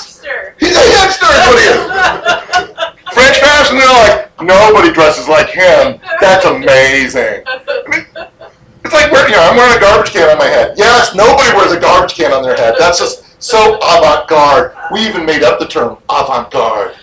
He's 0.59 0.75
a 0.75 0.83
hipster, 0.91 1.31
is 1.31 1.47
what 1.47 1.55
he 1.55 1.67
is. 1.71 1.79
French 3.15 3.39
fashion, 3.39 3.77
they're 3.77 3.87
like, 3.87 4.41
nobody 4.43 4.91
dresses 4.91 5.29
like 5.29 5.47
him. 5.47 6.01
That's 6.19 6.43
amazing. 6.43 7.43
I 7.47 7.83
mean, 7.87 8.05
It's 8.83 8.93
like, 8.93 9.07
you 9.07 9.35
know, 9.35 9.47
I'm 9.47 9.55
wearing 9.55 9.77
a 9.77 9.79
garbage 9.79 10.11
can 10.11 10.29
on 10.29 10.37
my 10.37 10.47
head. 10.47 10.73
Yes, 10.75 11.15
nobody 11.15 11.55
wears 11.55 11.71
a 11.71 11.79
garbage 11.79 12.13
can 12.15 12.33
on 12.33 12.43
their 12.43 12.57
head. 12.57 12.75
That's 12.77 12.99
just 12.99 13.28
so 13.39 13.75
avant-garde. 13.77 14.75
We 14.91 15.07
even 15.07 15.25
made 15.25 15.43
up 15.43 15.59
the 15.59 15.67
term 15.67 15.97
avant-garde. 16.09 16.95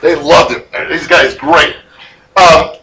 They 0.00 0.14
loved 0.14 0.54
him. 0.54 0.62
This 0.88 1.06
guy's 1.06 1.34
great. 1.34 1.76
Um, 2.36 2.76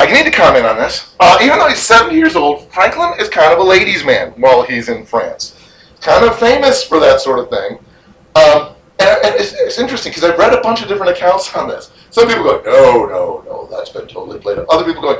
I 0.00 0.12
need 0.12 0.24
to 0.24 0.30
comment 0.30 0.66
on 0.66 0.76
this. 0.76 1.14
Uh, 1.20 1.38
even 1.40 1.58
though 1.58 1.68
he's 1.68 1.78
70 1.78 2.16
years 2.16 2.36
old, 2.36 2.70
Franklin 2.72 3.18
is 3.20 3.28
kind 3.28 3.52
of 3.52 3.58
a 3.58 3.62
ladies' 3.62 4.04
man 4.04 4.32
while 4.32 4.62
he's 4.62 4.88
in 4.88 5.06
France. 5.06 5.56
Kind 6.00 6.24
of 6.24 6.38
famous 6.38 6.82
for 6.82 6.98
that 7.00 7.20
sort 7.20 7.38
of 7.38 7.48
thing. 7.48 7.78
Um, 8.34 8.74
and, 8.98 9.24
and 9.24 9.34
it's, 9.36 9.52
it's 9.52 9.78
interesting 9.78 10.10
because 10.10 10.24
I've 10.24 10.38
read 10.38 10.52
a 10.52 10.60
bunch 10.60 10.82
of 10.82 10.88
different 10.88 11.12
accounts 11.12 11.54
on 11.54 11.68
this. 11.68 11.90
Some 12.10 12.28
people 12.28 12.42
go, 12.42 12.62
no, 12.64 13.06
no, 13.06 13.42
no, 13.46 13.68
that's 13.70 13.90
been 13.90 14.06
totally 14.06 14.38
played 14.38 14.58
up. 14.58 14.66
Other 14.68 14.84
people 14.84 15.02
going, 15.02 15.18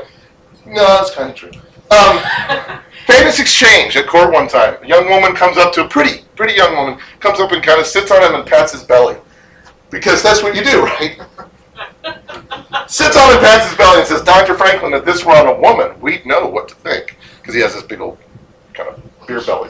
no, 0.65 0.83
that's 0.83 1.11
kind 1.11 1.29
of 1.29 1.35
true. 1.35 1.51
Um, 1.91 2.79
famous 3.05 3.39
exchange 3.39 3.95
at 3.95 4.07
court 4.07 4.33
one 4.33 4.47
time. 4.47 4.77
A 4.83 4.87
young 4.87 5.09
woman 5.09 5.35
comes 5.35 5.57
up 5.57 5.73
to 5.73 5.85
a 5.85 5.87
pretty, 5.87 6.23
pretty 6.35 6.55
young 6.55 6.75
woman, 6.75 6.99
comes 7.19 7.39
up 7.39 7.51
and 7.51 7.63
kind 7.63 7.79
of 7.79 7.87
sits 7.87 8.11
on 8.11 8.23
him 8.23 8.35
and 8.35 8.47
pats 8.47 8.71
his 8.71 8.83
belly. 8.83 9.17
Because 9.89 10.23
that's 10.23 10.43
what 10.43 10.55
you 10.55 10.63
do, 10.63 10.81
right? 10.83 11.19
Sits 12.87 13.17
on 13.17 13.31
and 13.31 13.39
pats 13.39 13.69
his 13.69 13.77
belly 13.77 13.99
and 13.99 14.07
says, 14.07 14.21
Dr. 14.21 14.55
Franklin, 14.55 14.93
if 14.93 15.05
this 15.05 15.25
were 15.25 15.33
on 15.33 15.47
a 15.47 15.59
woman, 15.59 15.99
we'd 16.01 16.25
know 16.25 16.47
what 16.47 16.67
to 16.69 16.75
think. 16.75 17.17
Because 17.41 17.55
he 17.55 17.61
has 17.61 17.73
this 17.73 17.83
big 17.83 18.01
old 18.01 18.17
kind 18.73 18.89
of 18.89 19.27
beer 19.27 19.41
belly. 19.41 19.69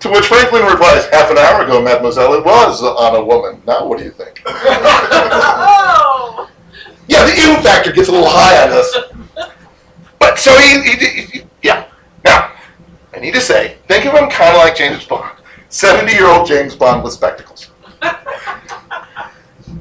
To 0.00 0.10
which 0.10 0.26
Franklin 0.26 0.64
replies, 0.64 1.06
half 1.06 1.30
an 1.30 1.38
hour 1.38 1.64
ago, 1.64 1.82
mademoiselle, 1.82 2.34
it 2.34 2.44
was 2.44 2.82
on 2.82 3.16
a 3.16 3.24
woman. 3.24 3.62
Now 3.66 3.86
what 3.86 3.98
do 3.98 4.04
you 4.04 4.12
think? 4.12 4.42
oh. 4.46 6.48
Yeah, 7.08 7.24
the 7.24 7.32
ew 7.32 7.56
factor 7.62 7.90
gets 7.90 8.08
a 8.08 8.12
little 8.12 8.28
high 8.28 8.62
on 8.62 8.70
this. 8.70 8.96
So 10.38 10.56
he, 10.58 10.80
he, 10.82 10.96
he- 10.96 11.22
he- 11.38 11.42
yeah. 11.62 11.86
Now, 12.24 12.52
I 13.14 13.18
need 13.20 13.34
to 13.34 13.40
say, 13.40 13.76
think 13.88 14.04
of 14.06 14.12
him 14.14 14.28
kind 14.30 14.54
of 14.54 14.58
like 14.62 14.76
James 14.76 15.04
Bond. 15.04 15.30
70 15.70 16.12
year 16.12 16.26
old 16.26 16.46
James 16.46 16.74
Bond 16.74 17.02
with 17.04 17.12
spectacles. 17.12 17.70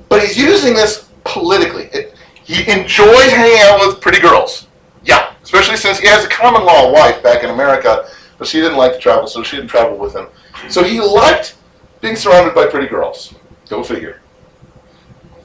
But 0.10 0.22
he's 0.22 0.38
using 0.38 0.74
this 0.74 1.10
politically. 1.24 1.86
It, 1.94 2.16
he 2.44 2.70
enjoys 2.72 3.30
hanging 3.32 3.60
out 3.64 3.80
with 3.86 4.02
pretty 4.02 4.20
girls. 4.20 4.68
Yeah, 5.04 5.34
especially 5.44 5.78
since 5.78 6.00
he 6.00 6.08
has 6.08 6.26
a 6.26 6.30
common 6.30 6.66
law 6.66 6.92
wife 6.92 7.22
back 7.24 7.44
in 7.44 7.50
America, 7.50 8.10
but 8.38 8.48
she 8.48 8.60
didn't 8.62 8.78
like 8.78 8.94
to 8.94 9.00
travel, 9.00 9.28
so 9.28 9.44
she 9.44 9.58
didn't 9.58 9.70
travel 9.70 9.98
with 9.98 10.16
him. 10.16 10.28
So 10.70 10.84
he 10.84 11.00
liked 11.02 11.56
being 12.02 12.16
surrounded 12.16 12.54
by 12.56 12.66
pretty 12.68 12.88
girls. 12.88 13.34
Go 13.70 13.84
figure. 13.84 14.22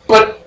But 0.07 0.42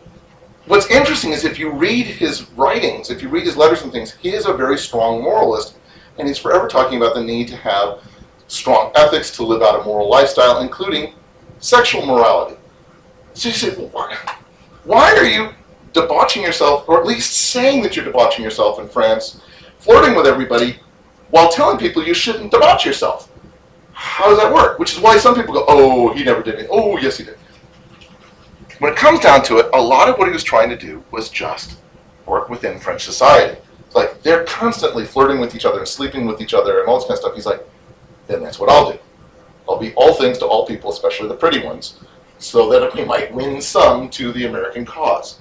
what's 0.68 0.90
interesting 0.90 1.32
is 1.32 1.46
if 1.46 1.60
you 1.60 1.72
read 1.72 2.06
his 2.06 2.50
writings, 2.52 3.10
if 3.10 3.22
you 3.22 3.30
read 3.30 3.44
his 3.44 3.58
letters 3.58 3.82
and 3.84 3.92
things, 3.92 4.14
he 4.14 4.34
is 4.34 4.46
a 4.46 4.54
very 4.54 4.78
strong 4.78 5.22
moralist, 5.22 5.78
and 6.18 6.28
he's 6.28 6.38
forever 6.38 6.68
talking 6.68 6.98
about 6.98 7.16
the 7.16 7.24
need 7.24 7.48
to 7.50 7.56
have 7.58 8.02
strong 8.48 8.92
ethics 8.96 9.32
to 9.32 9.44
live 9.44 9.62
out 9.62 9.80
a 9.80 9.84
moral 9.84 10.10
lifestyle, 10.10 10.62
including 10.62 11.14
sexual 11.60 12.06
morality. 12.06 12.58
So 13.34 13.50
you 13.50 13.56
say, 13.56 13.76
well, 13.76 13.90
why, 13.90 14.18
why 14.84 15.16
are 15.16 15.26
you 15.26 15.50
debauching 15.94 16.44
yourself, 16.44 16.88
or 16.88 17.00
at 17.00 17.06
least 17.06 17.32
saying 17.32 17.82
that 17.84 17.96
you're 17.96 18.06
debauching 18.06 18.44
yourself 18.44 18.80
in 18.80 18.88
France, 18.88 19.42
flirting 19.80 20.16
with 20.16 20.26
everybody, 20.26 20.80
while 21.32 21.50
telling 21.52 21.78
people 21.78 22.04
you 22.04 22.14
shouldn't 22.14 22.52
debauch 22.52 22.86
yourself? 22.86 23.32
How 23.94 24.28
does 24.28 24.38
that 24.40 24.54
work? 24.54 24.78
Which 24.78 24.94
is 24.94 25.00
why 25.00 25.18
some 25.18 25.36
people 25.36 25.54
go, 25.54 25.66
oh, 25.68 26.14
he 26.14 26.24
never 26.24 26.44
did 26.44 26.56
it. 26.56 26.68
Oh, 26.70 26.98
yes, 26.98 27.18
he 27.18 27.24
did. 27.24 27.38
When 28.80 28.92
it 28.92 28.98
comes 28.98 29.20
down 29.20 29.44
to 29.44 29.58
it, 29.58 29.70
a 29.74 29.82
lot 29.82 30.10
of 30.10 30.18
what 30.18 30.28
he 30.28 30.34
was 30.34 30.44
trying 30.44 30.70
to 30.70 30.76
do 30.76 31.04
was 31.12 31.30
just 31.30 31.78
work 32.26 32.50
within 32.50 32.80
French 32.80 33.04
society. 33.04 33.60
Like 33.94 34.22
they're 34.22 34.44
constantly 34.44 35.06
flirting 35.06 35.40
with 35.40 35.56
each 35.56 35.66
other 35.66 35.80
and 35.80 35.88
sleeping 35.88 36.26
with 36.26 36.42
each 36.42 36.54
other 36.54 36.80
and 36.80 36.90
all 36.90 36.98
this 36.98 37.06
kind 37.06 37.14
of 37.14 37.20
stuff. 37.20 37.36
He's 37.36 37.46
like, 37.46 37.66
then 38.28 38.44
that's 38.44 38.60
what 38.60 38.70
I'll 38.70 38.92
do. 38.92 39.00
I'll 39.70 39.80
be 39.80 39.94
all 39.94 40.14
things 40.14 40.38
to 40.40 40.46
all 40.46 40.66
people, 40.66 40.92
especially 40.92 41.28
the 41.28 41.36
pretty 41.36 41.64
ones, 41.64 42.00
so 42.38 42.70
that 42.70 42.94
we 42.94 43.06
might 43.06 43.34
win 43.34 43.62
some 43.62 44.10
to 44.12 44.32
the 44.32 44.46
American 44.46 44.86
cause. 44.86 45.40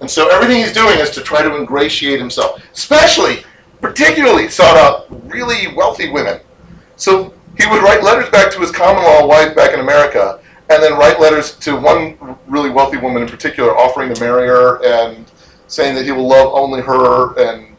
And 0.00 0.10
so 0.10 0.28
everything 0.28 0.58
he's 0.58 0.72
doing 0.72 0.98
is 0.98 1.10
to 1.10 1.20
try 1.20 1.42
to 1.42 1.56
ingratiate 1.56 2.18
himself, 2.18 2.62
especially, 2.72 3.44
particularly 3.80 4.48
sought 4.48 4.76
out 4.76 5.06
really 5.30 5.74
wealthy 5.74 6.10
women. 6.10 6.40
So 6.96 7.34
he 7.58 7.66
would 7.66 7.82
write 7.82 8.02
letters 8.02 8.30
back 8.30 8.52
to 8.52 8.60
his 8.60 8.70
common 8.70 9.02
law 9.02 9.26
wife 9.26 9.54
back 9.56 9.72
in 9.72 9.80
America, 9.80 10.39
and 10.70 10.80
then 10.82 10.92
write 10.92 11.20
letters 11.20 11.56
to 11.56 11.76
one 11.76 12.16
really 12.46 12.70
wealthy 12.70 12.96
woman 12.96 13.22
in 13.22 13.28
particular, 13.28 13.76
offering 13.76 14.14
to 14.14 14.20
marry 14.20 14.46
her 14.46 14.82
and 14.84 15.30
saying 15.66 15.96
that 15.96 16.04
he 16.04 16.12
will 16.12 16.28
love 16.28 16.54
only 16.54 16.80
her. 16.80 17.36
And 17.38 17.76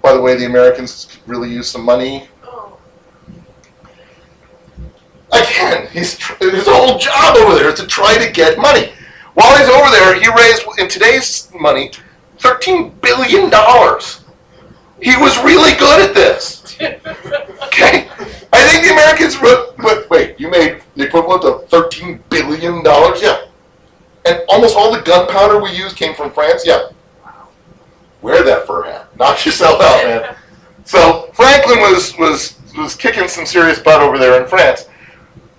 by 0.00 0.14
the 0.14 0.20
way, 0.20 0.36
the 0.36 0.46
Americans 0.46 1.06
could 1.10 1.28
really 1.28 1.50
use 1.50 1.68
some 1.68 1.82
money. 1.82 2.28
Oh. 2.44 2.78
Again, 5.32 5.88
he's 5.92 6.16
tr- 6.16 6.34
his 6.38 6.66
whole 6.68 6.98
job 6.98 7.36
over 7.36 7.56
there 7.56 7.70
is 7.70 7.80
to 7.80 7.86
try 7.86 8.16
to 8.16 8.30
get 8.30 8.58
money. 8.58 8.92
While 9.34 9.58
he's 9.58 9.68
over 9.68 9.90
there, 9.90 10.14
he 10.20 10.28
raised 10.28 10.62
in 10.78 10.88
today's 10.88 11.50
money 11.58 11.90
thirteen 12.38 12.90
billion 13.02 13.50
dollars. 13.50 14.20
He 15.02 15.16
was 15.16 15.36
really 15.42 15.76
good 15.76 16.08
at 16.08 16.14
this. 16.14 16.76
Okay, 17.74 18.03
I 18.54 18.62
think 18.68 18.84
the 18.86 18.92
Americans 18.92 19.36
wrote. 19.42 19.74
Wait, 19.78 20.08
wait, 20.10 20.40
you 20.40 20.50
made 20.50 20.80
the 20.96 21.04
equivalent 21.04 21.44
of 21.44 21.68
thirteen 21.68 22.22
billion 22.30 22.82
dollars? 22.84 23.20
Yeah, 23.22 23.46
and 24.24 24.42
almost 24.48 24.76
all 24.76 24.92
the 24.94 25.02
gunpowder 25.02 25.60
we 25.62 25.70
used 25.72 25.96
came 25.96 26.14
from 26.14 26.30
France. 26.30 26.62
Yeah, 26.66 26.88
Wow. 27.24 27.48
wear 28.22 28.44
that 28.44 28.66
fur 28.66 28.84
hat. 28.84 29.08
Knock 29.18 29.44
yourself 29.44 29.80
out, 29.82 30.04
man. 30.04 30.36
So 30.86 31.30
Franklin 31.32 31.80
was 31.80 32.14
was 32.18 32.58
was 32.76 32.94
kicking 32.94 33.26
some 33.26 33.46
serious 33.46 33.78
butt 33.78 34.02
over 34.02 34.18
there 34.18 34.42
in 34.42 34.46
France. 34.46 34.84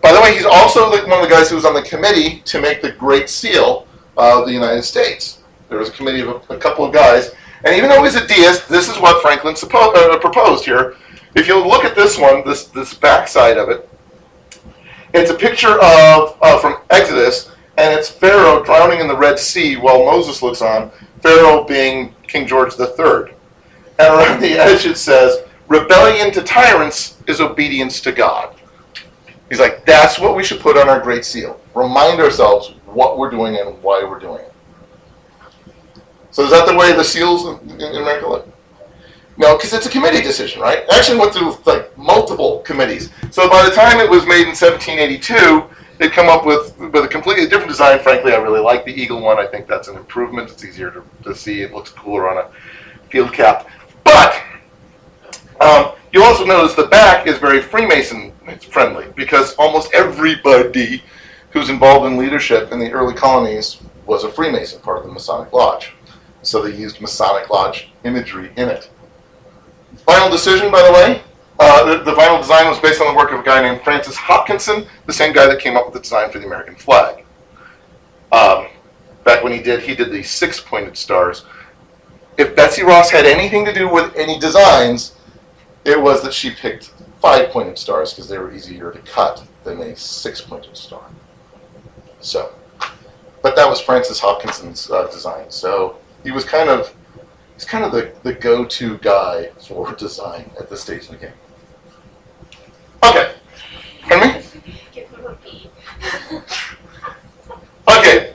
By 0.04 0.14
the 0.14 0.22
way, 0.22 0.36
he's 0.36 0.46
also 0.46 0.92
the, 0.92 1.02
one 1.10 1.18
of 1.24 1.28
the 1.28 1.34
guys 1.36 1.50
who 1.50 1.56
was 1.56 1.66
on 1.66 1.74
the 1.74 1.82
committee 1.82 2.42
to 2.46 2.62
make 2.62 2.84
the 2.84 2.92
Great 2.92 3.28
Seal 3.28 3.88
of 4.18 4.46
the 4.46 4.54
United 4.54 4.84
States. 4.84 5.40
There 5.68 5.80
was 5.80 5.90
a 5.90 5.92
committee 5.94 6.20
of 6.22 6.28
a, 6.30 6.54
a 6.54 6.58
couple 6.60 6.86
of 6.86 6.94
guys, 6.94 7.32
and 7.64 7.76
even 7.76 7.90
though 7.90 8.04
he's 8.04 8.14
a 8.16 8.28
deist, 8.28 8.70
this 8.70 8.88
is 8.88 9.00
what 9.00 9.20
Franklin 9.24 9.56
suppo- 9.56 9.96
uh, 9.96 10.20
proposed 10.20 10.64
here. 10.64 10.96
If 11.36 11.48
you 11.48 11.66
look 11.66 11.84
at 11.84 11.96
this 11.96 12.18
one, 12.18 12.46
this 12.46 12.68
this 12.68 12.94
backside 12.94 13.58
of 13.58 13.70
it, 13.70 13.90
it's 15.14 15.32
a 15.32 15.36
picture 15.36 15.74
of 15.82 16.38
uh, 16.42 16.60
from 16.60 16.78
Exodus, 16.90 17.52
and 17.78 17.94
it's 17.94 18.10
Pharaoh 18.10 18.64
drowning 18.64 19.00
in 19.00 19.08
the 19.08 19.18
Red 19.18 19.38
Sea 19.38 19.76
while 19.76 20.06
Moses 20.06 20.42
looks 20.42 20.62
on. 20.62 20.92
Pharaoh 21.22 21.64
being 21.64 22.14
King 22.28 22.48
George 22.48 22.80
III. 22.80 23.34
And 23.98 24.14
around 24.14 24.42
the 24.42 24.58
edge 24.60 24.86
it 24.86 24.98
says, 24.98 25.40
rebellion 25.68 26.32
to 26.34 26.44
tyrants 26.44 27.18
is 27.28 27.40
obedience 27.42 28.02
to 28.02 28.12
God. 28.12 28.56
He's 29.50 29.60
like, 29.60 29.86
that's 29.86 30.20
what 30.20 30.36
we 30.36 30.44
should 30.44 30.60
put 30.60 30.78
on 30.78 30.90
our 30.90 31.00
great 31.00 31.24
seal. 31.24 31.60
Remind 31.74 32.20
ourselves 32.20 32.74
what 32.86 33.18
we're 33.18 33.30
doing 33.30 33.56
and 33.56 33.82
why 33.82 34.04
we're 34.04 34.20
doing 34.20 34.42
it. 34.42 34.54
So 36.32 36.44
is 36.44 36.52
that 36.52 36.68
the 36.68 36.76
way 36.76 36.92
the 36.94 37.04
seals 37.04 37.46
in, 37.46 37.70
in 37.70 37.96
America 37.96 38.28
look? 38.28 38.55
No, 39.38 39.58
because 39.58 39.74
it's 39.74 39.86
a 39.86 39.90
committee 39.90 40.22
decision, 40.22 40.62
right? 40.62 40.80
It 40.80 40.94
actually 40.94 41.20
went 41.20 41.34
through 41.34 41.58
like 41.66 41.96
multiple 41.98 42.60
committees. 42.60 43.10
So 43.32 43.50
by 43.50 43.68
the 43.68 43.76
time 43.76 44.00
it 44.00 44.10
was 44.10 44.26
made 44.26 44.44
in 44.44 44.56
1782, 44.56 45.64
they'd 45.98 46.12
come 46.12 46.28
up 46.28 46.46
with, 46.46 46.78
with 46.78 47.04
a 47.04 47.08
completely 47.08 47.46
different 47.46 47.70
design. 47.70 48.00
Frankly, 48.00 48.32
I 48.32 48.38
really 48.38 48.62
like 48.62 48.86
the 48.86 48.94
eagle 48.94 49.22
one. 49.22 49.38
I 49.38 49.46
think 49.46 49.68
that's 49.68 49.90
an 49.90 49.98
improvement. 49.98 50.52
It's 50.52 50.64
easier 50.64 50.90
to, 50.92 51.04
to 51.24 51.36
see. 51.36 51.62
It 51.62 51.74
looks 51.74 51.90
cooler 51.90 52.30
on 52.30 52.38
a 52.38 52.50
field 53.10 53.34
cap. 53.34 53.68
But 54.06 54.42
um, 55.60 55.92
you'll 56.14 56.24
also 56.24 56.46
notice 56.46 56.74
the 56.74 56.88
back 56.88 57.28
is 57.28 57.38
very 57.38 57.62
Freemason 57.62 58.32
friendly 58.70 59.08
because 59.16 59.54
almost 59.56 59.94
everybody 59.94 61.04
who's 61.52 61.70
involved 61.70 62.06
in 62.06 62.18
leadership 62.18 62.72
in 62.72 62.80
the 62.80 62.92
early 62.92 63.14
colonies 63.14 63.82
was 64.06 64.24
a 64.24 64.30
Freemason, 64.30 64.80
part 64.82 65.00
of 65.00 65.06
the 65.06 65.12
Masonic 65.12 65.52
Lodge. 65.52 65.94
So 66.42 66.62
they 66.62 66.76
used 66.76 67.02
Masonic 67.02 67.50
Lodge 67.50 67.90
imagery 68.04 68.52
in 68.56 68.70
it. 68.70 68.90
Final 69.98 70.30
decision, 70.30 70.72
by 70.72 70.82
the 70.82 70.92
way, 70.92 71.22
uh, 71.60 71.86
the, 71.86 72.04
the 72.04 72.14
final 72.14 72.38
design 72.38 72.68
was 72.68 72.80
based 72.80 73.02
on 73.02 73.08
the 73.08 73.18
work 73.18 73.32
of 73.32 73.40
a 73.40 73.44
guy 73.44 73.62
named 73.62 73.82
Francis 73.84 74.16
Hopkinson, 74.16 74.86
the 75.06 75.14
same 75.14 75.34
guy 75.34 75.48
that 75.48 75.60
came 75.60 75.78
up 75.78 75.86
with 75.86 75.94
the 75.94 76.02
design 76.02 76.30
for 76.30 76.40
the 76.40 76.46
American 76.46 76.76
flag. 76.76 77.24
Um, 78.32 78.68
back 79.24 79.44
when 79.44 79.54
he 79.54 79.62
did, 79.62 79.82
he 79.82 79.96
did 79.96 80.12
the 80.12 80.22
six-pointed 80.22 80.98
stars. 80.98 81.46
If 82.38 82.56
Betsy 82.56 82.84
Ross 82.84 83.10
had 83.10 83.26
anything 83.26 83.64
to 83.66 83.74
do 83.74 83.88
with 83.88 84.14
any 84.16 84.38
designs, 84.38 85.16
it 85.86 86.00
was 86.00 86.22
that 86.24 86.34
she 86.34 86.52
picked 86.52 86.92
five-pointed 87.22 87.78
stars 87.78 88.14
because 88.14 88.28
they 88.28 88.38
were 88.38 88.52
easier 88.52 88.92
to 88.92 89.00
cut 89.00 89.44
than 89.64 89.80
a 89.82 89.96
six-pointed 89.96 90.76
star. 90.76 91.04
So, 92.20 92.54
but 93.42 93.56
that 93.56 93.70
was 93.70 93.80
Francis 93.80 94.20
Hopkinson's 94.20 94.92
uh, 94.92 95.08
design. 95.08 95.50
So 95.50 95.98
he 96.24 96.32
was 96.32 96.44
kind 96.44 96.70
of 96.70 96.94
he's 97.56 97.66
kind 97.66 97.84
of 97.84 97.92
the, 97.92 98.14
the 98.24 98.34
go-to 98.34 98.98
guy 99.00 99.50
for 99.60 99.92
design 99.98 100.52
at 100.60 100.70
this 100.70 100.82
stage 100.82 101.08
in 101.08 101.14
the 101.14 101.22
game. 101.22 101.34
Okay. 103.04 103.34
A. 104.12 104.44
Okay. 107.88 108.34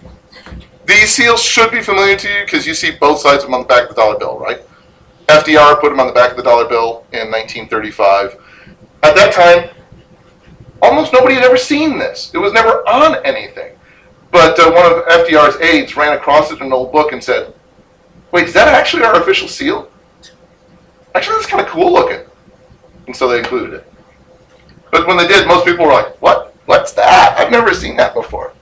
These 0.86 1.10
seals 1.10 1.42
should 1.42 1.70
be 1.70 1.82
familiar 1.82 2.16
to 2.16 2.28
you 2.28 2.44
because 2.44 2.66
you 2.66 2.74
see 2.74 2.92
both 2.92 3.20
sides 3.20 3.42
of 3.42 3.48
them 3.48 3.54
on 3.54 3.62
the 3.62 3.66
back 3.66 3.82
of 3.82 3.88
the 3.90 3.94
dollar 3.94 4.18
bill, 4.18 4.38
right? 4.38 4.60
FDR 5.26 5.80
put 5.80 5.90
them 5.90 6.00
on 6.00 6.06
the 6.06 6.12
back 6.12 6.30
of 6.30 6.36
the 6.36 6.42
dollar 6.42 6.68
bill 6.68 7.04
in 7.12 7.30
1935. 7.30 8.36
At 9.02 9.14
that 9.14 9.32
time, 9.32 9.70
almost 10.82 11.12
nobody 11.12 11.34
had 11.34 11.44
ever 11.44 11.56
seen 11.56 11.98
this. 11.98 12.32
It 12.34 12.38
was 12.38 12.52
never 12.52 12.88
on 12.88 13.24
anything. 13.24 13.76
But 14.30 14.58
uh, 14.58 14.70
one 14.70 14.86
of 14.86 15.04
FDR's 15.06 15.60
aides 15.60 15.96
ran 15.96 16.16
across 16.16 16.50
it 16.50 16.60
in 16.60 16.66
an 16.66 16.72
old 16.72 16.92
book 16.92 17.12
and 17.12 17.22
said, 17.22 17.54
Wait, 18.32 18.46
is 18.46 18.54
that 18.54 18.68
actually 18.68 19.02
our 19.02 19.20
official 19.20 19.48
seal? 19.48 19.90
Actually, 21.14 21.36
that's 21.36 21.46
kind 21.46 21.64
of 21.64 21.68
cool 21.68 21.92
looking. 21.92 22.24
And 23.06 23.16
so 23.16 23.28
they 23.28 23.38
included 23.38 23.74
it. 23.74 23.92
But 24.92 25.06
when 25.06 25.16
they 25.16 25.26
did, 25.26 25.46
most 25.46 25.64
people 25.64 25.86
were 25.86 25.92
like, 25.92 26.20
What? 26.22 26.54
What's 26.66 26.92
that? 26.92 27.36
I've 27.38 27.50
never 27.50 27.74
seen 27.74 27.96
that 27.96 28.14
before. 28.14 28.52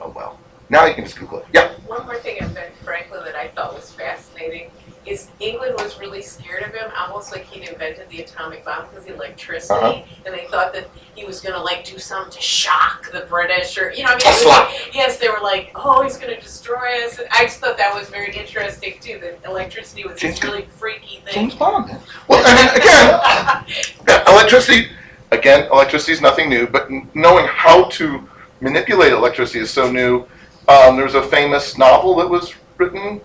Oh, 0.00 0.12
well. 0.14 0.38
Now 0.70 0.86
you 0.86 0.94
can 0.94 1.04
just 1.04 1.18
Google 1.18 1.38
it. 1.38 1.46
Yeah. 1.52 1.72
One 1.86 2.04
more 2.06 2.18
thing 2.18 2.38
about 2.40 2.68
Franklin 2.84 3.24
that 3.24 3.34
I 3.34 3.48
thought 3.48 3.74
was 3.74 3.90
fascinating 3.92 4.70
is 5.08 5.28
England 5.40 5.74
was 5.78 5.98
really 5.98 6.20
scared 6.22 6.62
of 6.62 6.74
him, 6.74 6.90
almost 6.96 7.32
like 7.32 7.44
he'd 7.46 7.68
invented 7.68 8.08
the 8.10 8.20
atomic 8.22 8.64
bomb 8.64 8.86
because 8.88 9.06
electricity, 9.06 9.74
Uh-huh. 9.74 10.02
and 10.26 10.34
they 10.34 10.46
thought 10.50 10.72
that 10.74 10.88
he 11.14 11.24
was 11.24 11.40
going 11.40 11.54
to 11.54 11.60
like 11.60 11.84
do 11.84 11.98
something 11.98 12.30
to 12.32 12.40
shock 12.40 13.10
the 13.12 13.20
British, 13.22 13.78
or 13.78 13.90
you 13.92 14.02
know, 14.04 14.10
I 14.14 14.38
mean, 14.38 14.48
like- 14.48 14.94
yes, 14.94 15.18
they 15.18 15.28
were 15.28 15.40
like, 15.42 15.70
oh, 15.74 16.02
he's 16.02 16.16
going 16.18 16.34
to 16.34 16.40
destroy 16.40 17.04
us. 17.06 17.18
And 17.18 17.26
I 17.32 17.44
just 17.44 17.58
thought 17.58 17.76
that 17.78 17.94
was 17.94 18.08
very 18.10 18.34
interesting 18.36 18.94
too. 19.00 19.18
That 19.20 19.38
electricity 19.48 20.04
was 20.04 20.20
this 20.20 20.42
really 20.44 20.62
freaky 20.76 21.20
thing. 21.24 21.34
James 21.34 21.54
Bond. 21.54 21.90
Well, 22.28 22.42
I 22.46 23.64
mean, 23.64 23.88
again, 24.02 24.24
electricity, 24.34 24.88
again, 25.32 25.68
electricity 25.72 26.12
is 26.12 26.20
nothing 26.20 26.48
new, 26.48 26.66
but 26.66 26.90
n- 26.90 27.08
knowing 27.14 27.46
how 27.46 27.84
to 27.84 28.28
manipulate 28.60 29.12
electricity 29.12 29.60
is 29.60 29.70
so 29.70 29.90
new. 29.90 30.26
Um, 30.68 30.96
there's 30.96 31.14
a 31.14 31.22
famous 31.22 31.78
novel 31.78 32.14
that 32.16 32.28
was 32.28 32.54
written 32.76 33.20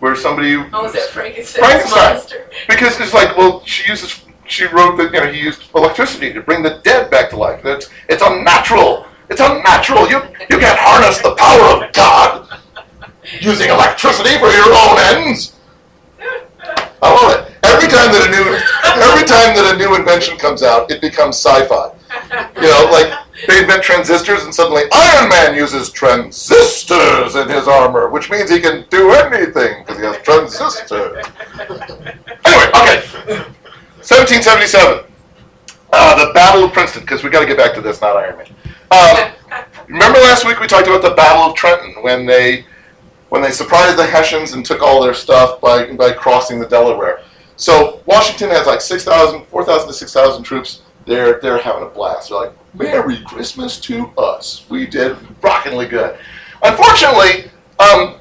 where 0.00 0.16
somebody 0.16 0.56
oh, 0.56 0.82
was 0.82 0.92
that 0.92 1.08
Frankenstein's 1.10 1.66
Frankenstein. 1.66 2.14
monster? 2.14 2.50
because 2.68 2.98
it's 3.00 3.14
like, 3.14 3.36
well, 3.36 3.64
she 3.64 3.88
uses, 3.88 4.20
she 4.46 4.64
wrote 4.64 4.96
that 4.96 5.12
you 5.12 5.20
know 5.20 5.30
he 5.30 5.40
used 5.40 5.62
electricity 5.74 6.32
to 6.32 6.40
bring 6.40 6.62
the 6.62 6.80
dead 6.82 7.10
back 7.10 7.30
to 7.30 7.36
life. 7.36 7.62
That's 7.62 7.88
it's 8.08 8.22
unnatural. 8.24 9.06
It's 9.28 9.40
unnatural. 9.40 10.08
You 10.08 10.22
you 10.50 10.58
can't 10.58 10.78
harness 10.78 11.20
the 11.20 11.34
power 11.36 11.84
of 11.84 11.92
God 11.92 12.60
using 13.40 13.70
electricity 13.70 14.36
for 14.38 14.48
your 14.48 14.72
own 14.72 14.98
ends. 15.16 15.54
I 17.02 17.08
love 17.08 17.32
it. 17.32 17.54
Every 17.62 17.88
time 17.88 18.10
that 18.12 18.26
a 18.26 18.30
new 18.30 18.46
every 19.04 19.26
time 19.26 19.54
that 19.54 19.74
a 19.74 19.78
new 19.78 19.94
invention 19.94 20.36
comes 20.38 20.62
out, 20.62 20.90
it 20.90 21.00
becomes 21.00 21.36
sci-fi. 21.36 21.94
You 22.56 22.68
know, 22.68 22.88
like 22.92 23.12
they 23.46 23.60
invent 23.60 23.82
transistors 23.82 24.44
and 24.44 24.54
suddenly 24.54 24.82
Iron 24.92 25.28
Man 25.30 25.54
uses 25.54 25.90
transistors 25.90 27.36
in 27.36 27.48
his 27.48 27.66
armor, 27.68 28.08
which 28.08 28.30
means 28.30 28.50
he 28.50 28.60
can 28.60 28.84
do 28.90 29.12
anything 29.12 29.82
because 29.82 29.98
he 29.98 30.04
has 30.04 30.18
transistors. 30.22 31.24
Anyway, 32.44 32.68
okay. 32.74 33.00
1777. 34.00 35.04
Uh, 35.92 36.26
the 36.26 36.32
Battle 36.32 36.64
of 36.64 36.72
Princeton, 36.72 37.02
because 37.02 37.24
we 37.24 37.30
got 37.30 37.40
to 37.40 37.46
get 37.46 37.56
back 37.56 37.74
to 37.74 37.80
this, 37.80 38.00
not 38.00 38.16
Iron 38.16 38.38
Man. 38.38 38.46
Um, 38.92 39.32
remember 39.88 40.18
last 40.20 40.46
week 40.46 40.60
we 40.60 40.66
talked 40.66 40.86
about 40.86 41.02
the 41.02 41.14
Battle 41.14 41.42
of 41.42 41.56
Trenton 41.56 42.02
when 42.02 42.26
they 42.26 42.64
when 43.30 43.42
they 43.42 43.50
surprised 43.50 43.96
the 43.96 44.06
Hessians 44.06 44.52
and 44.52 44.66
took 44.66 44.82
all 44.82 45.02
their 45.02 45.14
stuff 45.14 45.60
by 45.60 45.92
by 45.92 46.12
crossing 46.12 46.58
the 46.58 46.66
Delaware. 46.66 47.22
So 47.56 48.02
Washington 48.06 48.48
has 48.50 48.66
like 48.66 48.80
6,000, 48.80 49.44
4,000 49.44 49.88
to 49.88 49.92
6,000 49.92 50.42
troops. 50.42 50.80
They're 51.10 51.40
they're 51.40 51.58
having 51.58 51.82
a 51.82 51.86
blast. 51.86 52.28
They're 52.28 52.38
like, 52.38 52.52
"Merry 52.72 53.20
Christmas 53.24 53.80
to 53.80 54.12
us. 54.16 54.64
We 54.70 54.86
did 54.86 55.16
rockingly 55.42 55.88
good." 55.88 56.16
Unfortunately, 56.62 57.50
um, 57.80 58.20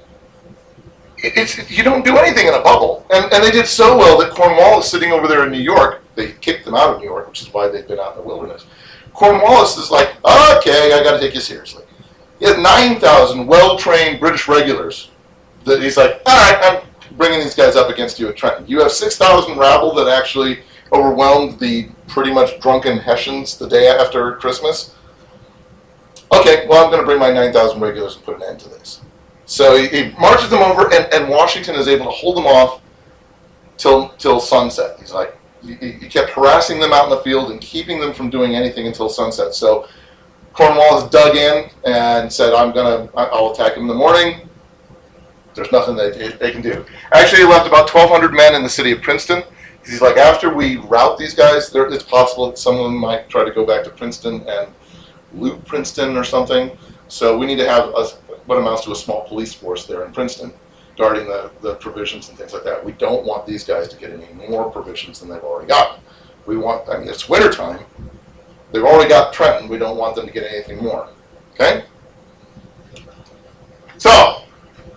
it's 1.19 1.69
you 1.69 1.83
don't 1.83 2.03
do 2.03 2.17
anything 2.17 2.47
in 2.47 2.55
a 2.55 2.61
bubble, 2.61 3.05
and 3.11 3.31
and 3.31 3.43
they 3.43 3.51
did 3.51 3.67
so 3.67 3.95
well 3.95 4.17
that 4.17 4.31
Cornwallis 4.31 4.89
sitting 4.89 5.11
over 5.11 5.27
there 5.27 5.45
in 5.45 5.51
New 5.51 5.59
York, 5.59 6.01
they 6.15 6.31
kicked 6.31 6.65
them 6.65 6.73
out 6.73 6.95
of 6.95 6.99
New 6.99 7.05
York, 7.05 7.27
which 7.27 7.43
is 7.43 7.53
why 7.53 7.67
they've 7.67 7.87
been 7.87 7.99
out 7.99 8.17
in 8.17 8.23
the 8.23 8.27
wilderness. 8.27 8.65
Cornwallis 9.13 9.77
is 9.77 9.91
like, 9.91 10.07
okay, 10.25 10.91
I 10.91 11.03
got 11.03 11.11
to 11.11 11.19
take 11.19 11.35
you 11.35 11.41
seriously. 11.41 11.83
He 12.39 12.45
had 12.45 12.57
nine 12.57 12.99
thousand 12.99 13.45
well-trained 13.45 14.19
British 14.19 14.47
regulars. 14.47 15.11
That 15.65 15.79
he's 15.79 15.95
like, 15.95 16.23
all 16.25 16.35
right, 16.35 16.59
I'm 16.63 17.17
bringing 17.17 17.39
these 17.39 17.53
guys 17.53 17.75
up 17.75 17.91
against 17.91 18.19
you 18.19 18.29
at 18.29 18.35
Trenton. 18.35 18.65
You 18.65 18.79
have 18.79 18.91
six 18.91 19.15
thousand 19.15 19.59
rabble 19.59 19.93
that 19.93 20.07
actually 20.07 20.63
overwhelmed 20.91 21.59
the 21.59 21.89
pretty 22.07 22.33
much 22.33 22.59
drunken 22.59 22.97
Hessians 22.97 23.57
the 23.57 23.67
day 23.67 23.87
after 23.87 24.35
Christmas. 24.37 24.95
Okay, 26.31 26.67
well, 26.67 26.83
I'm 26.83 26.91
going 26.91 27.01
to 27.01 27.05
bring 27.05 27.19
my 27.19 27.31
9,000 27.31 27.79
regulars 27.79 28.15
and 28.15 28.25
put 28.25 28.35
an 28.37 28.43
end 28.43 28.59
to 28.61 28.69
this. 28.69 29.01
So 29.45 29.75
he, 29.77 29.87
he 29.87 30.11
marches 30.19 30.49
them 30.49 30.61
over, 30.61 30.93
and, 30.93 31.11
and 31.11 31.27
Washington 31.27 31.75
is 31.75 31.87
able 31.87 32.05
to 32.05 32.11
hold 32.11 32.37
them 32.37 32.45
off 32.45 32.81
till 33.77 34.09
till 34.19 34.39
sunset. 34.39 34.99
He's 34.99 35.11
like, 35.11 35.35
he, 35.63 35.73
he 35.73 36.07
kept 36.07 36.29
harassing 36.29 36.79
them 36.79 36.93
out 36.93 37.05
in 37.05 37.09
the 37.09 37.21
field 37.23 37.49
and 37.51 37.59
keeping 37.59 37.99
them 37.99 38.13
from 38.13 38.29
doing 38.29 38.55
anything 38.55 38.85
until 38.85 39.09
sunset. 39.09 39.55
So 39.55 39.87
Cornwallis 40.53 41.09
dug 41.09 41.35
in 41.35 41.69
and 41.85 42.31
said, 42.31 42.53
"I'm 42.53 42.71
gonna, 42.73 43.09
I'll 43.15 43.51
attack 43.51 43.73
him 43.73 43.83
in 43.83 43.87
the 43.87 43.95
morning." 43.95 44.47
There's 45.55 45.71
nothing 45.71 45.95
they, 45.95 46.11
they 46.11 46.51
can 46.51 46.61
do. 46.61 46.85
Actually, 47.11 47.41
he 47.41 47.47
left 47.47 47.67
about 47.67 47.93
1,200 47.93 48.33
men 48.33 48.53
in 48.53 48.61
the 48.61 48.69
city 48.69 48.91
of 48.91 49.01
Princeton. 49.01 49.43
He's 49.85 50.01
like, 50.01 50.17
after 50.17 50.53
we 50.53 50.77
route 50.77 51.17
these 51.17 51.33
guys, 51.33 51.71
there, 51.71 51.87
it's 51.87 52.03
possible 52.03 52.47
that 52.47 52.57
some 52.57 52.75
of 52.75 52.83
them 52.83 52.97
might 52.97 53.29
try 53.29 53.43
to 53.43 53.51
go 53.51 53.65
back 53.65 53.83
to 53.85 53.89
Princeton 53.89 54.45
and 54.47 54.69
loot 55.33 55.63
Princeton 55.65 56.17
or 56.17 56.23
something. 56.23 56.77
So 57.07 57.37
we 57.37 57.45
need 57.45 57.57
to 57.57 57.67
have 57.67 57.89
a, 57.89 58.05
what 58.45 58.57
amounts 58.57 58.83
to 58.85 58.91
a 58.91 58.95
small 58.95 59.27
police 59.27 59.53
force 59.53 59.85
there 59.85 60.05
in 60.05 60.11
Princeton, 60.11 60.53
guarding 60.97 61.25
the, 61.25 61.51
the 61.61 61.75
provisions 61.75 62.29
and 62.29 62.37
things 62.37 62.53
like 62.53 62.63
that. 62.63 62.83
We 62.83 62.91
don't 62.93 63.25
want 63.25 63.45
these 63.47 63.63
guys 63.63 63.87
to 63.89 63.97
get 63.97 64.11
any 64.11 64.27
more 64.47 64.69
provisions 64.69 65.19
than 65.19 65.29
they've 65.29 65.43
already 65.43 65.67
got. 65.67 65.99
We 66.45 66.57
want, 66.57 66.87
I 66.89 66.97
mean, 66.99 67.07
it's 67.07 67.29
wintertime. 67.29 67.79
They've 68.71 68.83
already 68.83 69.09
got 69.09 69.33
Trenton. 69.33 69.69
We 69.69 69.77
don't 69.77 69.97
want 69.97 70.15
them 70.15 70.27
to 70.27 70.31
get 70.31 70.43
anything 70.43 70.83
more. 70.83 71.09
Okay? 71.53 71.83
So, 73.97 74.43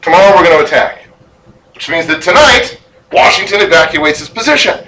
tomorrow 0.01 0.37
we're 0.37 0.45
going 0.45 0.59
to 0.59 0.65
attack, 0.65 1.09
which 1.75 1.89
means 1.89 2.07
that 2.07 2.23
tonight, 2.23 2.81
Washington 3.13 3.61
evacuates 3.61 4.19
his 4.19 4.29
position. 4.29 4.87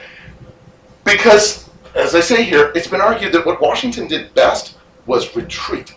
Because, 1.05 1.69
as 1.95 2.15
I 2.15 2.21
say 2.21 2.43
here, 2.43 2.73
it's 2.75 2.87
been 2.87 3.01
argued 3.01 3.33
that 3.33 3.45
what 3.45 3.61
Washington 3.61 4.09
did 4.09 4.35
best 4.35 4.77
was 5.07 5.37
retreat. 5.37 5.95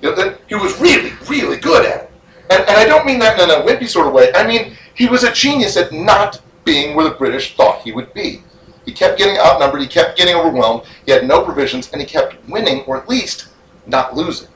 You 0.00 0.14
know, 0.14 0.36
he 0.48 0.54
was 0.54 0.78
really, 0.80 1.12
really 1.28 1.56
good 1.56 1.84
at 1.84 2.04
it. 2.04 2.10
And, 2.50 2.60
and 2.60 2.76
I 2.76 2.84
don't 2.84 3.06
mean 3.06 3.18
that 3.18 3.40
in 3.40 3.50
a 3.50 3.64
wimpy 3.66 3.88
sort 3.88 4.06
of 4.06 4.12
way. 4.12 4.32
I 4.34 4.46
mean, 4.46 4.76
he 4.94 5.08
was 5.08 5.24
a 5.24 5.32
genius 5.32 5.76
at 5.76 5.92
not 5.92 6.40
being 6.64 6.94
where 6.94 7.08
the 7.08 7.14
British 7.14 7.56
thought 7.56 7.82
he 7.82 7.92
would 7.92 8.12
be. 8.14 8.42
He 8.84 8.92
kept 8.92 9.18
getting 9.18 9.36
outnumbered, 9.36 9.80
he 9.80 9.88
kept 9.88 10.16
getting 10.16 10.36
overwhelmed, 10.36 10.84
he 11.04 11.10
had 11.10 11.26
no 11.26 11.44
provisions, 11.44 11.90
and 11.90 12.00
he 12.00 12.06
kept 12.06 12.36
winning, 12.48 12.84
or 12.84 12.96
at 12.96 13.08
least 13.08 13.48
not 13.86 14.14
losing. 14.14 14.48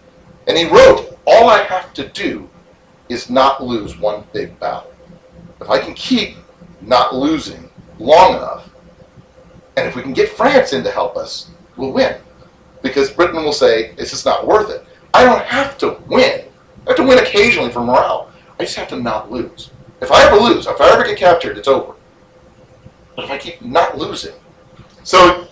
And 0.46 0.57
he 0.57 0.68
wrote, 0.68 1.18
All 1.27 1.51
I 1.51 1.62
have 1.64 1.92
to 1.94 2.09
do 2.09 2.49
is 3.09 3.29
not 3.29 3.62
lose 3.62 3.99
one 3.99 4.25
big 4.33 4.59
battle. 4.61 4.92
If 5.61 5.68
I 5.68 5.81
can 5.81 5.94
keep 5.94 6.37
not 6.83 7.14
losing 7.14 7.71
long 7.99 8.37
enough, 8.37 8.71
and 9.77 9.87
if 9.87 9.97
we 9.97 10.03
can 10.03 10.12
get 10.12 10.29
France 10.29 10.73
in 10.73 10.83
to 10.85 10.90
help 10.90 11.16
us, 11.16 11.51
we'll 11.77 11.93
win. 11.93 12.16
Because 12.83 13.11
Britain 13.11 13.45
will 13.45 13.53
say, 13.53 13.95
it's 13.99 14.11
just 14.11 14.25
not 14.25 14.47
worth 14.47 14.71
it. 14.71 14.85
I 15.12 15.25
don't 15.25 15.45
have 15.45 15.77
to 15.79 16.01
win. 16.09 16.45
I 16.87 16.90
have 16.90 16.97
to 16.97 17.03
win 17.03 17.19
occasionally 17.19 17.71
for 17.71 17.81
morale. 17.81 18.31
I 18.59 18.64
just 18.64 18.77
have 18.77 18.88
to 18.88 18.97
not 18.97 19.31
lose. 19.31 19.71
If 20.01 20.11
I 20.11 20.25
ever 20.25 20.37
lose, 20.37 20.66
if 20.66 20.81
I 20.81 20.90
ever 20.90 21.05
get 21.05 21.19
captured, 21.19 21.59
it's 21.59 21.69
over. 21.69 21.95
But 23.16 23.27
if 23.27 23.31
I 23.31 23.38
keep 23.38 23.62
not 23.62 23.99
losing. 23.99 24.35
So 25.03 25.47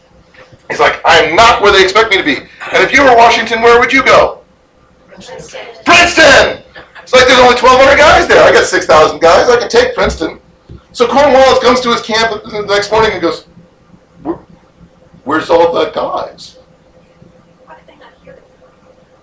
he's 0.70 0.80
like, 0.80 1.00
I'm 1.04 1.36
not 1.36 1.62
where 1.62 1.72
they 1.72 1.82
expect 1.82 2.10
me 2.10 2.16
to 2.16 2.22
be. 2.22 2.36
And 2.36 2.82
if 2.82 2.92
you 2.92 3.02
were 3.02 3.14
Washington, 3.16 3.60
where 3.60 3.78
would 3.78 3.92
you 3.92 4.04
go? 4.04 4.42
Princeton. 5.06 5.66
Princeton! 5.84 6.62
It's 7.02 7.12
like 7.12 7.26
there's 7.26 7.40
only 7.40 7.56
1,200 7.56 7.96
guys 7.96 8.28
there. 8.28 8.42
I 8.42 8.52
got 8.52 8.64
6,000 8.64 9.20
guys. 9.20 9.48
I 9.48 9.58
can 9.58 9.68
take 9.68 9.94
Princeton. 9.94 10.40
So 10.98 11.06
Cornwallis 11.06 11.60
comes 11.60 11.80
to 11.82 11.92
his 11.92 12.02
camp 12.02 12.42
the 12.42 12.62
next 12.62 12.90
morning 12.90 13.12
and 13.12 13.22
goes, 13.22 13.44
Where's 15.22 15.48
all 15.48 15.72
the 15.72 15.90
guys? 15.92 16.58
Why 17.66 17.76
did 17.76 17.86
they 17.86 17.96
not 18.00 18.14
hear 18.24 18.32
it? 18.32 18.42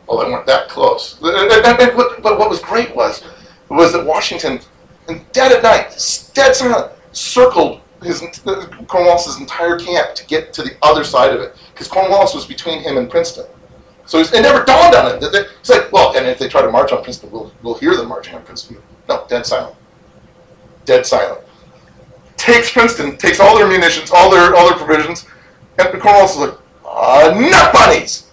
Well, 0.08 0.24
they 0.24 0.32
weren't 0.32 0.46
that 0.46 0.70
close. 0.70 1.16
But 1.20 2.40
what 2.40 2.50
was 2.50 2.62
great 2.62 2.96
was, 2.96 3.26
was 3.68 3.92
that 3.92 4.06
Washington, 4.06 4.62
in 5.10 5.26
dead 5.34 5.52
at 5.52 5.64
night, 5.64 5.90
dead 6.34 6.56
silent, 6.56 6.94
circled 7.12 7.82
his 8.02 8.24
Cornwallis's 8.88 9.42
entire 9.42 9.78
camp 9.78 10.16
to 10.16 10.26
get 10.28 10.54
to 10.54 10.62
the 10.64 10.78
other 10.82 11.04
side 11.04 11.34
of 11.34 11.42
it, 11.42 11.58
because 11.74 11.90
Cornwallis 11.90 12.34
was 12.34 12.46
between 12.46 12.84
him 12.84 12.96
and 12.96 13.10
Princeton. 13.10 13.48
So 14.06 14.20
it 14.20 14.32
never 14.32 14.64
dawned 14.64 14.96
on 14.96 15.12
him. 15.16 15.20
that 15.20 15.34
they- 15.34 15.46
It's 15.60 15.70
like, 15.70 15.92
well, 15.92 16.16
and 16.16 16.26
if 16.26 16.40
they 16.40 16.48
try 16.48 16.62
to 16.62 16.72
march 16.72 16.94
on 16.94 17.04
Princeton, 17.04 17.32
we'll, 17.32 17.52
we'll 17.64 17.74
hear 17.76 17.98
them 17.98 18.08
marching 18.08 18.34
on 18.36 18.44
Princeton. 18.44 18.78
No, 19.10 19.26
dead 19.28 19.46
silent. 19.46 19.76
Dead 20.86 21.06
silent. 21.06 21.42
Takes 22.46 22.72
Princeton, 22.72 23.18
takes 23.18 23.40
all 23.40 23.58
their 23.58 23.68
munitions, 23.68 24.12
all 24.12 24.30
their 24.30 24.56
all 24.56 24.70
their 24.70 24.78
provisions, 24.78 25.26
and 25.80 26.00
Cornwallis 26.00 26.34
is 26.34 26.38
like, 26.38 26.58
uh, 26.86 27.34
nut 27.36 27.74
bunnies! 27.74 28.30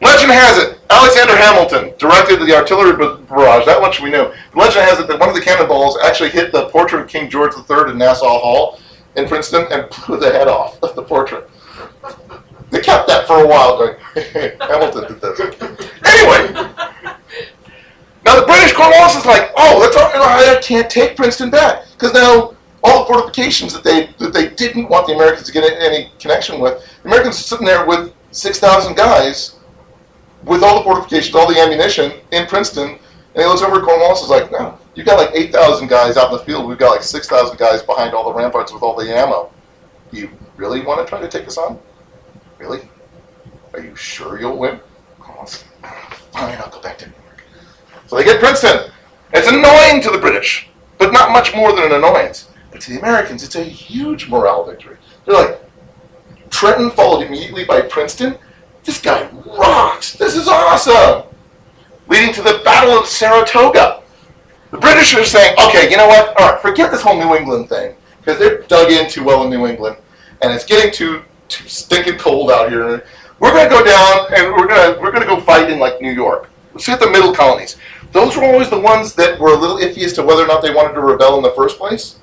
Legend 0.00 0.32
has 0.32 0.58
it, 0.58 0.80
Alexander 0.90 1.36
Hamilton 1.36 1.94
directed 1.98 2.40
the 2.40 2.52
artillery 2.52 2.96
barrage. 3.28 3.64
That 3.64 3.80
much 3.80 4.00
we 4.00 4.10
know. 4.10 4.34
Legend 4.56 4.84
has 4.86 4.98
it 4.98 5.06
that 5.06 5.20
one 5.20 5.28
of 5.28 5.36
the 5.36 5.40
cannonballs 5.40 5.96
actually 6.04 6.30
hit 6.30 6.50
the 6.50 6.68
portrait 6.70 7.02
of 7.02 7.08
King 7.08 7.30
George 7.30 7.52
III 7.54 7.92
in 7.92 7.98
Nassau 7.98 8.40
Hall 8.40 8.80
in 9.14 9.28
Princeton 9.28 9.66
and 9.70 9.88
blew 9.88 10.18
the 10.18 10.32
head 10.32 10.48
off 10.48 10.82
of 10.82 10.96
the 10.96 11.02
portrait. 11.02 11.48
They 12.70 12.80
kept 12.80 13.06
that 13.06 13.28
for 13.28 13.44
a 13.44 13.46
while, 13.46 13.78
going, 13.78 13.96
Hamilton 14.60 15.12
did 15.12 15.20
this. 15.20 15.40
Anyway, 16.04 16.72
now 18.24 18.38
the 18.38 18.46
British 18.46 18.72
Cornwallis 18.72 19.16
is 19.16 19.26
like, 19.26 19.50
oh, 19.56 19.80
that's 19.80 19.96
all, 19.96 20.10
I 20.14 20.60
can't 20.62 20.88
take 20.90 21.16
Princeton 21.16 21.50
back 21.50 21.84
because 21.92 22.12
now 22.14 22.54
all 22.84 23.00
the 23.00 23.12
fortifications 23.12 23.72
that 23.72 23.84
they 23.84 24.10
that 24.18 24.32
they 24.32 24.50
didn't 24.50 24.88
want 24.88 25.06
the 25.06 25.14
Americans 25.14 25.46
to 25.46 25.52
get 25.52 25.64
any 25.64 26.10
connection 26.18 26.60
with, 26.60 26.84
the 27.02 27.08
Americans 27.08 27.38
are 27.38 27.42
sitting 27.42 27.66
there 27.66 27.86
with 27.86 28.12
six 28.30 28.58
thousand 28.58 28.96
guys 28.96 29.56
with 30.44 30.62
all 30.62 30.78
the 30.78 30.84
fortifications, 30.84 31.34
all 31.34 31.52
the 31.52 31.58
ammunition 31.58 32.12
in 32.32 32.46
Princeton, 32.46 32.90
and 32.90 32.98
he 33.34 33.44
looks 33.44 33.62
over 33.62 33.76
at 33.76 33.84
Cornwallis 33.84 34.22
is 34.22 34.28
like, 34.28 34.50
no, 34.50 34.78
you 34.94 35.04
got 35.04 35.18
like 35.18 35.34
8,000 35.34 35.88
guys 35.88 36.16
out 36.16 36.32
in 36.32 36.38
the 36.38 36.44
field. 36.44 36.66
We've 36.66 36.78
got 36.78 36.90
like 36.90 37.02
6,000 37.02 37.56
guys 37.56 37.82
behind 37.82 38.14
all 38.14 38.24
the 38.24 38.34
ramparts 38.34 38.72
with 38.72 38.82
all 38.82 38.96
the 38.96 39.04
ammo. 39.16 39.50
You 40.10 40.30
really 40.56 40.82
want 40.82 41.00
to 41.00 41.08
try 41.08 41.20
to 41.20 41.28
take 41.28 41.46
us 41.46 41.56
on? 41.58 41.78
Really? 42.58 42.88
Are 43.72 43.80
you 43.80 43.96
sure 43.96 44.38
you'll 44.38 44.58
win? 44.58 44.80
Cornwallis, 45.18 45.64
fine, 46.32 46.58
I'll 46.58 46.70
go 46.70 46.80
back 46.82 46.98
to. 46.98 47.12
So 48.12 48.18
they 48.18 48.24
get 48.24 48.40
Princeton. 48.40 48.92
It's 49.32 49.48
annoying 49.48 50.02
to 50.02 50.10
the 50.10 50.18
British, 50.18 50.68
but 50.98 51.14
not 51.14 51.32
much 51.32 51.56
more 51.56 51.74
than 51.74 51.84
an 51.84 51.92
annoyance. 51.92 52.50
But 52.70 52.82
to 52.82 52.90
the 52.90 52.98
Americans, 52.98 53.42
it's 53.42 53.54
a 53.54 53.64
huge 53.64 54.28
morale 54.28 54.66
victory. 54.66 54.98
They're 55.24 55.34
like, 55.34 55.58
Trenton 56.50 56.90
followed 56.90 57.22
immediately 57.26 57.64
by 57.64 57.80
Princeton. 57.80 58.36
This 58.84 59.00
guy 59.00 59.30
rocks. 59.46 60.12
This 60.12 60.36
is 60.36 60.46
awesome. 60.46 61.26
Leading 62.06 62.34
to 62.34 62.42
the 62.42 62.60
Battle 62.66 62.98
of 62.98 63.06
Saratoga. 63.06 64.02
The 64.72 64.76
British 64.76 65.14
are 65.14 65.24
saying, 65.24 65.56
okay, 65.68 65.90
you 65.90 65.96
know 65.96 66.08
what? 66.08 66.38
All 66.38 66.52
right, 66.52 66.60
forget 66.60 66.90
this 66.90 67.00
whole 67.00 67.16
New 67.18 67.34
England 67.34 67.70
thing 67.70 67.96
because 68.18 68.38
they're 68.38 68.60
dug 68.64 68.92
in 68.92 69.08
too 69.08 69.24
well 69.24 69.42
in 69.44 69.48
New 69.48 69.66
England, 69.66 69.96
and 70.42 70.52
it's 70.52 70.66
getting 70.66 70.92
too 70.92 71.22
too 71.48 71.66
stinking 71.66 72.18
cold 72.18 72.50
out 72.50 72.68
here. 72.68 73.06
We're 73.38 73.52
going 73.52 73.70
to 73.70 73.74
go 73.74 73.82
down 73.82 74.26
and 74.36 74.52
we're 74.52 74.68
going 74.68 74.96
to 74.96 75.00
we're 75.00 75.12
to 75.12 75.24
go 75.24 75.40
fight 75.40 75.70
in 75.70 75.78
like 75.78 76.02
New 76.02 76.12
York. 76.12 76.50
Let's 76.72 76.86
hit 76.86 77.00
the 77.00 77.10
middle 77.10 77.34
colonies. 77.34 77.76
Those 78.12 78.36
were 78.36 78.44
always 78.44 78.68
the 78.68 78.78
ones 78.78 79.14
that 79.14 79.38
were 79.38 79.54
a 79.54 79.56
little 79.56 79.78
iffy 79.78 80.04
as 80.04 80.12
to 80.14 80.22
whether 80.22 80.44
or 80.44 80.46
not 80.46 80.62
they 80.62 80.72
wanted 80.72 80.94
to 80.94 81.00
rebel 81.00 81.36
in 81.38 81.42
the 81.42 81.52
first 81.52 81.78
place. 81.78 82.20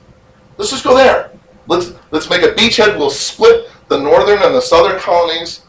Let's 0.58 0.71
just 0.71 0.84
go 0.84 0.95
there. 0.95 1.32
Let's 1.67 1.93
let's 2.12 2.30
make 2.30 2.43
a 2.43 2.54
beachhead. 2.54 2.97
We'll 2.97 3.10
split 3.10 3.69
the 3.88 3.99
northern 3.99 4.41
and 4.41 4.54
the 4.54 4.62
southern 4.62 4.99
colonies. 4.99 5.62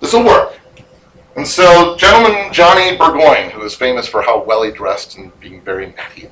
This 0.00 0.12
will 0.12 0.24
work. 0.24 0.58
And 1.36 1.46
so, 1.46 1.96
gentleman 1.96 2.52
Johnny 2.52 2.96
Burgoyne, 2.96 3.50
who 3.50 3.62
is 3.62 3.74
famous 3.74 4.08
for 4.08 4.22
how 4.22 4.42
well 4.42 4.62
he 4.62 4.70
dressed 4.70 5.18
and 5.18 5.38
being 5.38 5.60
very 5.62 5.92
natty, 5.92 6.30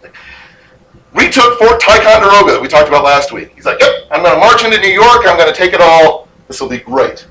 retook 1.12 1.58
Fort 1.58 1.80
Ticonderoga 1.80 2.52
that 2.52 2.60
we 2.60 2.68
talked 2.68 2.88
about 2.88 3.04
last 3.04 3.30
week. 3.30 3.52
He's 3.54 3.66
like, 3.66 3.80
"Yep, 3.80 3.92
I'm 4.10 4.22
going 4.22 4.34
to 4.34 4.40
march 4.40 4.64
into 4.64 4.80
New 4.80 4.88
York. 4.88 5.26
I'm 5.26 5.36
going 5.36 5.52
to 5.52 5.58
take 5.58 5.74
it 5.74 5.80
all. 5.80 6.28
This 6.48 6.60
will 6.60 6.68
be 6.68 6.78
great." 6.78 7.26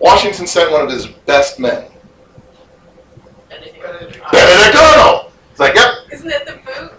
Washington 0.00 0.46
sent 0.46 0.70
one 0.70 0.82
of 0.82 0.90
his 0.90 1.06
best 1.06 1.58
men, 1.58 1.84
Benedict 3.92 4.76
Arnold. 4.76 5.32
He's 5.50 5.58
like, 5.60 5.74
"Yep, 5.74 5.90
Isn't 6.12 6.28
that 6.28 6.46
the 6.46 6.52
boot? 6.64 6.92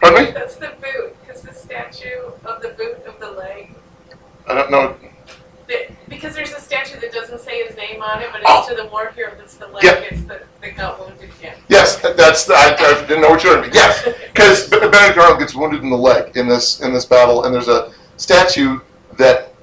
pardon 0.00 0.24
me. 0.26 0.30
That's 0.32 0.56
the 0.56 0.72
boot, 0.82 1.16
because 1.26 1.42
the 1.42 1.54
statue 1.54 2.30
of 2.44 2.60
the 2.62 2.68
boot 2.70 3.04
of 3.06 3.18
the 3.20 3.30
leg. 3.30 3.74
I 4.48 4.54
don't 4.54 4.70
know. 4.70 4.96
The- 5.66 5.88
Because 6.08 6.34
there's 6.34 6.52
a 6.52 6.60
statue 6.60 7.00
that 7.00 7.12
doesn't 7.12 7.40
say 7.40 7.62
his 7.66 7.76
name 7.76 8.02
on 8.02 8.20
it, 8.20 8.28
but 8.30 8.42
Oh. 8.44 8.58
it's 8.60 8.68
to 8.68 8.74
the 8.74 8.86
war 8.88 9.10
hero 9.16 9.32
that's 9.38 9.54
the 9.54 9.66
leg, 9.68 9.82
Yeah. 9.84 9.92
it's 9.92 10.22
the, 10.24 10.40
that 10.60 10.76
got 10.76 11.00
wounded 11.00 11.30
again. 11.38 11.54
Yes, 11.68 11.96
that's 11.96 12.50
I, 12.50 12.74
I 12.74 13.00
didn't 13.06 13.22
know 13.22 13.30
what 13.30 13.42
you 13.42 13.50
were. 13.50 13.64
Yes, 13.72 14.04
because 14.32 14.68
Benedict 14.68 15.16
Arnold 15.18 15.38
gets 15.38 15.54
wounded 15.54 15.82
in 15.82 15.88
the 15.90 15.96
leg 15.96 16.36
in 16.36 16.46
this 16.48 16.80
in 16.80 16.92
this 16.92 17.04
battle, 17.06 17.44
and 17.44 17.54
there's 17.54 17.68
a 17.68 17.92
statue 18.18 18.80
that 19.16 19.54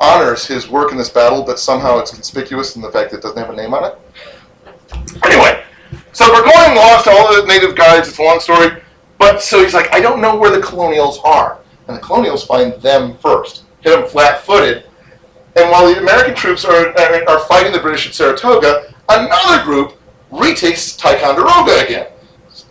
honors 0.00 0.46
his 0.46 0.68
work 0.68 0.92
in 0.92 0.96
this 0.98 1.08
battle, 1.08 1.42
but 1.42 1.58
somehow 1.58 1.98
it's 1.98 2.12
conspicuous 2.12 2.76
in 2.76 2.82
the 2.82 2.90
fact 2.92 3.10
that 3.10 3.18
it 3.18 3.22
doesn't 3.22 3.38
have 3.38 3.50
a 3.50 3.56
name 3.56 3.74
on 3.74 3.84
it. 3.84 3.98
Anyway, 5.24 5.62
so 6.18 6.26
Burgoyne 6.34 6.74
lost 6.74 7.06
all 7.06 7.32
the 7.32 7.46
native 7.46 7.76
guides. 7.76 8.08
It's 8.08 8.18
a 8.18 8.22
long 8.24 8.40
story, 8.40 8.82
but 9.18 9.40
so 9.40 9.62
he's 9.62 9.72
like, 9.72 9.94
I 9.94 10.00
don't 10.00 10.20
know 10.20 10.34
where 10.34 10.50
the 10.50 10.60
colonials 10.60 11.20
are, 11.24 11.60
and 11.86 11.96
the 11.96 12.00
colonials 12.00 12.44
find 12.44 12.72
them 12.82 13.16
first, 13.18 13.62
hit 13.82 13.90
them 13.90 14.04
flat-footed, 14.08 14.82
and 15.54 15.70
while 15.70 15.86
the 15.86 16.00
American 16.00 16.34
troops 16.34 16.64
are 16.64 16.88
are, 16.88 17.30
are 17.30 17.38
fighting 17.46 17.72
the 17.72 17.78
British 17.78 18.08
at 18.08 18.14
Saratoga, 18.14 18.92
another 19.08 19.62
group 19.62 19.96
retakes 20.32 20.96
Ticonderoga 20.96 21.84
again, 21.84 22.08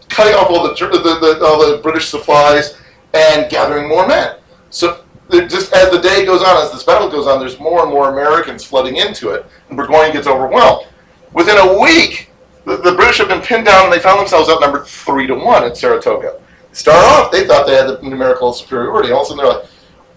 cutting 0.09 0.33
off 0.33 0.49
all 0.49 0.67
the, 0.67 0.73
the, 0.73 1.37
the 1.39 1.45
all 1.45 1.71
the 1.71 1.81
British 1.81 2.09
supplies 2.09 2.77
and 3.13 3.49
gathering 3.49 3.87
more 3.87 4.05
men. 4.05 4.35
So 4.71 5.05
just 5.31 5.71
as 5.71 5.89
the 5.89 6.01
day 6.01 6.25
goes 6.25 6.41
on, 6.41 6.61
as 6.61 6.73
this 6.73 6.83
battle 6.83 7.09
goes 7.09 7.27
on, 7.27 7.39
there's 7.39 7.61
more 7.61 7.83
and 7.83 7.91
more 7.91 8.11
Americans 8.11 8.65
flooding 8.65 8.97
into 8.97 9.29
it, 9.29 9.45
and 9.69 9.77
Burgoyne 9.77 10.11
gets 10.11 10.27
overwhelmed. 10.27 10.85
Within 11.31 11.57
a 11.57 11.79
week, 11.79 12.29
the, 12.67 12.75
the 12.75 12.91
British 12.91 13.17
have 13.19 13.29
been 13.29 13.41
pinned 13.41 13.65
down, 13.65 13.85
and 13.85 13.93
they 13.93 13.99
found 13.99 14.19
themselves 14.19 14.49
outnumbered 14.49 14.85
three 14.85 15.25
to 15.25 15.35
one 15.35 15.63
at 15.63 15.77
Saratoga. 15.77 16.41
Start 16.73 16.97
off, 16.97 17.31
they 17.31 17.47
thought 17.47 17.65
they 17.65 17.75
had 17.75 17.87
the 17.87 17.99
numerical 18.01 18.51
superiority. 18.51 19.11
All 19.11 19.21
of 19.21 19.25
a 19.25 19.29
sudden, 19.29 19.43
they're 19.43 19.53
like, 19.53 19.69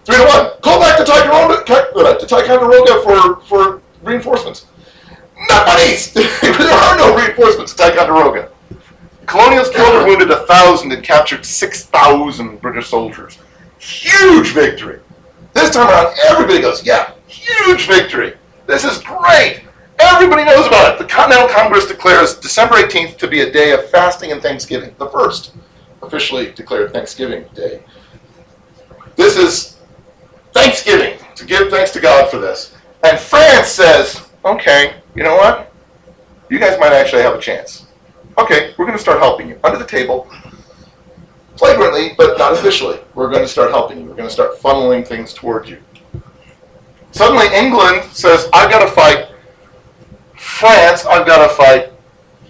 three 0.03 0.17
to 0.17 0.25
one. 0.25 0.61
Call 0.61 0.79
back 0.79 0.97
to 0.97 1.05
Ticonderoga, 1.05 1.63
uh, 1.95 2.17
to 2.17 2.27
Ticonderoga 2.27 3.01
for 3.03 3.41
for 3.47 3.81
reinforcements. 4.03 4.65
Not 5.49 5.65
buddies. 5.65 6.13
there 6.13 6.73
are 6.73 6.97
no 6.97 7.15
reinforcements 7.15 7.73
Ticonderoga. 7.73 8.51
Colonials 9.25 9.69
killed 9.69 9.95
or 9.95 10.05
wounded 10.05 10.29
a 10.29 10.45
thousand 10.45 10.91
and 10.91 11.01
captured 11.01 11.45
six 11.45 11.85
thousand 11.85 12.59
British 12.61 12.87
soldiers. 12.87 13.39
Huge 13.79 14.49
victory. 14.49 14.99
This 15.53 15.71
time 15.71 15.87
around, 15.87 16.15
everybody 16.29 16.61
goes, 16.61 16.85
yeah, 16.85 17.13
huge 17.27 17.87
victory. 17.87 18.35
This 18.67 18.83
is 18.83 18.99
great. 18.99 19.63
Everybody 20.01 20.45
knows 20.45 20.65
about 20.65 20.93
it. 20.93 20.99
The 20.99 21.05
Continental 21.05 21.47
Congress 21.47 21.85
declares 21.85 22.39
December 22.39 22.75
18th 22.75 23.17
to 23.17 23.27
be 23.27 23.41
a 23.41 23.51
day 23.51 23.71
of 23.71 23.87
fasting 23.89 24.31
and 24.31 24.41
Thanksgiving, 24.41 24.95
the 24.97 25.09
first 25.09 25.53
officially 26.01 26.51
declared 26.51 26.91
Thanksgiving 26.91 27.45
Day. 27.53 27.83
This 29.15 29.37
is 29.37 29.77
Thanksgiving, 30.53 31.19
to 31.35 31.45
give 31.45 31.69
thanks 31.69 31.91
to 31.91 32.01
God 32.01 32.31
for 32.31 32.39
this. 32.39 32.75
And 33.03 33.19
France 33.19 33.67
says, 33.67 34.27
okay, 34.43 34.95
you 35.15 35.23
know 35.23 35.35
what? 35.35 35.71
You 36.49 36.59
guys 36.59 36.79
might 36.79 36.93
actually 36.93 37.21
have 37.21 37.35
a 37.35 37.39
chance. 37.39 37.85
Okay, 38.37 38.73
we're 38.77 38.85
going 38.85 38.97
to 38.97 39.01
start 39.01 39.19
helping 39.19 39.49
you 39.49 39.59
under 39.63 39.77
the 39.77 39.85
table, 39.85 40.29
flagrantly, 41.57 42.13
but 42.17 42.37
not 42.37 42.53
officially. 42.53 42.99
We're 43.13 43.29
going 43.29 43.43
to 43.43 43.47
start 43.47 43.69
helping 43.69 43.99
you. 43.99 44.05
We're 44.05 44.15
going 44.15 44.27
to 44.27 44.33
start 44.33 44.57
funneling 44.59 45.05
things 45.05 45.33
toward 45.33 45.69
you. 45.69 45.77
Suddenly, 47.11 47.47
England 47.53 48.03
says, 48.13 48.49
I've 48.53 48.71
got 48.71 48.79
to 48.85 48.91
fight 48.91 49.30
France. 50.41 51.05
I've 51.05 51.27
got 51.27 51.47
to 51.47 51.53
fight. 51.53 51.91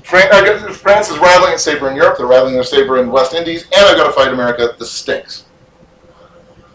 Fran- 0.03 0.31
I 0.31 0.45
got- 0.45 0.71
France 0.73 1.09
is 1.09 1.17
rattling 1.17 1.53
its 1.53 1.63
saber 1.63 1.89
in 1.89 1.95
Europe. 1.97 2.17
They're 2.17 2.25
rattling 2.25 2.53
their 2.53 2.63
saber 2.63 2.99
in 2.99 3.11
West 3.11 3.33
Indies, 3.33 3.63
and 3.63 3.85
I've 3.85 3.97
got 3.97 4.07
to 4.07 4.13
fight 4.13 4.29
America. 4.29 4.73
This 4.79 4.91
stinks. 4.91 5.43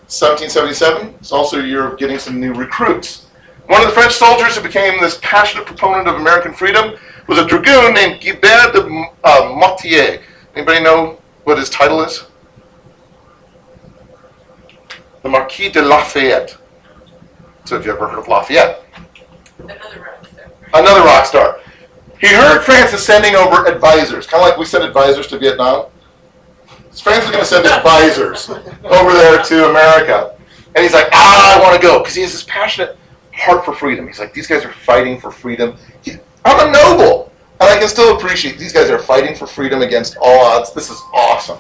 1777 0.08 1.14
is 1.20 1.32
also 1.32 1.58
a 1.58 1.64
year 1.64 1.86
of 1.86 1.98
getting 1.98 2.18
some 2.18 2.38
new 2.38 2.52
recruits. 2.52 3.26
One 3.66 3.80
of 3.80 3.88
the 3.88 3.94
French 3.94 4.12
soldiers 4.12 4.56
who 4.56 4.62
became 4.62 5.00
this 5.00 5.18
passionate 5.22 5.66
proponent 5.66 6.06
of 6.06 6.16
American 6.16 6.52
freedom 6.52 6.94
was 7.26 7.38
a 7.38 7.46
dragoon 7.46 7.94
named 7.94 8.20
Gilbert 8.20 8.72
de 8.74 9.04
uh. 9.24 10.18
Anybody 10.54 10.80
know 10.82 11.18
what 11.44 11.58
his 11.58 11.70
title 11.70 12.02
is? 12.02 12.26
The 15.22 15.28
Marquis 15.30 15.70
de 15.70 15.82
Lafayette. 15.82 16.56
So, 17.64 17.76
have 17.76 17.86
you 17.86 17.92
ever 17.92 18.06
heard 18.06 18.18
of 18.18 18.28
Lafayette? 18.28 18.84
Another. 19.58 20.15
Another 20.74 21.00
rock 21.00 21.26
star. 21.26 21.60
He 22.20 22.28
heard 22.28 22.62
France 22.62 22.92
is 22.92 23.04
sending 23.04 23.34
over 23.34 23.66
advisors, 23.66 24.26
kind 24.26 24.42
of 24.42 24.48
like 24.48 24.58
we 24.58 24.64
sent 24.64 24.84
advisors 24.84 25.26
to 25.28 25.38
Vietnam. 25.38 25.86
France 27.02 27.24
is 27.24 27.30
going 27.30 27.42
to 27.42 27.48
send 27.48 27.66
advisors 27.66 28.48
over 28.48 29.12
there 29.12 29.42
to 29.42 29.68
America. 29.70 30.36
And 30.74 30.82
he's 30.82 30.94
like, 30.94 31.08
ah, 31.12 31.56
I 31.56 31.62
want 31.62 31.80
to 31.80 31.86
go. 31.86 31.98
Because 32.00 32.14
he 32.14 32.22
has 32.22 32.32
this 32.32 32.44
passionate 32.44 32.98
heart 33.34 33.64
for 33.64 33.74
freedom. 33.74 34.06
He's 34.06 34.18
like, 34.18 34.32
these 34.32 34.46
guys 34.46 34.64
are 34.64 34.72
fighting 34.72 35.20
for 35.20 35.30
freedom. 35.30 35.76
I'm 36.44 36.68
a 36.68 36.72
noble. 36.72 37.32
And 37.60 37.70
I 37.70 37.78
can 37.78 37.88
still 37.88 38.16
appreciate 38.16 38.58
these 38.58 38.72
guys 38.72 38.90
are 38.90 38.98
fighting 38.98 39.34
for 39.34 39.46
freedom 39.46 39.82
against 39.82 40.16
all 40.20 40.40
odds. 40.44 40.72
This 40.72 40.90
is 40.90 41.00
awesome. 41.14 41.58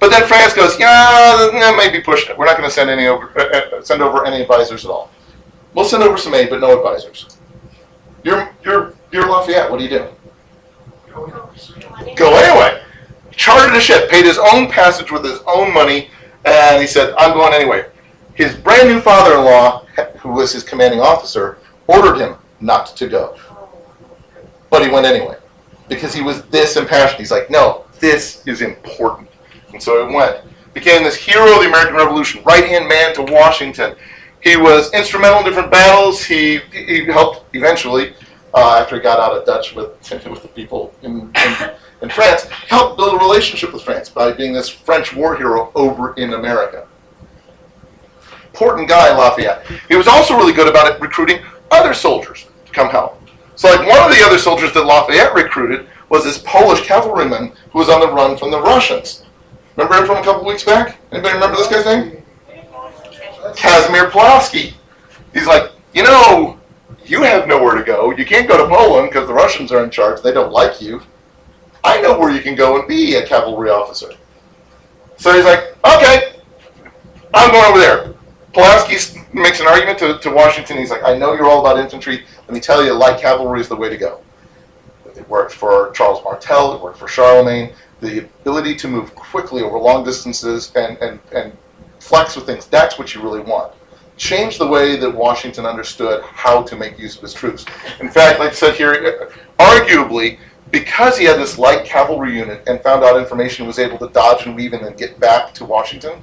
But 0.00 0.10
then 0.10 0.26
France 0.26 0.54
goes, 0.54 0.78
yeah, 0.80 1.50
that 1.52 1.74
might 1.76 1.92
be 1.92 2.00
pushing 2.00 2.30
it. 2.30 2.38
We're 2.38 2.46
not 2.46 2.56
going 2.56 2.68
to 2.68 2.74
send 2.74 2.88
any 2.88 3.06
over, 3.06 3.32
uh, 3.38 3.76
uh, 3.76 3.82
send 3.82 4.02
over 4.02 4.26
any 4.26 4.42
advisors 4.42 4.84
at 4.84 4.90
all. 4.90 5.10
We'll 5.74 5.84
send 5.84 6.02
over 6.02 6.16
some 6.16 6.34
aid, 6.34 6.50
but 6.50 6.60
no 6.60 6.76
advisors. 6.76 7.38
You're, 8.22 8.54
you're, 8.64 8.94
you're 9.12 9.28
Lafayette. 9.28 9.70
What 9.70 9.78
do 9.78 9.84
you 9.84 9.90
do? 9.90 10.08
Go 12.16 12.36
anyway. 12.36 12.82
Chartered 13.32 13.74
a 13.74 13.80
ship, 13.80 14.10
paid 14.10 14.24
his 14.24 14.38
own 14.52 14.68
passage 14.68 15.10
with 15.10 15.24
his 15.24 15.40
own 15.46 15.72
money, 15.72 16.10
and 16.44 16.80
he 16.80 16.86
said, 16.86 17.14
I'm 17.16 17.32
going 17.32 17.54
anyway. 17.54 17.86
His 18.34 18.54
brand 18.54 18.88
new 18.88 19.00
father 19.00 19.36
in 19.36 19.44
law, 19.44 19.84
who 20.18 20.30
was 20.30 20.52
his 20.52 20.62
commanding 20.62 21.00
officer, 21.00 21.58
ordered 21.86 22.18
him 22.18 22.36
not 22.60 22.94
to 22.96 23.08
go. 23.08 23.36
But 24.68 24.82
he 24.82 24.90
went 24.90 25.06
anyway 25.06 25.36
because 25.88 26.14
he 26.14 26.22
was 26.22 26.42
this 26.46 26.76
impassioned. 26.76 27.18
He's 27.18 27.30
like, 27.30 27.50
no, 27.50 27.84
this 27.98 28.46
is 28.46 28.62
important. 28.62 29.28
And 29.72 29.82
so 29.82 30.06
he 30.06 30.14
went. 30.14 30.44
Became 30.72 31.02
this 31.02 31.16
hero 31.16 31.52
of 31.52 31.62
the 31.62 31.68
American 31.68 31.96
Revolution, 31.96 32.42
right 32.44 32.64
hand 32.64 32.88
man 32.88 33.14
to 33.16 33.22
Washington. 33.22 33.96
He 34.42 34.56
was 34.56 34.92
instrumental 34.92 35.40
in 35.40 35.44
different 35.44 35.70
battles. 35.70 36.24
He, 36.24 36.58
he 36.72 37.04
helped 37.04 37.54
eventually, 37.54 38.14
uh, 38.54 38.78
after 38.80 38.96
he 38.96 39.02
got 39.02 39.20
out 39.20 39.36
of 39.36 39.44
Dutch 39.44 39.74
with, 39.74 39.90
with 40.26 40.42
the 40.42 40.48
people 40.48 40.94
in, 41.02 41.30
in, 41.34 41.70
in 42.02 42.08
France, 42.08 42.44
helped 42.44 42.96
build 42.96 43.14
a 43.14 43.18
relationship 43.18 43.72
with 43.72 43.82
France 43.82 44.08
by 44.08 44.32
being 44.32 44.52
this 44.52 44.68
French 44.68 45.14
war 45.14 45.36
hero 45.36 45.70
over 45.74 46.14
in 46.14 46.34
America. 46.34 46.86
Important 48.46 48.88
guy, 48.88 49.16
Lafayette. 49.16 49.64
He 49.88 49.96
was 49.96 50.08
also 50.08 50.36
really 50.36 50.52
good 50.52 50.68
about 50.68 50.92
it 50.92 51.00
recruiting 51.00 51.40
other 51.70 51.94
soldiers 51.94 52.46
to 52.66 52.72
come 52.72 52.88
help. 52.88 53.20
So, 53.54 53.68
like 53.68 53.86
one 53.86 54.02
of 54.02 54.16
the 54.16 54.24
other 54.24 54.38
soldiers 54.38 54.72
that 54.72 54.86
Lafayette 54.86 55.34
recruited 55.34 55.86
was 56.08 56.24
this 56.24 56.38
Polish 56.38 56.86
cavalryman 56.86 57.52
who 57.70 57.78
was 57.78 57.88
on 57.88 58.00
the 58.00 58.10
run 58.10 58.36
from 58.36 58.50
the 58.50 58.60
Russians. 58.60 59.24
Remember 59.76 59.98
him 59.98 60.06
from 60.06 60.16
a 60.16 60.24
couple 60.24 60.44
weeks 60.44 60.64
back? 60.64 60.98
Anybody 61.12 61.34
remember 61.34 61.56
this 61.56 61.68
guy's 61.68 61.84
name? 61.84 62.19
Casimir 63.56 64.10
Pulaski. 64.10 64.74
He's 65.32 65.46
like, 65.46 65.72
you 65.94 66.02
know, 66.02 66.58
you 67.04 67.22
have 67.22 67.48
nowhere 67.48 67.76
to 67.76 67.84
go. 67.84 68.10
You 68.12 68.24
can't 68.24 68.48
go 68.48 68.56
to 68.56 68.68
Poland 68.68 69.10
because 69.10 69.26
the 69.26 69.34
Russians 69.34 69.72
are 69.72 69.82
in 69.84 69.90
charge. 69.90 70.22
They 70.22 70.32
don't 70.32 70.52
like 70.52 70.80
you. 70.80 71.02
I 71.82 72.00
know 72.00 72.18
where 72.18 72.30
you 72.30 72.40
can 72.40 72.54
go 72.54 72.78
and 72.78 72.86
be 72.86 73.16
a 73.16 73.26
cavalry 73.26 73.70
officer. 73.70 74.10
So 75.16 75.32
he's 75.34 75.44
like, 75.44 75.76
okay, 75.84 76.40
I'm 77.34 77.50
going 77.50 77.64
over 77.64 77.78
there. 77.78 78.14
Pulaski 78.52 79.22
makes 79.32 79.60
an 79.60 79.66
argument 79.66 79.98
to, 80.00 80.18
to 80.18 80.30
Washington. 80.30 80.78
He's 80.78 80.90
like, 80.90 81.04
I 81.04 81.16
know 81.16 81.34
you're 81.34 81.46
all 81.46 81.60
about 81.60 81.78
infantry. 81.78 82.24
Let 82.46 82.54
me 82.54 82.60
tell 82.60 82.84
you, 82.84 82.92
light 82.92 83.20
cavalry 83.20 83.60
is 83.60 83.68
the 83.68 83.76
way 83.76 83.88
to 83.88 83.96
go. 83.96 84.20
It 85.16 85.28
worked 85.28 85.52
for 85.52 85.90
Charles 85.92 86.22
Martel. 86.24 86.74
It 86.74 86.82
worked 86.82 86.98
for 86.98 87.08
Charlemagne. 87.08 87.72
The 88.00 88.18
ability 88.18 88.76
to 88.76 88.88
move 88.88 89.14
quickly 89.14 89.62
over 89.62 89.78
long 89.78 90.04
distances 90.04 90.72
and, 90.74 90.96
and, 90.98 91.20
and 91.32 91.56
flex 92.00 92.34
with 92.34 92.46
things, 92.46 92.66
that's 92.66 92.98
what 92.98 93.14
you 93.14 93.22
really 93.22 93.40
want. 93.40 93.72
Change 94.16 94.58
the 94.58 94.66
way 94.66 94.96
that 94.96 95.10
Washington 95.10 95.64
understood 95.64 96.22
how 96.24 96.62
to 96.62 96.76
make 96.76 96.98
use 96.98 97.16
of 97.16 97.22
his 97.22 97.32
troops. 97.32 97.64
In 98.00 98.10
fact, 98.10 98.38
like 98.38 98.50
I 98.50 98.54
said 98.54 98.74
here, 98.74 99.30
arguably, 99.58 100.38
because 100.70 101.16
he 101.16 101.24
had 101.24 101.38
this 101.38 101.58
light 101.58 101.84
cavalry 101.84 102.36
unit 102.36 102.62
and 102.66 102.80
found 102.82 103.02
out 103.02 103.18
information, 103.18 103.66
was 103.66 103.78
able 103.78 103.98
to 103.98 104.08
dodge 104.08 104.46
and 104.46 104.54
weave 104.54 104.72
and 104.72 104.84
then 104.84 104.94
get 104.94 105.18
back 105.18 105.54
to 105.54 105.64
Washington. 105.64 106.22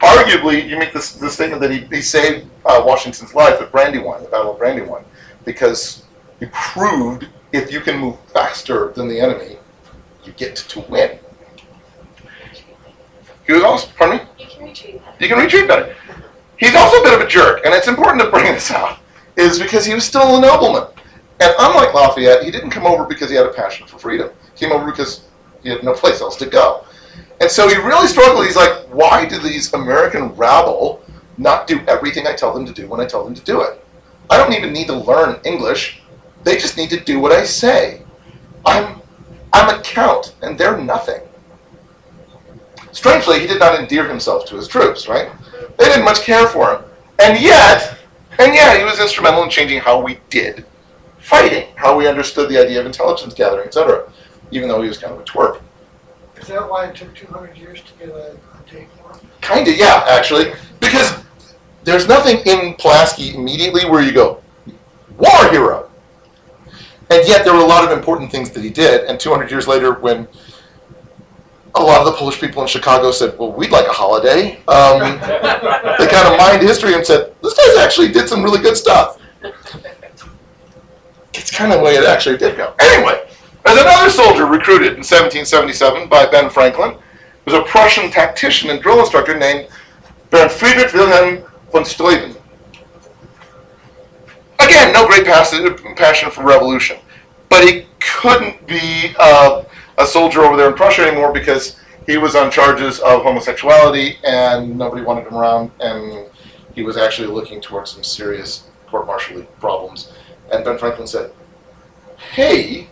Arguably, 0.00 0.68
you 0.68 0.78
make 0.78 0.92
this, 0.92 1.12
this 1.12 1.34
statement 1.34 1.60
that 1.62 1.70
he, 1.70 1.80
he 1.94 2.02
saved 2.02 2.48
uh, 2.64 2.82
Washington's 2.84 3.34
life 3.34 3.60
at 3.60 3.70
Brandywine, 3.70 4.22
the 4.22 4.28
Battle 4.28 4.52
of 4.52 4.58
Brandywine, 4.58 5.04
because 5.44 6.04
he 6.40 6.46
proved 6.52 7.28
if 7.52 7.72
you 7.72 7.80
can 7.80 7.98
move 7.98 8.16
faster 8.32 8.92
than 8.92 9.08
the 9.08 9.18
enemy, 9.18 9.56
you 10.24 10.32
get 10.32 10.56
to 10.56 10.80
win. 10.80 11.18
He 13.46 13.52
was 13.52 13.62
also, 13.62 13.88
pardon 13.96 14.18
me? 14.18 14.24
You 15.20 15.28
can 15.28 15.38
retreat. 15.38 15.68
Better. 15.68 15.94
He's 16.58 16.74
also 16.74 17.00
a 17.00 17.02
bit 17.02 17.14
of 17.14 17.20
a 17.20 17.26
jerk, 17.26 17.64
and 17.64 17.74
it's 17.74 17.88
important 17.88 18.22
to 18.22 18.30
bring 18.30 18.44
this 18.52 18.70
out, 18.70 18.98
is 19.36 19.58
because 19.58 19.84
he 19.84 19.94
was 19.94 20.04
still 20.04 20.36
a 20.36 20.40
nobleman. 20.40 20.88
And 21.40 21.52
unlike 21.58 21.92
Lafayette, 21.92 22.44
he 22.44 22.50
didn't 22.50 22.70
come 22.70 22.86
over 22.86 23.04
because 23.04 23.28
he 23.28 23.36
had 23.36 23.46
a 23.46 23.52
passion 23.52 23.86
for 23.86 23.98
freedom. 23.98 24.30
He 24.54 24.64
came 24.64 24.72
over 24.72 24.86
because 24.86 25.26
he 25.62 25.68
had 25.68 25.84
no 25.84 25.92
place 25.92 26.20
else 26.20 26.36
to 26.36 26.46
go. 26.46 26.84
And 27.40 27.50
so 27.50 27.68
he 27.68 27.76
really 27.76 28.06
struggled. 28.06 28.46
He's 28.46 28.56
like, 28.56 28.72
why 28.88 29.26
do 29.26 29.38
these 29.38 29.72
American 29.74 30.28
rabble 30.28 31.02
not 31.36 31.66
do 31.66 31.80
everything 31.86 32.26
I 32.26 32.32
tell 32.32 32.54
them 32.54 32.64
to 32.64 32.72
do 32.72 32.88
when 32.88 33.00
I 33.00 33.06
tell 33.06 33.22
them 33.22 33.34
to 33.34 33.42
do 33.42 33.60
it? 33.60 33.84
I 34.30 34.38
don't 34.38 34.54
even 34.54 34.72
need 34.72 34.86
to 34.86 34.94
learn 34.94 35.40
English. 35.44 36.00
They 36.44 36.56
just 36.56 36.76
need 36.78 36.90
to 36.90 37.00
do 37.00 37.20
what 37.20 37.32
I 37.32 37.44
say. 37.44 38.02
I'm 38.64 39.02
I'm 39.52 39.78
a 39.78 39.82
count, 39.82 40.34
and 40.42 40.58
they're 40.58 40.78
nothing. 40.78 41.20
Strangely, 42.96 43.38
he 43.38 43.46
did 43.46 43.58
not 43.58 43.78
endear 43.78 44.08
himself 44.08 44.46
to 44.46 44.56
his 44.56 44.66
troops, 44.66 45.06
right? 45.06 45.30
They 45.76 45.84
didn't 45.84 46.06
much 46.06 46.22
care 46.22 46.46
for 46.48 46.74
him. 46.74 46.84
And 47.18 47.38
yet, 47.38 47.98
and 48.38 48.54
yet, 48.54 48.78
he 48.78 48.84
was 48.84 48.98
instrumental 48.98 49.42
in 49.42 49.50
changing 49.50 49.80
how 49.80 50.00
we 50.00 50.18
did 50.30 50.64
fighting, 51.18 51.68
how 51.74 51.94
we 51.94 52.08
understood 52.08 52.48
the 52.48 52.58
idea 52.58 52.80
of 52.80 52.86
intelligence 52.86 53.34
gathering, 53.34 53.66
etc. 53.66 54.10
Even 54.50 54.66
though 54.66 54.80
he 54.80 54.88
was 54.88 54.96
kind 54.96 55.12
of 55.12 55.20
a 55.20 55.24
twerp. 55.24 55.60
Is 56.40 56.46
that 56.48 56.70
why 56.70 56.86
it 56.86 56.96
took 56.96 57.14
two 57.14 57.26
hundred 57.26 57.54
years 57.58 57.82
to 57.82 57.92
get 57.98 58.08
a, 58.08 58.32
a 58.32 58.70
date 58.72 58.88
for? 58.98 59.20
Kinda, 59.42 59.74
yeah, 59.74 60.06
actually. 60.08 60.54
Because 60.80 61.22
there's 61.84 62.08
nothing 62.08 62.38
in 62.46 62.76
Pulaski 62.76 63.34
immediately 63.34 63.84
where 63.84 64.02
you 64.02 64.12
go, 64.12 64.42
war 65.18 65.50
hero. 65.50 65.90
And 67.10 67.28
yet 67.28 67.44
there 67.44 67.52
were 67.52 67.60
a 67.60 67.66
lot 67.66 67.84
of 67.84 67.96
important 67.96 68.32
things 68.32 68.50
that 68.52 68.64
he 68.64 68.70
did. 68.70 69.04
And 69.04 69.20
200 69.20 69.50
years 69.50 69.68
later, 69.68 69.92
when 69.92 70.26
a 71.76 71.82
lot 71.82 72.00
of 72.00 72.06
the 72.06 72.12
Polish 72.12 72.40
people 72.40 72.62
in 72.62 72.68
Chicago 72.68 73.10
said, 73.10 73.38
"Well, 73.38 73.52
we'd 73.52 73.70
like 73.70 73.86
a 73.86 73.92
holiday." 73.92 74.56
Um, 74.66 75.00
they 75.98 76.06
kind 76.08 76.28
of 76.28 76.38
mined 76.38 76.62
history 76.62 76.94
and 76.94 77.06
said, 77.06 77.34
"This 77.42 77.54
guy's 77.54 77.76
actually 77.76 78.12
did 78.12 78.28
some 78.28 78.42
really 78.42 78.60
good 78.60 78.76
stuff." 78.76 79.20
It's 81.34 81.50
kind 81.50 81.72
of 81.72 81.78
the 81.78 81.84
way 81.84 81.94
it 81.96 82.04
actually 82.04 82.38
did 82.38 82.56
go. 82.56 82.74
Anyway, 82.80 83.28
as 83.66 83.78
another 83.78 84.10
soldier 84.10 84.46
recruited 84.46 84.94
in 84.94 85.04
1777 85.04 86.08
by 86.08 86.26
Ben 86.26 86.48
Franklin 86.48 86.96
was 87.44 87.54
a 87.54 87.62
Prussian 87.62 88.10
tactician 88.10 88.70
and 88.70 88.80
drill 88.80 89.00
instructor 89.00 89.36
named 89.38 89.68
Baron 90.30 90.48
Friedrich 90.48 90.92
Wilhelm 90.92 91.44
von 91.70 91.84
Steuben. 91.84 92.34
Again, 94.58 94.92
no 94.92 95.06
great 95.06 95.26
passion 95.26 96.30
for 96.30 96.42
revolution, 96.42 96.96
but 97.50 97.62
he 97.64 97.86
couldn't 98.00 98.66
be 98.66 99.14
uh, 99.18 99.62
a 99.98 100.06
soldier 100.06 100.42
over 100.42 100.56
there 100.56 100.68
in 100.68 100.74
Prussia 100.74 101.02
anymore 101.06 101.32
because 101.32 101.76
he 102.06 102.16
was 102.16 102.34
on 102.36 102.50
charges 102.50 103.00
of 103.00 103.22
homosexuality 103.22 104.16
and 104.24 104.76
nobody 104.78 105.02
wanted 105.02 105.26
him 105.26 105.34
around, 105.34 105.70
and 105.80 106.28
he 106.74 106.82
was 106.82 106.96
actually 106.96 107.28
looking 107.28 107.60
towards 107.60 107.90
some 107.90 108.04
serious 108.04 108.68
court-martial 108.86 109.42
problems. 109.60 110.12
And 110.52 110.64
Ben 110.64 110.78
Franklin 110.78 111.06
said, 111.06 111.32
"Hey, 112.32 112.88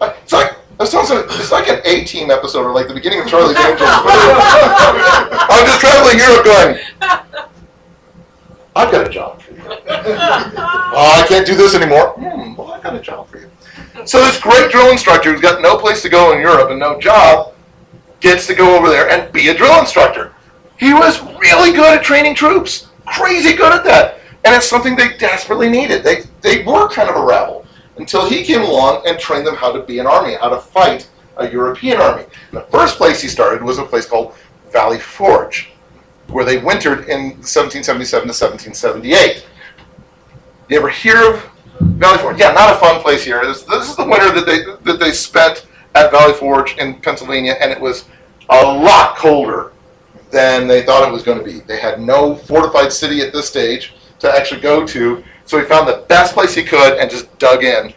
it's 0.00 0.32
like." 0.32 0.56
It 0.80 0.86
sounds 0.86 1.08
like, 1.08 1.24
it's 1.28 1.52
like 1.52 1.68
an 1.68 1.80
A-Team 1.84 2.32
episode 2.32 2.66
or 2.66 2.72
like 2.72 2.88
the 2.88 2.94
beginning 2.94 3.20
of 3.20 3.28
Charlie's 3.28 3.56
Angels. 3.64 3.88
I'm 3.88 5.66
just 5.66 5.78
traveling 5.78 6.18
Europe 6.18 6.44
going, 6.44 6.78
I've 8.74 8.90
got 8.90 9.06
a 9.06 9.08
job 9.08 9.40
for 9.40 9.52
you. 9.52 9.62
Oh, 10.96 11.22
I 11.22 11.26
can't 11.26 11.46
do 11.46 11.54
this 11.56 11.74
anymore. 11.74 12.14
Hmm, 12.18 12.54
well, 12.54 12.72
I've 12.72 12.82
got 12.82 12.94
a 12.94 13.00
job 13.00 13.28
for 13.28 13.38
you. 13.38 13.50
So 14.04 14.18
this 14.18 14.40
great 14.40 14.70
drill 14.70 14.90
instructor 14.90 15.32
who's 15.32 15.40
got 15.40 15.62
no 15.62 15.78
place 15.78 16.02
to 16.02 16.08
go 16.08 16.32
in 16.32 16.40
Europe 16.40 16.70
and 16.70 16.80
no 16.80 16.98
job 17.00 17.54
gets 18.20 18.46
to 18.48 18.54
go 18.54 18.76
over 18.76 18.88
there 18.88 19.08
and 19.08 19.32
be 19.32 19.48
a 19.48 19.54
drill 19.54 19.78
instructor. 19.78 20.34
He 20.78 20.92
was 20.92 21.22
really 21.38 21.72
good 21.72 21.98
at 21.98 22.04
training 22.04 22.34
troops. 22.34 22.88
Crazy 23.06 23.54
good 23.54 23.72
at 23.72 23.84
that. 23.84 24.18
And 24.44 24.54
it's 24.54 24.68
something 24.68 24.96
they 24.96 25.16
desperately 25.16 25.70
needed. 25.70 26.02
They, 26.02 26.24
they 26.40 26.64
were 26.64 26.88
kind 26.88 27.08
of 27.08 27.16
a 27.16 27.24
rabble 27.24 27.66
until 27.96 28.28
he 28.28 28.42
came 28.42 28.62
along 28.62 29.04
and 29.06 29.18
trained 29.18 29.46
them 29.46 29.54
how 29.54 29.72
to 29.72 29.82
be 29.82 30.00
an 30.00 30.06
army, 30.06 30.34
how 30.34 30.48
to 30.48 30.58
fight 30.58 31.08
a 31.36 31.48
European 31.48 31.98
army. 31.98 32.24
And 32.50 32.58
the 32.58 32.66
first 32.70 32.96
place 32.96 33.22
he 33.22 33.28
started 33.28 33.62
was 33.62 33.78
a 33.78 33.84
place 33.84 34.06
called 34.06 34.34
Valley 34.72 34.98
Forge, 34.98 35.70
where 36.28 36.44
they 36.44 36.58
wintered 36.58 37.08
in 37.08 37.36
1777 37.40 38.22
to 38.22 38.34
1778. 38.34 39.46
You 40.68 40.78
ever 40.78 40.88
hear 40.88 41.34
of 41.34 41.53
Valley 41.80 42.18
Forge? 42.18 42.38
Yeah, 42.38 42.52
not 42.52 42.74
a 42.74 42.78
fun 42.78 43.00
place 43.00 43.24
here. 43.24 43.44
This, 43.44 43.62
this 43.62 43.88
is 43.88 43.96
the 43.96 44.04
winter 44.04 44.32
that 44.32 44.46
they 44.46 44.62
that 44.90 44.98
they 44.98 45.12
spent 45.12 45.66
at 45.94 46.10
Valley 46.10 46.34
Forge 46.34 46.76
in 46.78 47.00
Pennsylvania, 47.00 47.56
and 47.60 47.70
it 47.70 47.80
was 47.80 48.04
a 48.48 48.62
lot 48.62 49.16
colder 49.16 49.72
than 50.30 50.66
they 50.66 50.82
thought 50.82 51.08
it 51.08 51.12
was 51.12 51.22
going 51.22 51.38
to 51.38 51.44
be. 51.44 51.60
They 51.60 51.78
had 51.78 52.00
no 52.00 52.34
fortified 52.34 52.92
city 52.92 53.20
at 53.20 53.32
this 53.32 53.48
stage 53.48 53.94
to 54.18 54.30
actually 54.30 54.60
go 54.60 54.86
to, 54.86 55.22
so 55.44 55.58
he 55.58 55.64
found 55.64 55.88
the 55.88 56.04
best 56.08 56.34
place 56.34 56.54
he 56.54 56.64
could 56.64 56.98
and 56.98 57.10
just 57.10 57.36
dug 57.38 57.62
in. 57.62 57.94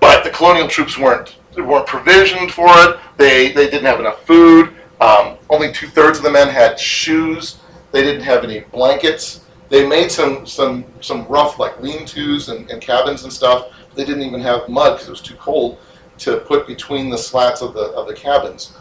But 0.00 0.24
the 0.24 0.30
colonial 0.30 0.68
troops 0.68 0.98
weren't 0.98 1.36
weren't 1.56 1.86
provisioned 1.86 2.52
for 2.52 2.68
it. 2.68 2.98
They 3.16 3.52
they 3.52 3.70
didn't 3.70 3.86
have 3.86 4.00
enough 4.00 4.24
food. 4.26 4.74
Um, 5.00 5.36
only 5.50 5.72
two 5.72 5.88
thirds 5.88 6.18
of 6.18 6.24
the 6.24 6.30
men 6.30 6.48
had 6.48 6.78
shoes. 6.78 7.58
They 7.92 8.02
didn't 8.02 8.22
have 8.22 8.44
any 8.44 8.60
blankets. 8.60 9.45
They 9.68 9.86
made 9.86 10.10
some 10.10 10.46
some 10.46 10.84
some 11.00 11.26
rough 11.26 11.58
like 11.58 11.80
lean-tos 11.82 12.48
and, 12.48 12.70
and 12.70 12.80
cabins 12.80 13.24
and 13.24 13.32
stuff. 13.32 13.72
They 13.94 14.04
didn't 14.04 14.22
even 14.22 14.40
have 14.40 14.68
mud 14.68 14.94
because 14.94 15.08
it 15.08 15.10
was 15.10 15.20
too 15.20 15.36
cold 15.36 15.78
to 16.18 16.38
put 16.38 16.66
between 16.66 17.10
the 17.10 17.18
slats 17.18 17.62
of 17.62 17.74
the 17.74 17.86
of 17.92 18.06
the 18.06 18.14
cabins. 18.14 18.76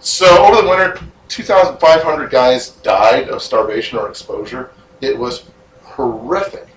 So 0.00 0.26
over 0.44 0.62
the 0.62 0.68
winter, 0.68 1.00
2,500 1.28 2.30
guys 2.30 2.70
died 2.70 3.28
of 3.28 3.42
starvation 3.42 3.98
or 3.98 4.08
exposure. 4.08 4.70
It 5.00 5.16
was 5.16 5.50
horrific. 5.82 6.68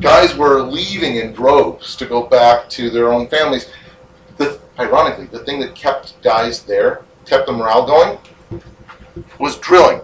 Guys 0.00 0.36
were 0.36 0.62
leaving 0.62 1.16
in 1.16 1.32
droves 1.32 1.96
to 1.96 2.06
go 2.06 2.22
back 2.26 2.68
to 2.70 2.88
their 2.88 3.12
own 3.12 3.28
families. 3.28 3.68
The, 4.38 4.58
ironically, 4.78 5.26
the 5.26 5.40
thing 5.40 5.60
that 5.60 5.74
kept 5.74 6.20
guys 6.22 6.62
there, 6.62 7.02
kept 7.26 7.46
the 7.46 7.52
morale 7.52 7.86
going, 7.86 8.18
was 9.38 9.58
drilling. 9.58 10.00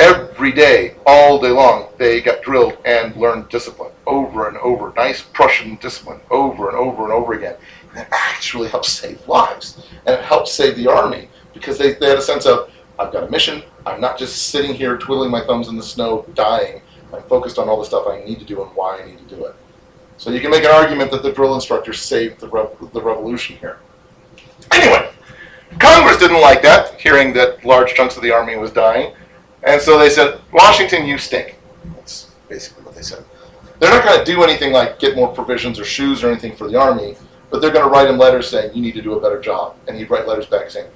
Every 0.00 0.50
day, 0.50 0.94
all 1.04 1.38
day 1.38 1.50
long, 1.50 1.90
they 1.98 2.22
got 2.22 2.42
drilled 2.42 2.78
and 2.86 3.14
learned 3.16 3.50
discipline 3.50 3.92
over 4.06 4.48
and 4.48 4.56
over. 4.56 4.94
Nice 4.96 5.20
Prussian 5.20 5.76
discipline 5.76 6.22
over 6.30 6.70
and 6.70 6.78
over 6.78 7.04
and 7.04 7.12
over 7.12 7.34
again. 7.34 7.56
And 7.90 7.98
it 8.00 8.08
actually 8.10 8.68
helped 8.68 8.86
save 8.86 9.28
lives. 9.28 9.86
And 10.06 10.14
it 10.14 10.22
helped 10.22 10.48
save 10.48 10.76
the 10.76 10.86
army 10.86 11.28
because 11.52 11.76
they, 11.76 11.92
they 11.92 12.08
had 12.08 12.16
a 12.16 12.22
sense 12.22 12.46
of, 12.46 12.70
I've 12.98 13.12
got 13.12 13.24
a 13.24 13.30
mission. 13.30 13.62
I'm 13.84 14.00
not 14.00 14.18
just 14.18 14.44
sitting 14.44 14.72
here 14.72 14.96
twiddling 14.96 15.30
my 15.30 15.44
thumbs 15.44 15.68
in 15.68 15.76
the 15.76 15.82
snow, 15.82 16.24
dying. 16.32 16.80
I'm 17.12 17.22
focused 17.24 17.58
on 17.58 17.68
all 17.68 17.78
the 17.78 17.84
stuff 17.84 18.06
I 18.08 18.24
need 18.24 18.38
to 18.38 18.46
do 18.46 18.62
and 18.62 18.74
why 18.74 19.02
I 19.02 19.04
need 19.04 19.18
to 19.18 19.36
do 19.36 19.44
it. 19.44 19.54
So 20.16 20.30
you 20.30 20.40
can 20.40 20.50
make 20.50 20.64
an 20.64 20.70
argument 20.70 21.10
that 21.10 21.22
the 21.22 21.32
drill 21.32 21.54
instructor 21.54 21.92
saved 21.92 22.40
the, 22.40 22.48
rev- 22.48 22.74
the 22.94 23.02
revolution 23.02 23.56
here. 23.56 23.80
Anyway, 24.72 25.10
Congress 25.78 26.16
didn't 26.16 26.40
like 26.40 26.62
that, 26.62 26.98
hearing 26.98 27.34
that 27.34 27.62
large 27.66 27.92
chunks 27.92 28.16
of 28.16 28.22
the 28.22 28.32
army 28.32 28.56
was 28.56 28.70
dying. 28.70 29.14
And 29.62 29.80
so 29.80 29.98
they 29.98 30.10
said, 30.10 30.40
Washington, 30.52 31.06
you 31.06 31.18
stink. 31.18 31.56
That's 31.96 32.30
basically 32.48 32.84
what 32.84 32.94
they 32.94 33.02
said. 33.02 33.24
They're 33.78 33.90
not 33.90 34.04
going 34.04 34.18
to 34.18 34.24
do 34.24 34.42
anything 34.42 34.72
like 34.72 34.98
get 34.98 35.16
more 35.16 35.28
provisions 35.28 35.78
or 35.78 35.84
shoes 35.84 36.22
or 36.22 36.30
anything 36.30 36.54
for 36.54 36.68
the 36.68 36.78
army, 36.78 37.16
but 37.50 37.60
they're 37.60 37.70
going 37.70 37.84
to 37.84 37.90
write 37.90 38.08
him 38.08 38.18
letters 38.18 38.48
saying, 38.48 38.74
you 38.74 38.82
need 38.82 38.94
to 38.94 39.02
do 39.02 39.14
a 39.14 39.20
better 39.20 39.40
job. 39.40 39.76
And 39.88 39.96
he'd 39.96 40.10
write 40.10 40.26
letters 40.26 40.46
back 40.46 40.70
saying, 40.70 40.90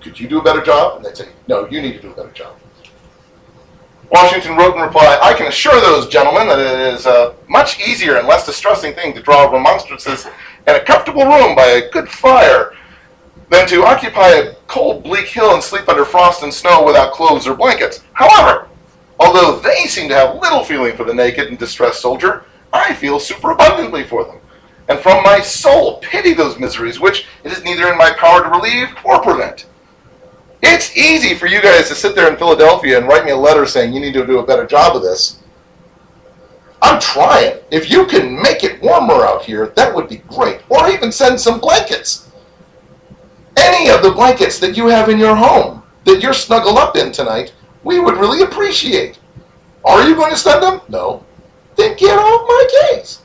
could 0.00 0.18
you 0.18 0.28
do 0.28 0.38
a 0.38 0.42
better 0.42 0.62
job? 0.62 0.96
And 0.96 1.04
they'd 1.04 1.16
say, 1.16 1.28
no, 1.48 1.66
you 1.68 1.80
need 1.80 1.94
to 1.94 2.02
do 2.02 2.10
a 2.10 2.14
better 2.14 2.30
job. 2.30 2.56
Washington 4.12 4.56
wrote 4.56 4.76
in 4.76 4.82
reply, 4.82 5.18
I 5.22 5.34
can 5.34 5.46
assure 5.46 5.80
those 5.80 6.06
gentlemen 6.08 6.46
that 6.46 6.58
it 6.58 6.94
is 6.94 7.06
a 7.06 7.34
much 7.48 7.80
easier 7.80 8.16
and 8.16 8.28
less 8.28 8.46
distressing 8.46 8.94
thing 8.94 9.14
to 9.14 9.22
draw 9.22 9.50
remonstrances 9.50 10.26
in 10.66 10.74
a 10.76 10.80
comfortable 10.80 11.24
room 11.24 11.56
by 11.56 11.64
a 11.64 11.90
good 11.90 12.08
fire 12.08 12.74
than 13.50 13.66
to 13.68 13.84
occupy 13.84 14.28
a 14.28 14.54
cold, 14.66 15.04
bleak 15.04 15.26
hill 15.26 15.54
and 15.54 15.62
sleep 15.62 15.88
under 15.88 16.04
frost 16.04 16.42
and 16.42 16.52
snow 16.52 16.84
without 16.84 17.12
clothes 17.12 17.46
or 17.46 17.54
blankets. 17.54 18.02
However, 18.12 18.68
although 19.20 19.58
they 19.60 19.86
seem 19.86 20.08
to 20.08 20.14
have 20.14 20.36
little 20.36 20.64
feeling 20.64 20.96
for 20.96 21.04
the 21.04 21.14
naked 21.14 21.48
and 21.48 21.58
distressed 21.58 22.00
soldier, 22.00 22.44
I 22.72 22.94
feel 22.94 23.20
superabundantly 23.20 24.04
for 24.04 24.24
them, 24.24 24.38
and 24.88 24.98
from 24.98 25.22
my 25.22 25.40
soul 25.40 25.98
pity 25.98 26.34
those 26.34 26.58
miseries 26.58 26.98
which 26.98 27.26
it 27.44 27.52
is 27.52 27.62
neither 27.62 27.90
in 27.90 27.96
my 27.96 28.12
power 28.18 28.42
to 28.42 28.48
relieve 28.50 28.88
or 29.04 29.22
prevent. 29.22 29.66
It's 30.62 30.96
easy 30.96 31.34
for 31.34 31.46
you 31.46 31.60
guys 31.60 31.88
to 31.88 31.94
sit 31.94 32.14
there 32.16 32.30
in 32.30 32.38
Philadelphia 32.38 32.98
and 32.98 33.06
write 33.06 33.24
me 33.24 33.32
a 33.32 33.36
letter 33.36 33.66
saying 33.66 33.92
you 33.92 34.00
need 34.00 34.14
to 34.14 34.26
do 34.26 34.38
a 34.38 34.46
better 34.46 34.66
job 34.66 34.96
of 34.96 35.02
this. 35.02 35.40
I'm 36.80 37.00
trying. 37.00 37.58
If 37.70 37.90
you 37.90 38.06
can 38.06 38.40
make 38.42 38.64
it 38.64 38.82
warmer 38.82 39.24
out 39.24 39.44
here, 39.44 39.68
that 39.76 39.94
would 39.94 40.08
be 40.08 40.18
great. 40.28 40.60
Or 40.68 40.88
even 40.90 41.12
send 41.12 41.40
some 41.40 41.60
blankets. 41.60 42.23
Any 43.64 43.88
of 43.88 44.02
the 44.02 44.10
blankets 44.10 44.58
that 44.58 44.76
you 44.76 44.88
have 44.88 45.08
in 45.08 45.18
your 45.18 45.34
home 45.34 45.82
that 46.04 46.20
you're 46.20 46.34
snuggled 46.34 46.76
up 46.76 46.96
in 46.96 47.12
tonight, 47.12 47.54
we 47.82 47.98
would 47.98 48.18
really 48.18 48.42
appreciate. 48.42 49.18
Are 49.86 50.06
you 50.06 50.14
going 50.14 50.30
to 50.32 50.36
send 50.36 50.62
them? 50.62 50.82
No. 50.90 51.24
Then 51.74 51.96
get 51.96 52.18
off 52.18 52.46
my 52.46 52.92
case. 52.92 53.22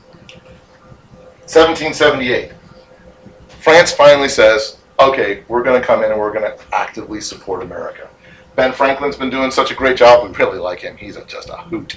1778. 1.44 2.52
France 3.48 3.92
finally 3.92 4.30
says, 4.30 4.78
okay, 4.98 5.44
we're 5.48 5.62
going 5.62 5.78
to 5.78 5.86
come 5.86 6.02
in 6.02 6.10
and 6.10 6.18
we're 6.18 6.32
going 6.32 6.50
to 6.50 6.58
actively 6.74 7.20
support 7.20 7.62
America. 7.62 8.08
Ben 8.56 8.72
Franklin's 8.72 9.16
been 9.16 9.28
doing 9.28 9.50
such 9.50 9.70
a 9.70 9.74
great 9.74 9.98
job. 9.98 10.26
We 10.26 10.34
really 10.36 10.58
like 10.58 10.80
him. 10.80 10.96
He's 10.96 11.16
a, 11.16 11.24
just 11.26 11.50
a 11.50 11.56
hoot. 11.56 11.96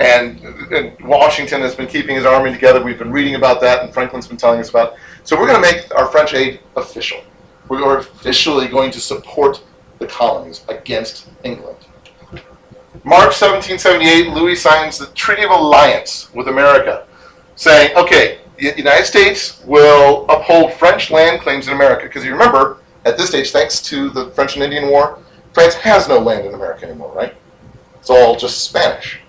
And, 0.00 0.40
and 0.72 0.98
Washington 1.04 1.60
has 1.60 1.74
been 1.74 1.88
keeping 1.88 2.16
his 2.16 2.24
army 2.24 2.52
together. 2.52 2.82
We've 2.82 2.98
been 2.98 3.12
reading 3.12 3.34
about 3.34 3.60
that, 3.60 3.84
and 3.84 3.92
Franklin's 3.92 4.26
been 4.26 4.38
telling 4.38 4.60
us 4.60 4.70
about. 4.70 4.94
So 5.24 5.38
we're 5.38 5.46
going 5.46 5.62
to 5.62 5.72
make 5.72 5.94
our 5.94 6.06
French 6.06 6.32
aid 6.32 6.60
official. 6.74 7.22
We 7.68 7.78
are 7.78 7.98
officially 7.98 8.68
going 8.68 8.90
to 8.92 9.00
support 9.00 9.62
the 9.98 10.06
colonies 10.06 10.64
against 10.68 11.28
England. 11.44 11.78
March 13.04 13.40
1778, 13.40 14.28
Louis 14.28 14.54
signs 14.54 14.98
the 14.98 15.06
Treaty 15.06 15.42
of 15.44 15.50
Alliance 15.50 16.32
with 16.34 16.48
America, 16.48 17.06
saying, 17.56 17.96
okay, 17.96 18.38
the 18.58 18.76
United 18.76 19.06
States 19.06 19.62
will 19.64 20.26
uphold 20.28 20.72
French 20.74 21.10
land 21.10 21.40
claims 21.40 21.66
in 21.66 21.74
America. 21.74 22.04
Because 22.04 22.24
you 22.24 22.32
remember, 22.32 22.78
at 23.04 23.16
this 23.16 23.28
stage, 23.28 23.50
thanks 23.50 23.80
to 23.82 24.10
the 24.10 24.30
French 24.32 24.54
and 24.54 24.62
Indian 24.62 24.88
War, 24.88 25.18
France 25.52 25.74
has 25.74 26.08
no 26.08 26.18
land 26.18 26.46
in 26.46 26.54
America 26.54 26.86
anymore, 26.86 27.12
right? 27.12 27.34
It's 27.98 28.10
all 28.10 28.36
just 28.36 28.64
Spanish 28.64 29.20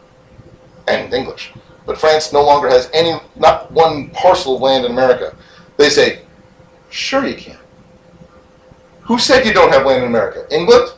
and 0.87 1.13
English. 1.13 1.53
But 1.85 1.97
France 1.97 2.31
no 2.31 2.43
longer 2.43 2.69
has 2.69 2.89
any, 2.93 3.19
not 3.35 3.71
one 3.71 4.09
parcel 4.11 4.55
of 4.55 4.61
land 4.61 4.85
in 4.85 4.91
America. 4.91 5.35
They 5.77 5.89
say, 5.89 6.21
sure 6.89 7.25
you 7.25 7.35
can. 7.35 7.57
Who 9.05 9.19
said 9.19 9.45
you 9.45 9.53
don't 9.53 9.71
have 9.71 9.85
land 9.85 10.03
in 10.03 10.09
America? 10.09 10.45
England? 10.49 10.93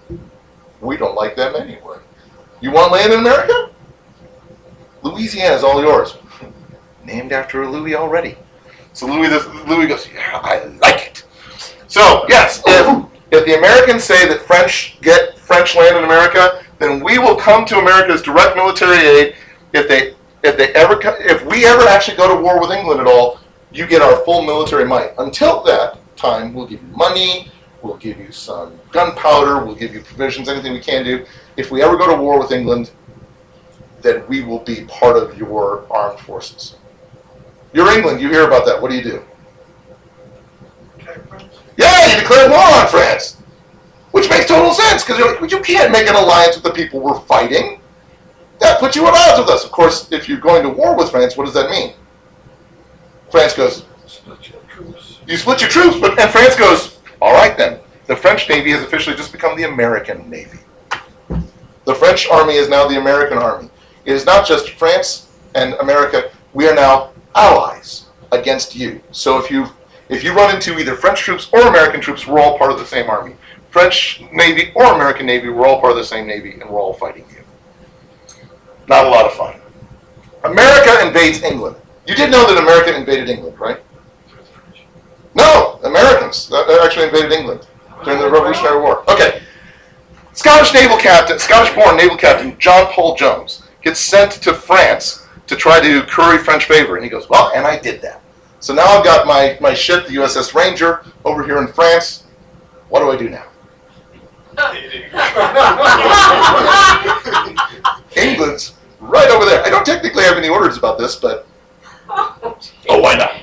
We 0.81 0.97
don't 0.97 1.15
like 1.15 1.35
them 1.35 1.55
anyway. 1.55 1.97
You 2.61 2.71
want 2.71 2.91
land 2.91 3.13
in 3.13 3.19
America? 3.19 3.71
Louisiana 5.01 5.55
is 5.55 5.63
all 5.63 5.81
yours. 5.81 6.17
Named 7.05 7.31
after 7.31 7.63
a 7.63 7.69
Louis 7.69 7.95
already. 7.95 8.37
So 8.93 9.07
Louis, 9.07 9.29
Louis 9.67 9.87
goes, 9.87 10.07
yeah, 10.13 10.39
I 10.41 10.65
like 10.81 11.07
it. 11.07 11.25
So 11.87 12.25
yes, 12.29 12.61
if 12.65 13.05
if 13.31 13.45
the 13.45 13.57
Americans 13.57 14.03
say 14.03 14.27
that 14.27 14.41
French 14.41 14.97
get 15.01 15.37
French 15.37 15.75
land 15.75 15.97
in 15.97 16.03
America, 16.03 16.63
then 16.79 17.03
we 17.03 17.19
will 17.19 17.35
come 17.35 17.65
to 17.65 17.79
America's 17.79 18.21
direct 18.21 18.55
military 18.55 18.97
aid. 18.97 19.35
If 19.73 19.87
they 19.87 20.15
if 20.43 20.57
they 20.57 20.73
ever 20.73 20.99
if 21.19 21.45
we 21.45 21.65
ever 21.65 21.83
actually 21.87 22.17
go 22.17 22.33
to 22.33 22.41
war 22.41 22.61
with 22.61 22.71
England 22.71 23.01
at 23.01 23.07
all, 23.07 23.39
you 23.71 23.85
get 23.87 24.01
our 24.01 24.17
full 24.23 24.43
military 24.43 24.85
might. 24.85 25.11
Until 25.17 25.63
that 25.63 25.97
time, 26.15 26.53
we'll 26.53 26.67
give 26.67 26.81
you 26.81 26.87
money, 26.89 27.51
we'll 27.85 27.97
give 27.97 28.17
you 28.17 28.31
some 28.31 28.77
gunpowder, 28.91 29.63
we'll 29.63 29.75
give 29.75 29.93
you 29.93 30.01
provisions, 30.01 30.49
anything 30.49 30.73
we 30.73 30.79
can 30.79 31.05
do. 31.05 31.25
If 31.55 31.71
we 31.71 31.81
ever 31.81 31.95
go 31.95 32.07
to 32.07 32.21
war 32.21 32.39
with 32.39 32.51
England, 32.51 32.91
then 34.01 34.27
we 34.27 34.41
will 34.43 34.59
be 34.59 34.85
part 34.85 35.17
of 35.17 35.37
your 35.37 35.85
armed 35.91 36.19
forces. 36.19 36.75
You're 37.73 37.91
England, 37.91 38.19
you 38.21 38.29
hear 38.29 38.45
about 38.45 38.65
that. 38.65 38.81
What 38.81 38.89
do 38.91 38.97
you 38.97 39.03
do? 39.03 39.23
Yeah, 41.77 42.07
you 42.15 42.21
declare 42.21 42.49
war 42.49 42.59
on 42.59 42.87
France, 42.87 43.37
which 44.11 44.29
makes 44.29 44.47
total 44.47 44.73
sense 44.73 45.03
because 45.03 45.19
like, 45.41 45.51
you 45.51 45.59
can't 45.59 45.91
make 45.91 46.07
an 46.07 46.15
alliance 46.15 46.55
with 46.55 46.63
the 46.63 46.71
people 46.71 46.99
we're 46.99 47.19
fighting. 47.21 47.81
That 48.59 48.79
puts 48.79 48.95
you 48.95 49.05
at 49.07 49.13
odds 49.13 49.39
with 49.39 49.49
us. 49.49 49.65
Of 49.65 49.71
course, 49.71 50.09
if 50.11 50.29
you're 50.29 50.39
going 50.39 50.63
to 50.63 50.69
war 50.69 50.95
with 50.95 51.11
France, 51.11 51.35
what 51.35 51.43
does 51.45 51.53
that 51.55 51.69
mean? 51.69 51.93
France 53.29 53.53
goes, 53.53 53.85
Split 54.07 54.49
your 54.49 54.61
troops. 54.69 55.19
you 55.27 55.35
split 55.35 55.59
your 55.59 55.69
troops, 55.69 55.99
but 55.99 56.17
and 56.17 56.31
France 56.31 56.55
goes, 56.55 56.94
all 57.21 57.33
right 57.33 57.57
then. 57.57 57.79
The 58.07 58.15
French 58.15 58.47
Navy 58.49 58.71
has 58.71 58.83
officially 58.83 59.15
just 59.15 59.31
become 59.31 59.57
the 59.57 59.63
American 59.63 60.29
Navy. 60.29 60.59
The 61.85 61.95
French 61.95 62.27
Army 62.29 62.55
is 62.55 62.69
now 62.69 62.87
the 62.87 62.99
American 62.99 63.37
Army. 63.37 63.69
It 64.05 64.13
is 64.13 64.25
not 64.25 64.47
just 64.47 64.71
France 64.71 65.31
and 65.55 65.73
America. 65.75 66.31
We 66.53 66.67
are 66.67 66.75
now 66.75 67.11
allies 67.33 68.05
against 68.31 68.75
you. 68.75 69.01
So 69.11 69.39
if 69.39 69.49
you 69.49 69.67
if 70.09 70.23
you 70.23 70.33
run 70.33 70.53
into 70.53 70.77
either 70.77 70.95
French 70.95 71.19
troops 71.19 71.49
or 71.51 71.61
American 71.61 71.99
troops, 71.99 72.27
we're 72.27 72.39
all 72.39 72.57
part 72.57 72.71
of 72.71 72.77
the 72.77 72.85
same 72.85 73.09
army. 73.09 73.35
French 73.71 74.23
Navy 74.31 74.71
or 74.75 74.93
American 74.93 75.25
Navy, 75.25 75.49
we're 75.49 75.65
all 75.65 75.79
part 75.79 75.91
of 75.91 75.97
the 75.97 76.05
same 76.05 76.27
Navy, 76.27 76.51
and 76.53 76.69
we're 76.69 76.79
all 76.79 76.93
fighting 76.93 77.25
you. 77.31 77.43
Not 78.87 79.05
a 79.05 79.09
lot 79.09 79.25
of 79.25 79.33
fun. 79.33 79.59
America 80.43 81.05
invades 81.05 81.41
England. 81.41 81.75
You 82.05 82.15
did 82.15 82.31
know 82.31 82.45
that 82.47 82.61
America 82.61 82.95
invaded 82.95 83.29
England, 83.29 83.59
right? 83.59 83.79
No, 85.35 85.79
Americans 85.83 86.49
that 86.49 86.67
that 86.67 86.81
actually 86.83 87.05
invaded 87.05 87.31
England 87.31 87.67
during 88.03 88.19
the 88.19 88.29
Revolutionary 88.29 88.81
War. 88.81 89.09
Okay. 89.09 89.41
Scottish 90.33 90.73
naval 90.73 90.97
captain, 90.97 91.39
Scottish-born 91.39 91.95
naval 91.95 92.17
captain 92.17 92.57
John 92.59 92.91
Paul 92.91 93.15
Jones 93.15 93.63
gets 93.81 93.99
sent 93.99 94.31
to 94.31 94.53
France 94.53 95.25
to 95.47 95.55
try 95.55 95.79
to 95.79 96.01
curry 96.03 96.37
French 96.37 96.65
favor, 96.65 96.95
and 96.95 97.03
he 97.03 97.09
goes, 97.09 97.29
"Well, 97.29 97.51
and 97.55 97.65
I 97.65 97.79
did 97.79 98.01
that. 98.01 98.21
So 98.59 98.73
now 98.73 98.85
I've 98.85 99.05
got 99.05 99.27
my 99.27 99.57
my 99.61 99.73
ship, 99.73 100.07
the 100.07 100.15
USS 100.15 100.53
Ranger, 100.53 101.05
over 101.23 101.45
here 101.45 101.57
in 101.59 101.67
France. 101.67 102.23
What 102.89 103.01
do 103.01 103.11
I 103.11 103.17
do 103.17 103.29
now?" 103.29 103.45
England's 108.15 108.73
right 108.99 109.29
over 109.29 109.45
there. 109.45 109.65
I 109.65 109.69
don't 109.69 109.85
technically 109.85 110.23
have 110.23 110.37
any 110.37 110.47
orders 110.47 110.77
about 110.77 110.97
this, 110.97 111.15
but 111.15 111.47
oh, 112.09 112.57
why 112.87 113.15
not? 113.15 113.33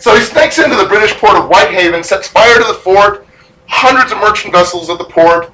So 0.00 0.16
he 0.16 0.22
sneaks 0.22 0.58
into 0.58 0.76
the 0.76 0.86
British 0.86 1.12
port 1.18 1.36
of 1.36 1.48
Whitehaven, 1.48 2.02
sets 2.02 2.26
fire 2.26 2.58
to 2.58 2.64
the 2.64 2.74
fort, 2.74 3.26
hundreds 3.68 4.12
of 4.12 4.18
merchant 4.18 4.54
vessels 4.54 4.88
at 4.88 4.96
the 4.96 5.04
port, 5.04 5.52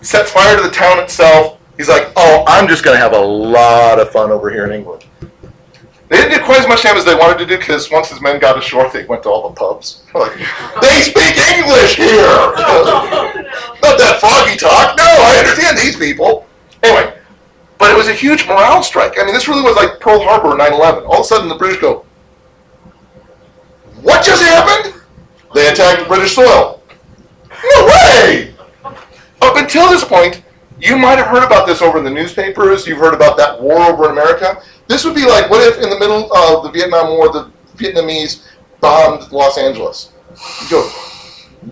sets 0.00 0.30
fire 0.30 0.56
to 0.56 0.62
the 0.62 0.70
town 0.70 0.98
itself. 1.00 1.60
He's 1.76 1.90
like, 1.90 2.10
oh, 2.16 2.44
I'm 2.46 2.66
just 2.66 2.82
going 2.82 2.96
to 2.96 3.02
have 3.02 3.12
a 3.12 3.20
lot 3.20 4.00
of 4.00 4.10
fun 4.10 4.30
over 4.30 4.50
here 4.50 4.64
in 4.64 4.72
England. 4.72 5.04
They 6.08 6.16
didn't 6.16 6.38
do 6.38 6.44
quite 6.44 6.60
as 6.60 6.68
much 6.68 6.82
damage 6.82 7.00
as 7.00 7.04
they 7.04 7.14
wanted 7.14 7.38
to 7.38 7.46
do 7.46 7.58
because 7.58 7.90
once 7.90 8.08
his 8.08 8.22
men 8.22 8.40
got 8.40 8.56
ashore, 8.56 8.88
they 8.90 9.04
went 9.04 9.22
to 9.24 9.28
all 9.28 9.50
the 9.50 9.54
pubs. 9.54 10.04
Like, 10.14 10.32
they 10.80 11.00
speak 11.02 11.36
English 11.52 11.96
here! 11.96 12.14
Not 13.82 13.98
that 13.98 14.18
foggy 14.18 14.56
talk. 14.56 14.96
No, 14.96 15.04
I 15.04 15.36
understand 15.40 15.76
these 15.76 15.96
people. 15.96 16.46
Anyway, 16.82 17.18
but 17.76 17.90
it 17.90 17.96
was 17.96 18.08
a 18.08 18.14
huge 18.14 18.46
morale 18.46 18.82
strike. 18.82 19.18
I 19.18 19.24
mean, 19.24 19.34
this 19.34 19.46
really 19.46 19.62
was 19.62 19.76
like 19.76 20.00
Pearl 20.00 20.22
Harbor 20.22 20.56
9 20.56 20.72
11. 20.72 21.04
All 21.04 21.14
of 21.14 21.20
a 21.20 21.24
sudden, 21.24 21.48
the 21.48 21.54
British 21.54 21.80
go, 21.80 22.06
What 24.04 24.22
just 24.22 24.42
happened? 24.42 25.00
They 25.54 25.68
attacked 25.68 26.06
British 26.08 26.34
soil. 26.34 26.82
No 27.50 27.86
way! 27.86 28.54
Up 29.40 29.56
until 29.56 29.88
this 29.88 30.04
point, 30.04 30.42
you 30.78 30.98
might 30.98 31.16
have 31.16 31.28
heard 31.28 31.42
about 31.42 31.66
this 31.66 31.80
over 31.80 31.96
in 31.96 32.04
the 32.04 32.10
newspapers. 32.10 32.86
You've 32.86 32.98
heard 32.98 33.14
about 33.14 33.38
that 33.38 33.58
war 33.60 33.78
over 33.78 34.04
in 34.04 34.10
America. 34.10 34.60
This 34.88 35.06
would 35.06 35.14
be 35.14 35.26
like, 35.26 35.48
what 35.48 35.62
if 35.66 35.82
in 35.82 35.88
the 35.88 35.98
middle 35.98 36.30
of 36.36 36.64
the 36.64 36.70
Vietnam 36.70 37.16
War, 37.16 37.32
the 37.32 37.50
Vietnamese 37.76 38.46
bombed 38.82 39.32
Los 39.32 39.56
Angeles? 39.56 40.12
You 40.62 40.70
go, 40.70 40.82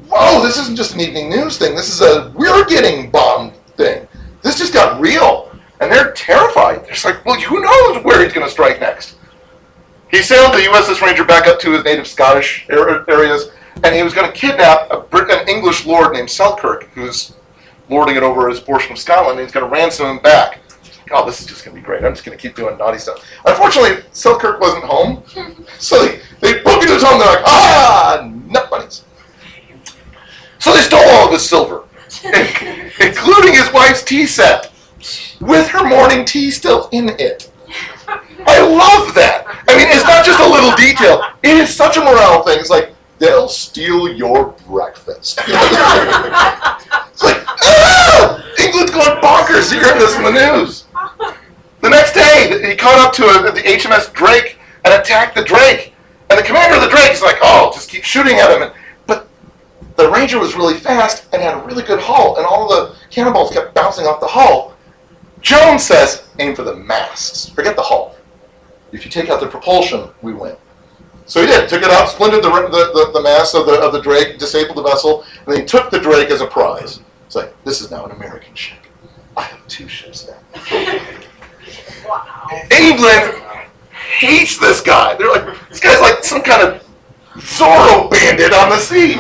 whoa, 0.09 0.43
this 0.43 0.57
isn't 0.57 0.77
just 0.77 0.95
an 0.95 1.01
evening 1.01 1.29
news 1.29 1.59
thing. 1.59 1.77
This 1.77 1.91
is 1.91 2.01
a 2.01 2.33
we're 2.35 2.65
getting 2.65 3.11
bombed 3.11 3.55
thing. 3.77 4.09
This 4.41 4.59
just 4.59 4.73
got 4.73 4.99
real. 4.99 5.51
And 5.83 5.93
they're 5.93 6.13
terrified. 6.13 6.85
They're 6.85 6.93
just 6.93 7.05
like, 7.05 7.23
well, 7.27 7.39
who 7.39 7.61
knows 7.61 8.03
where 8.05 8.25
he's 8.25 8.33
going 8.33 8.47
to 8.47 8.51
strike 8.51 8.81
next? 8.81 9.17
He 10.13 10.21
sailed 10.23 10.53
the 10.53 10.59
USS 10.59 11.01
Ranger 11.01 11.25
back 11.25 11.47
up 11.47 11.59
to 11.61 11.73
his 11.73 11.85
native 11.85 12.07
Scottish 12.07 12.67
areas, 12.69 13.51
and 13.83 13.95
he 13.95 14.03
was 14.03 14.13
going 14.13 14.31
to 14.31 14.39
kidnap 14.39 14.91
a 14.91 15.01
Brit- 15.01 15.31
an 15.31 15.49
English 15.49 15.87
lord 15.87 16.13
named 16.13 16.29
Selkirk, 16.29 16.91
who's 16.91 17.33
lording 17.89 18.17
it 18.17 18.23
over 18.23 18.49
his 18.51 18.61
portion 18.61 18.93
of 18.93 18.99
Scotland, 18.99 19.39
and 19.39 19.49
he's 19.49 19.53
going 19.55 19.65
to 19.65 19.73
ransom 19.73 20.07
him 20.07 20.19
back. 20.19 20.61
Oh, 21.13 21.25
this 21.25 21.41
is 21.41 21.47
just 21.47 21.65
going 21.65 21.75
to 21.75 21.81
be 21.81 21.85
great. 21.85 22.05
I'm 22.05 22.13
just 22.13 22.27
going 22.27 22.37
to 22.37 22.41
keep 22.41 22.55
doing 22.55 22.77
naughty 22.77 22.99
stuff. 22.99 23.27
Unfortunately, 23.47 24.05
Selkirk 24.13 24.61
wasn't 24.61 24.85
home, 24.85 25.25
so 25.79 26.05
they, 26.05 26.21
they 26.41 26.63
booked 26.63 26.85
his 26.85 27.03
home. 27.03 27.19
They're 27.19 27.29
like, 27.29 27.45
ah, 27.47 28.31
nut 28.49 28.69
bunnies. 28.71 29.05
So 30.59 30.75
they 30.75 30.81
stole 30.81 31.01
all 31.01 31.27
of 31.27 31.33
his 31.33 31.49
silver, 31.49 31.85
including 32.25 33.55
his 33.55 33.73
wife's 33.73 34.03
tea 34.03 34.27
set, 34.27 34.73
with 35.41 35.69
her 35.69 35.89
morning 35.89 36.27
tea 36.27 36.51
still 36.51 36.91
in 36.93 37.09
it. 37.19 37.52
I 38.47 38.61
love 38.61 39.15
that. 39.15 39.45
I 39.69 39.77
mean, 39.77 39.89
it's 39.89 40.05
not 40.05 40.25
just 40.25 40.41
a 40.41 40.49
little 40.49 40.75
detail. 40.77 41.23
It 41.43 41.57
is 41.57 41.75
such 41.75 41.97
a 41.97 42.01
morale 42.01 42.43
thing. 42.43 42.59
It's 42.59 42.71
like 42.71 42.95
they'll 43.19 43.49
steal 43.49 44.09
your 44.09 44.55
breakfast. 44.67 45.39
it's 45.47 47.23
like, 47.23 47.43
ah! 47.47 48.43
England's 48.59 48.91
going 48.91 49.21
bonkers 49.21 49.73
hearing 49.73 49.99
this 49.99 50.17
in 50.17 50.25
the 50.25 50.33
news. 50.33 50.85
The 51.81 51.91
next 51.91 52.13
day, 52.13 52.69
he 52.69 52.77
caught 52.77 52.99
up 52.99 53.13
to 53.15 53.25
a, 53.25 53.53
the 53.53 53.61
HMS 53.61 54.13
Drake 54.13 54.59
and 54.85 54.95
attacked 54.95 55.35
the 55.35 55.45
Drake. 55.45 55.95
And 56.31 56.39
the 56.39 56.43
commander 56.43 56.77
of 56.77 56.83
the 56.83 56.89
Drake 56.89 57.13
is 57.13 57.23
like, 57.23 57.37
oh, 57.43 57.71
just 57.75 57.91
keep 57.91 58.05
shooting 58.05 58.39
at 58.39 58.51
him. 58.51 58.63
And, 58.63 58.73
but 59.07 59.29
the 59.97 60.11
Ranger 60.11 60.39
was 60.39 60.55
really 60.55 60.75
fast 60.75 61.27
and 61.33 61.43
had 61.43 61.55
a 61.55 61.67
really 61.67 61.83
good 61.83 62.01
hull, 62.01 62.37
and 62.37 62.47
all 62.47 62.69
the 62.69 62.97
cannonballs 63.11 63.53
kept 63.53 63.75
bouncing 63.75 64.07
off 64.07 64.21
the 64.21 64.27
hull. 64.27 64.75
Jones 65.41 65.85
says, 65.85 66.29
aim 66.39 66.55
for 66.55 66.63
the 66.63 66.77
masts. 66.77 67.49
Forget 67.51 67.77
the 67.77 67.83
hull. 67.83 68.15
If 68.93 69.05
you 69.05 69.11
take 69.11 69.31
out 69.31 69.41
the 69.41 69.47
propulsion, 69.47 70.09
we 70.21 70.33
win. 70.33 70.57
So 71.27 71.41
he 71.41 71.47
did. 71.47 71.69
Took 71.69 71.83
it 71.83 71.91
out, 71.91 72.09
splintered 72.09 72.43
the, 72.43 72.51
the, 72.51 72.93
the, 72.93 73.11
the 73.15 73.23
mast 73.23 73.55
of 73.55 73.67
the, 73.67 73.81
of 73.81 73.93
the 73.93 74.01
Drake, 74.01 74.39
disabled 74.39 74.77
the 74.77 74.83
vessel, 74.83 75.23
and 75.23 75.55
then 75.55 75.61
he 75.61 75.67
took 75.67 75.91
the 75.91 75.99
Drake 75.99 76.31
as 76.31 76.41
a 76.41 76.47
prize. 76.47 77.01
It's 77.27 77.35
like, 77.35 77.55
this 77.65 77.81
is 77.81 77.91
now 77.91 78.05
an 78.05 78.11
American 78.11 78.55
ship. 78.55 78.79
I 79.37 79.43
have 79.43 79.67
two 79.67 79.89
ships 79.89 80.29
now. 80.29 80.37
Wow. 82.07 82.49
England 82.71 83.43
hates 84.19 84.59
this 84.59 84.83
guy. 84.83 85.15
They're 85.15 85.31
like, 85.31 85.69
this 85.71 85.81
guy's 85.81 86.01
like 86.01 86.23
some 86.23 86.43
kind 86.43 86.63
of 86.63 86.85
Zorro 87.37 88.11
bandit 88.11 88.53
on 88.53 88.69
the 88.69 88.77
sea. 88.77 89.15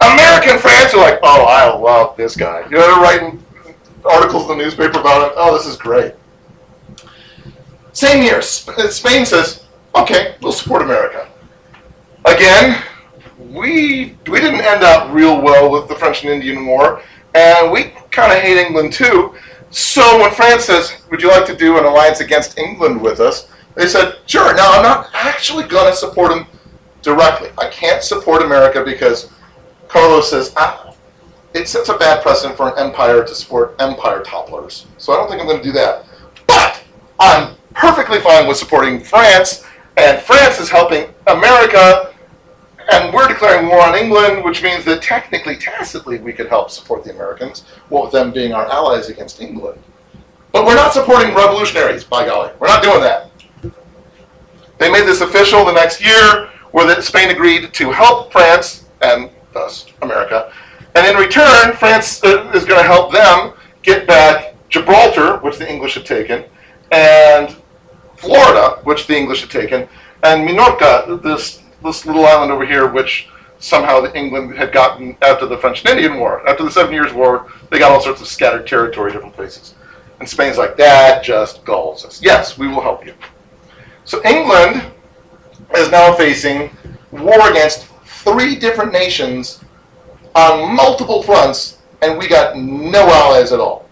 American 0.00 0.58
fans 0.58 0.92
are 0.94 1.00
like, 1.00 1.20
oh, 1.22 1.44
I 1.44 1.72
love 1.76 2.16
this 2.16 2.34
guy. 2.34 2.64
You 2.64 2.78
know, 2.78 2.80
they're 2.80 3.02
writing 3.02 3.44
articles 4.04 4.50
in 4.50 4.58
the 4.58 4.64
newspaper 4.64 4.98
about 4.98 5.28
him. 5.28 5.34
Oh, 5.36 5.56
this 5.56 5.66
is 5.66 5.76
great. 5.76 6.14
Same 7.92 8.22
year, 8.22 8.38
uh, 8.38 8.88
Spain 8.88 9.26
says, 9.26 9.64
okay, 9.94 10.36
we'll 10.40 10.52
support 10.52 10.82
America. 10.82 11.28
Again, 12.24 12.82
we 13.38 14.16
we 14.28 14.40
didn't 14.40 14.60
end 14.60 14.82
up 14.82 15.12
real 15.12 15.40
well 15.40 15.70
with 15.70 15.88
the 15.88 15.94
French 15.94 16.22
and 16.22 16.32
Indian 16.32 16.66
War, 16.66 17.02
and 17.34 17.70
we 17.70 17.92
kind 18.10 18.32
of 18.32 18.38
hate 18.38 18.56
England 18.56 18.92
too. 18.92 19.34
So 19.70 20.20
when 20.20 20.30
France 20.32 20.64
says, 20.64 21.02
"Would 21.10 21.22
you 21.22 21.28
like 21.28 21.46
to 21.46 21.56
do 21.56 21.78
an 21.78 21.84
alliance 21.84 22.20
against 22.20 22.58
England 22.58 23.00
with 23.00 23.20
us?" 23.20 23.48
they 23.74 23.88
said, 23.88 24.18
"Sure." 24.26 24.54
Now 24.54 24.72
I'm 24.72 24.82
not 24.82 25.10
actually 25.12 25.64
going 25.64 25.90
to 25.90 25.96
support 25.96 26.30
them 26.30 26.46
directly. 27.02 27.50
I 27.58 27.68
can't 27.68 28.02
support 28.02 28.42
America 28.42 28.82
because 28.84 29.30
Carlos 29.88 30.30
says 30.30 30.52
ah, 30.56 30.94
it 31.54 31.68
sets 31.68 31.88
a 31.88 31.98
bad 31.98 32.22
precedent 32.22 32.56
for 32.56 32.68
an 32.68 32.78
empire 32.78 33.24
to 33.24 33.34
support 33.34 33.74
empire 33.78 34.22
topplers. 34.22 34.86
So 34.98 35.12
I 35.12 35.16
don't 35.16 35.28
think 35.28 35.40
I'm 35.40 35.48
going 35.48 35.58
to 35.58 35.64
do 35.64 35.72
that. 35.72 36.06
But 36.46 36.82
I'm 37.18 37.56
perfectly 37.74 38.20
fine 38.20 38.46
with 38.46 38.56
supporting 38.56 39.00
France, 39.00 39.64
and 39.96 40.20
France 40.20 40.58
is 40.58 40.68
helping 40.68 41.12
America 41.26 42.12
and 42.90 43.12
we're 43.14 43.28
declaring 43.28 43.68
war 43.68 43.80
on 43.82 43.94
England, 43.94 44.44
which 44.44 44.62
means 44.62 44.84
that 44.84 45.02
technically, 45.02 45.56
tacitly, 45.56 46.18
we 46.18 46.32
could 46.32 46.48
help 46.48 46.70
support 46.70 47.04
the 47.04 47.10
Americans, 47.10 47.64
with 47.90 48.12
them 48.12 48.32
being 48.32 48.52
our 48.52 48.66
allies 48.66 49.08
against 49.08 49.40
England. 49.40 49.80
But 50.52 50.66
we're 50.66 50.74
not 50.74 50.92
supporting 50.92 51.34
revolutionaries, 51.34 52.04
by 52.04 52.26
golly. 52.26 52.52
We're 52.58 52.68
not 52.68 52.82
doing 52.82 53.00
that. 53.00 53.30
They 54.78 54.90
made 54.90 55.06
this 55.06 55.20
official 55.20 55.64
the 55.64 55.72
next 55.72 56.04
year, 56.04 56.50
where 56.72 56.86
that 56.86 57.04
Spain 57.04 57.30
agreed 57.30 57.72
to 57.72 57.90
help 57.90 58.32
France, 58.32 58.86
and 59.00 59.30
thus 59.52 59.86
America, 60.02 60.52
And 60.94 61.06
in 61.06 61.16
return, 61.16 61.74
France 61.74 62.22
uh, 62.24 62.50
is 62.54 62.64
going 62.64 62.80
to 62.80 62.86
help 62.86 63.12
them 63.12 63.54
get 63.82 64.06
back 64.06 64.54
Gibraltar, 64.68 65.38
which 65.38 65.58
the 65.58 65.70
English 65.70 65.94
had 65.94 66.04
taken, 66.04 66.44
and 66.90 67.56
Florida, 68.22 68.80
which 68.84 69.06
the 69.06 69.16
English 69.16 69.40
had 69.40 69.50
taken, 69.50 69.88
and 70.22 70.48
Minorca, 70.48 71.20
this 71.22 71.60
this 71.82 72.06
little 72.06 72.24
island 72.24 72.52
over 72.52 72.64
here, 72.64 72.86
which 72.86 73.28
somehow 73.58 74.00
the 74.00 74.16
England 74.16 74.56
had 74.56 74.72
gotten 74.72 75.16
after 75.22 75.46
the 75.46 75.58
French 75.58 75.80
and 75.80 75.90
Indian 75.90 76.18
War. 76.18 76.48
After 76.48 76.64
the 76.64 76.70
Seven 76.70 76.94
Years' 76.94 77.12
War, 77.12 77.50
they 77.70 77.78
got 77.80 77.90
all 77.90 78.00
sorts 78.00 78.20
of 78.20 78.28
scattered 78.28 78.66
territory, 78.66 79.12
different 79.12 79.34
places. 79.34 79.74
And 80.20 80.28
Spain's 80.28 80.56
like, 80.56 80.76
that 80.76 81.24
just 81.24 81.64
galls 81.64 82.04
us. 82.04 82.22
Yes, 82.22 82.56
we 82.56 82.68
will 82.68 82.80
help 82.80 83.04
you. 83.04 83.14
So 84.04 84.22
England 84.24 84.82
is 85.76 85.90
now 85.90 86.14
facing 86.14 86.70
war 87.10 87.50
against 87.50 87.88
three 88.04 88.54
different 88.56 88.92
nations 88.92 89.64
on 90.34 90.74
multiple 90.74 91.22
fronts, 91.22 91.78
and 92.02 92.18
we 92.18 92.28
got 92.28 92.56
no 92.56 93.00
allies 93.00 93.52
at 93.52 93.60
all. 93.60 93.88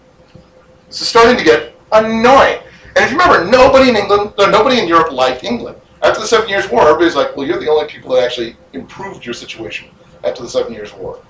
This 0.87 1.01
is 1.01 1.07
starting 1.07 1.37
to 1.37 1.43
get 1.43 1.75
annoying. 1.91 2.61
And 2.95 3.05
if 3.05 3.11
you 3.11 3.17
remember, 3.17 3.49
nobody 3.49 3.89
in 3.89 3.95
England, 3.95 4.33
no, 4.37 4.49
nobody 4.49 4.79
in 4.79 4.87
Europe 4.87 5.11
liked 5.11 5.43
England. 5.43 5.77
After 6.01 6.19
the 6.19 6.27
Seven 6.27 6.49
Years' 6.49 6.69
War, 6.69 6.81
everybody's 6.81 7.15
like, 7.15 7.35
well, 7.37 7.47
you're 7.47 7.59
the 7.59 7.69
only 7.69 7.87
people 7.87 8.11
that 8.15 8.23
actually 8.23 8.57
improved 8.73 9.25
your 9.25 9.33
situation 9.33 9.87
after 10.23 10.41
the 10.41 10.49
Seven 10.49 10.73
Years' 10.73 10.93
War. 10.93 11.23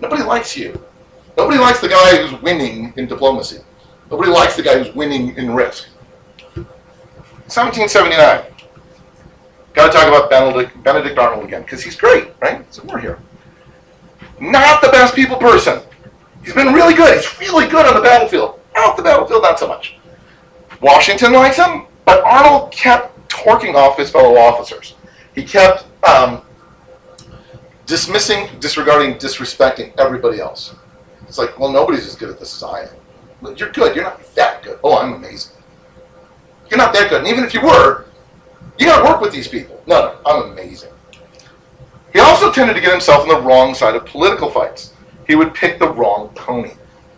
Nobody 0.00 0.22
likes 0.22 0.56
you. 0.56 0.82
Nobody 1.36 1.58
likes 1.58 1.80
the 1.80 1.88
guy 1.88 2.16
who's 2.16 2.40
winning 2.42 2.92
in 2.96 3.06
diplomacy. 3.06 3.60
Nobody 4.10 4.30
likes 4.30 4.56
the 4.56 4.62
guy 4.62 4.78
who's 4.78 4.94
winning 4.94 5.36
in 5.36 5.54
risk. 5.54 5.88
1779. 6.54 8.44
Got 9.74 9.86
to 9.86 9.92
talk 9.92 10.08
about 10.08 10.30
Benedict, 10.30 10.82
Benedict 10.82 11.18
Arnold 11.18 11.44
again, 11.44 11.62
because 11.62 11.82
he's 11.82 11.96
great, 11.96 12.30
right? 12.40 12.64
So 12.72 12.82
we're 12.84 13.00
here. 13.00 13.18
Not 14.40 14.80
the 14.82 14.88
best 14.88 15.14
people 15.14 15.36
person. 15.36 15.80
He's 16.44 16.54
been 16.54 16.72
really 16.72 16.94
good. 16.94 17.14
He's 17.16 17.40
really 17.40 17.68
good 17.68 17.86
on 17.86 17.94
the 17.94 18.00
battlefield. 18.00 18.60
Off 18.76 18.96
the 18.96 19.02
battlefield, 19.02 19.42
not 19.42 19.58
so 19.58 19.68
much. 19.68 19.96
Washington 20.84 21.32
likes 21.32 21.56
him, 21.56 21.86
but 22.04 22.22
Arnold 22.24 22.70
kept 22.70 23.16
torquing 23.30 23.74
off 23.74 23.96
his 23.96 24.10
fellow 24.10 24.36
officers. 24.36 24.96
He 25.34 25.42
kept 25.42 25.86
um, 26.06 26.42
dismissing, 27.86 28.48
disregarding, 28.60 29.14
disrespecting 29.14 29.98
everybody 29.98 30.40
else. 30.40 30.74
It's 31.26 31.38
like, 31.38 31.58
well, 31.58 31.72
nobody's 31.72 32.06
as 32.06 32.14
good 32.14 32.28
at 32.28 32.38
this 32.38 32.54
as 32.54 32.62
I 32.62 32.82
am. 32.82 33.56
You're 33.56 33.72
good. 33.72 33.96
You're 33.96 34.04
not 34.04 34.34
that 34.34 34.62
good. 34.62 34.78
Oh, 34.84 34.98
I'm 34.98 35.14
amazing. 35.14 35.56
You're 36.70 36.76
not 36.76 36.92
that 36.92 37.08
good. 37.08 37.20
And 37.20 37.28
even 37.28 37.44
if 37.44 37.54
you 37.54 37.62
were, 37.62 38.04
you 38.78 38.84
got 38.84 38.98
to 38.98 39.04
work 39.10 39.22
with 39.22 39.32
these 39.32 39.48
people. 39.48 39.82
No, 39.86 40.02
no, 40.02 40.18
I'm 40.26 40.52
amazing. 40.52 40.92
He 42.12 42.20
also 42.20 42.52
tended 42.52 42.76
to 42.76 42.82
get 42.82 42.92
himself 42.92 43.22
on 43.22 43.28
the 43.28 43.40
wrong 43.40 43.72
side 43.72 43.96
of 43.96 44.04
political 44.04 44.50
fights. 44.50 44.92
He 45.26 45.34
would 45.34 45.54
pick 45.54 45.78
the 45.78 45.88
wrong 45.88 46.28
pony. 46.34 46.72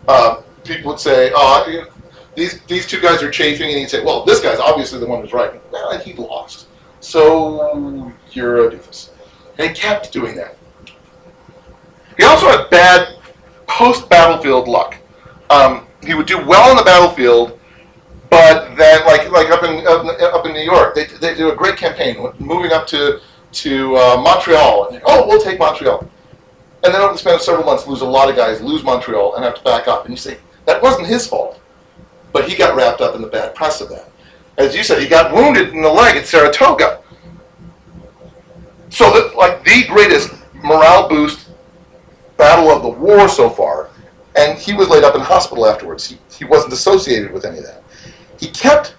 Uh, 0.07 0.41
people 0.63 0.91
would 0.91 1.01
say, 1.01 1.31
"Oh, 1.35 1.91
these 2.37 2.61
these 2.67 2.85
two 2.85 3.01
guys 3.01 3.23
are 3.23 3.31
chafing," 3.31 3.69
and 3.69 3.79
he'd 3.79 3.89
say, 3.89 4.03
"Well, 4.03 4.23
this 4.23 4.39
guy's 4.39 4.59
obviously 4.59 4.99
the 4.99 5.07
one 5.07 5.21
who's 5.21 5.33
right." 5.33 5.51
Well, 5.71 5.89
and 5.89 6.01
he 6.01 6.13
lost, 6.13 6.67
so 6.99 8.13
you're 8.31 8.67
a 8.67 8.71
doofus. 8.71 9.09
And 9.57 9.67
he 9.69 9.73
kept 9.73 10.13
doing 10.13 10.35
that. 10.35 10.55
He 12.15 12.23
also 12.23 12.47
had 12.47 12.69
bad 12.69 13.15
post-battlefield 13.65 14.67
luck. 14.67 14.95
Um, 15.49 15.87
he 16.05 16.13
would 16.13 16.27
do 16.27 16.37
well 16.45 16.69
on 16.69 16.77
the 16.77 16.83
battlefield, 16.83 17.59
but 18.29 18.75
then, 18.75 19.03
like 19.05 19.31
like 19.31 19.49
up 19.49 19.63
in 19.63 19.85
up, 19.87 20.05
up 20.35 20.45
in 20.45 20.53
New 20.53 20.61
York, 20.61 20.93
they 20.93 21.05
they 21.05 21.33
do 21.33 21.51
a 21.51 21.55
great 21.55 21.75
campaign, 21.75 22.15
moving 22.37 22.71
up 22.71 22.85
to 22.87 23.19
to 23.53 23.95
uh, 23.95 24.21
Montreal. 24.21 24.89
And 24.89 25.01
oh, 25.05 25.27
we'll 25.27 25.41
take 25.41 25.57
Montreal. 25.57 26.07
And 26.83 26.93
then 26.93 27.01
over 27.01 27.13
the 27.13 27.19
span 27.19 27.33
of 27.33 27.41
several 27.41 27.65
months, 27.65 27.87
lose 27.87 28.01
a 28.01 28.05
lot 28.05 28.29
of 28.29 28.35
guys, 28.35 28.61
lose 28.61 28.83
Montreal, 28.83 29.35
and 29.35 29.43
have 29.43 29.55
to 29.55 29.63
back 29.63 29.87
up. 29.87 30.05
And 30.05 30.13
you 30.13 30.17
say 30.17 30.37
that 30.65 30.83
wasn't 30.83 31.07
his 31.07 31.25
fault, 31.25 31.59
but 32.37 32.47
he 32.47 32.55
got 32.55 32.75
wrapped 32.75 33.01
up 33.01 33.15
in 33.15 33.21
the 33.23 33.27
bad 33.27 33.55
press 33.55 33.81
of 33.81 33.89
that. 33.89 34.11
As 34.59 34.75
you 34.75 34.83
said, 34.83 35.01
he 35.01 35.07
got 35.07 35.33
wounded 35.33 35.69
in 35.69 35.81
the 35.81 35.89
leg 35.89 36.15
at 36.17 36.27
Saratoga. 36.27 37.01
So 38.91 39.11
that 39.11 39.35
like 39.35 39.63
the 39.63 39.85
greatest 39.87 40.35
morale 40.53 41.09
boost 41.09 41.49
battle 42.37 42.69
of 42.69 42.83
the 42.83 42.89
war 42.89 43.27
so 43.27 43.49
far, 43.49 43.89
and 44.37 44.55
he 44.55 44.73
was 44.73 44.87
laid 44.87 45.03
up 45.03 45.15
in 45.15 45.21
hospital 45.21 45.65
afterwards. 45.65 46.07
He, 46.07 46.19
he 46.31 46.45
wasn't 46.45 46.73
associated 46.73 47.31
with 47.31 47.43
any 47.43 47.57
of 47.57 47.63
that. 47.63 47.83
He 48.39 48.49
kept, 48.49 48.95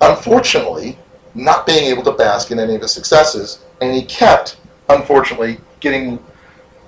unfortunately, 0.00 0.96
not 1.34 1.66
being 1.66 1.86
able 1.86 2.04
to 2.04 2.12
bask 2.12 2.52
in 2.52 2.60
any 2.60 2.76
of 2.76 2.82
his 2.82 2.92
successes, 2.92 3.64
and 3.80 3.92
he 3.92 4.02
kept, 4.02 4.58
unfortunately, 4.90 5.58
getting 5.80 6.24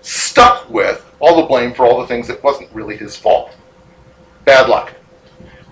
stuck 0.03 0.71
with 0.71 1.05
all 1.19 1.41
the 1.41 1.49
blame 1.49 1.75
for 1.75 1.85
all 1.87 2.01
the 2.01 2.07
things 2.07 2.29
that 2.29 2.41
wasn't 2.45 2.71
really 2.73 2.97
his 2.97 3.17
fault. 3.17 3.57
Bad 4.45 4.69
luck. 4.69 4.93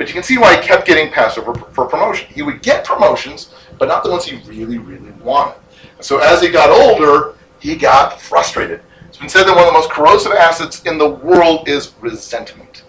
But 0.01 0.09
you 0.09 0.15
can 0.15 0.23
see 0.23 0.39
why 0.39 0.57
he 0.57 0.67
kept 0.67 0.87
getting 0.87 1.13
passed 1.13 1.37
over 1.37 1.53
for 1.53 1.85
promotion. 1.85 2.27
He 2.33 2.41
would 2.41 2.63
get 2.63 2.87
promotions, 2.87 3.55
but 3.79 3.87
not 3.87 4.03
the 4.03 4.09
ones 4.09 4.25
he 4.25 4.39
really, 4.49 4.79
really 4.79 5.11
wanted. 5.23 5.61
So 6.01 6.21
as 6.21 6.41
he 6.41 6.49
got 6.49 6.71
older, 6.71 7.35
he 7.59 7.77
got 7.77 8.19
frustrated. 8.19 8.81
It's 9.09 9.19
been 9.19 9.29
said 9.29 9.45
that 9.45 9.55
one 9.55 9.65
of 9.65 9.67
the 9.67 9.73
most 9.75 9.91
corrosive 9.91 10.33
assets 10.33 10.81
in 10.85 10.97
the 10.97 11.07
world 11.07 11.69
is 11.69 11.93
resentment. 12.01 12.85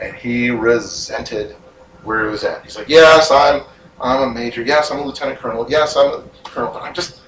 And 0.00 0.16
he 0.16 0.48
resented 0.48 1.56
where 2.04 2.24
he 2.24 2.30
was 2.30 2.42
at. 2.42 2.64
He's 2.64 2.78
like, 2.78 2.88
yes, 2.88 3.30
I'm 3.30 3.64
I'm 4.00 4.30
a 4.30 4.32
major. 4.32 4.62
Yes, 4.62 4.90
I'm 4.90 5.00
a 5.00 5.04
lieutenant 5.04 5.40
colonel. 5.40 5.66
Yes, 5.68 5.94
I'm 5.94 6.06
a 6.06 6.24
colonel. 6.42 6.72
But 6.72 6.84
I'm 6.84 6.94
just, 6.94 7.20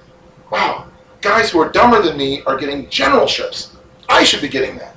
wow, 0.51 0.87
guys 1.21 1.51
who 1.51 1.61
are 1.61 1.71
dumber 1.71 2.01
than 2.01 2.17
me 2.17 2.41
are 2.47 2.57
getting 2.57 2.87
generalships. 2.87 3.77
I 4.09 4.25
should 4.25 4.41
be 4.41 4.49
getting 4.49 4.79
that. 4.79 4.92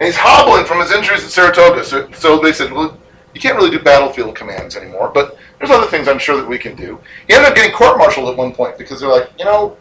And 0.00 0.06
he's 0.06 0.16
hobbling 0.16 0.66
from 0.66 0.80
his 0.80 0.90
injuries 0.90 1.24
at 1.24 1.30
Saratoga. 1.30 1.84
So, 1.84 2.10
so 2.12 2.40
they 2.40 2.52
said, 2.52 2.72
well, 2.72 2.98
you 3.32 3.40
can't 3.40 3.56
really 3.56 3.70
do 3.70 3.80
battlefield 3.82 4.36
commands 4.36 4.76
anymore, 4.76 5.10
but 5.12 5.36
there's 5.58 5.70
other 5.70 5.86
things 5.86 6.08
I'm 6.08 6.18
sure 6.18 6.36
that 6.36 6.48
we 6.48 6.58
can 6.58 6.76
do. 6.76 7.00
He 7.26 7.34
ended 7.34 7.50
up 7.50 7.56
getting 7.56 7.72
court-martialed 7.72 8.28
at 8.28 8.36
one 8.36 8.52
point 8.52 8.78
because 8.78 9.00
they're 9.00 9.08
like, 9.08 9.30
you 9.38 9.44
know, 9.44 9.76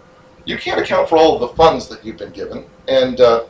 you 0.45 0.57
can't 0.57 0.80
account 0.80 1.07
for 1.07 1.18
all 1.18 1.36
of 1.36 1.41
the 1.41 1.55
funds 1.55 1.88
that 1.88 2.03
you've 2.03 2.18
been 2.18 2.32
given, 2.32 2.66
and 2.88 3.22
uh, 3.22 3.45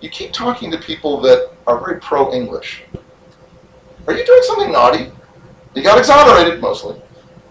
you 0.00 0.08
keep 0.08 0.32
talking 0.32 0.70
to 0.70 0.78
people 0.78 1.20
that 1.20 1.52
are 1.66 1.78
very 1.78 2.00
pro-English. 2.00 2.82
Are 4.06 4.12
you 4.12 4.24
doing 4.26 4.42
something 4.42 4.72
naughty? 4.72 5.12
He 5.74 5.82
got 5.82 5.98
exonerated 5.98 6.60
mostly, 6.60 7.00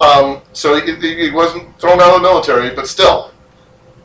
um, 0.02 0.42
so 0.54 0.80
he, 0.80 0.96
he 0.96 1.32
wasn't 1.32 1.80
thrown 1.80 2.02
out 2.02 2.16
of 2.16 2.22
the 2.22 2.28
military, 2.28 2.76
but 2.76 2.88
still, 2.88 3.32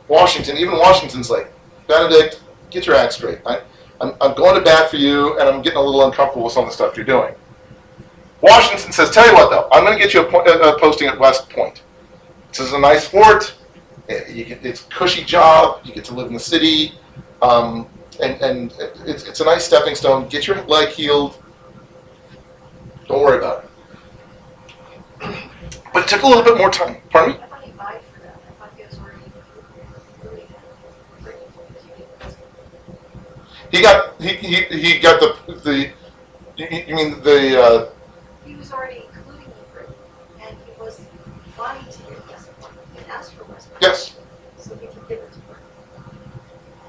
Washington, 0.07 0.57
even 0.57 0.77
Washington's 0.77 1.29
like, 1.29 1.51
Benedict, 1.87 2.41
get 2.69 2.85
your 2.85 2.95
act 2.95 3.13
straight. 3.13 3.39
I, 3.45 3.61
I'm, 3.99 4.13
I'm 4.21 4.35
going 4.35 4.55
to 4.55 4.61
bat 4.61 4.89
for 4.89 4.97
you, 4.97 5.39
and 5.39 5.49
I'm 5.49 5.61
getting 5.61 5.77
a 5.77 5.81
little 5.81 6.05
uncomfortable 6.05 6.45
with 6.45 6.53
some 6.53 6.63
of 6.63 6.69
the 6.69 6.75
stuff 6.75 6.95
you're 6.95 7.05
doing. 7.05 7.33
Washington 8.41 8.91
says, 8.91 9.09
tell 9.09 9.27
you 9.27 9.33
what 9.33 9.49
though, 9.49 9.67
I'm 9.71 9.83
going 9.83 9.97
to 9.97 10.03
get 10.03 10.13
you 10.13 10.21
a, 10.21 10.25
po- 10.31 10.43
a, 10.43 10.79
posting 10.79 11.07
at 11.07 11.17
West 11.19 11.49
Point. 11.49 11.81
This 12.49 12.59
is 12.59 12.73
a 12.73 12.79
nice 12.79 13.07
fort. 13.07 13.55
Get, 14.07 14.63
it's 14.63 14.85
a 14.85 14.89
cushy 14.89 15.23
job. 15.23 15.81
You 15.83 15.93
get 15.93 16.05
to 16.05 16.13
live 16.13 16.27
in 16.27 16.33
the 16.33 16.39
city, 16.39 16.93
um, 17.41 17.89
and 18.21 18.41
and 18.41 18.73
it's, 19.05 19.27
it's 19.27 19.41
a 19.41 19.45
nice 19.45 19.65
stepping 19.65 19.95
stone. 19.95 20.27
Get 20.29 20.47
your 20.47 20.63
leg 20.63 20.89
healed. 20.89 21.41
Don't 23.07 23.21
worry 23.21 23.37
about 23.37 23.65
it. 25.21 25.35
But 25.93 26.03
it 26.03 26.09
took 26.09 26.21
a 26.21 26.27
little 26.27 26.43
bit 26.43 26.57
more 26.57 26.69
time. 26.69 26.97
Pardon 27.09 27.35
me? 27.35 27.41
I 27.41 27.47
thought 27.47 27.63
he 27.63 27.71
lied 27.71 28.01
for 28.13 28.19
that. 28.19 28.39
I 28.47 28.51
thought 28.51 28.71
he 28.77 28.83
was 28.83 28.99
already 28.99 29.31
really 30.23 30.47
He 33.71 33.81
got 33.81 34.19
he, 34.21 34.29
he, 34.35 34.63
he 34.63 34.99
got 34.99 35.19
the 35.19 35.53
the 35.53 35.91
you, 36.55 36.67
you 36.87 36.95
mean 36.95 37.21
the 37.21 37.61
uh, 37.61 37.89
He 38.45 38.55
was 38.55 38.71
already 38.71 39.05
including 39.13 39.45
Hebrew, 39.45 39.93
and 40.41 40.57
he 40.65 40.81
was 40.81 41.01
wanting 41.57 41.91
to 41.91 41.99
get 41.99 42.27
West 42.27 42.59
Point. 42.59 42.73
He 42.95 43.05
asked 43.11 43.33
for 43.33 43.43
West 43.45 43.69
yes. 43.81 44.17
So 44.57 44.75
he 44.75 44.87
could 44.87 45.07
give 45.07 45.19
it 45.19 45.33
to 45.33 45.39
her. 45.53 45.59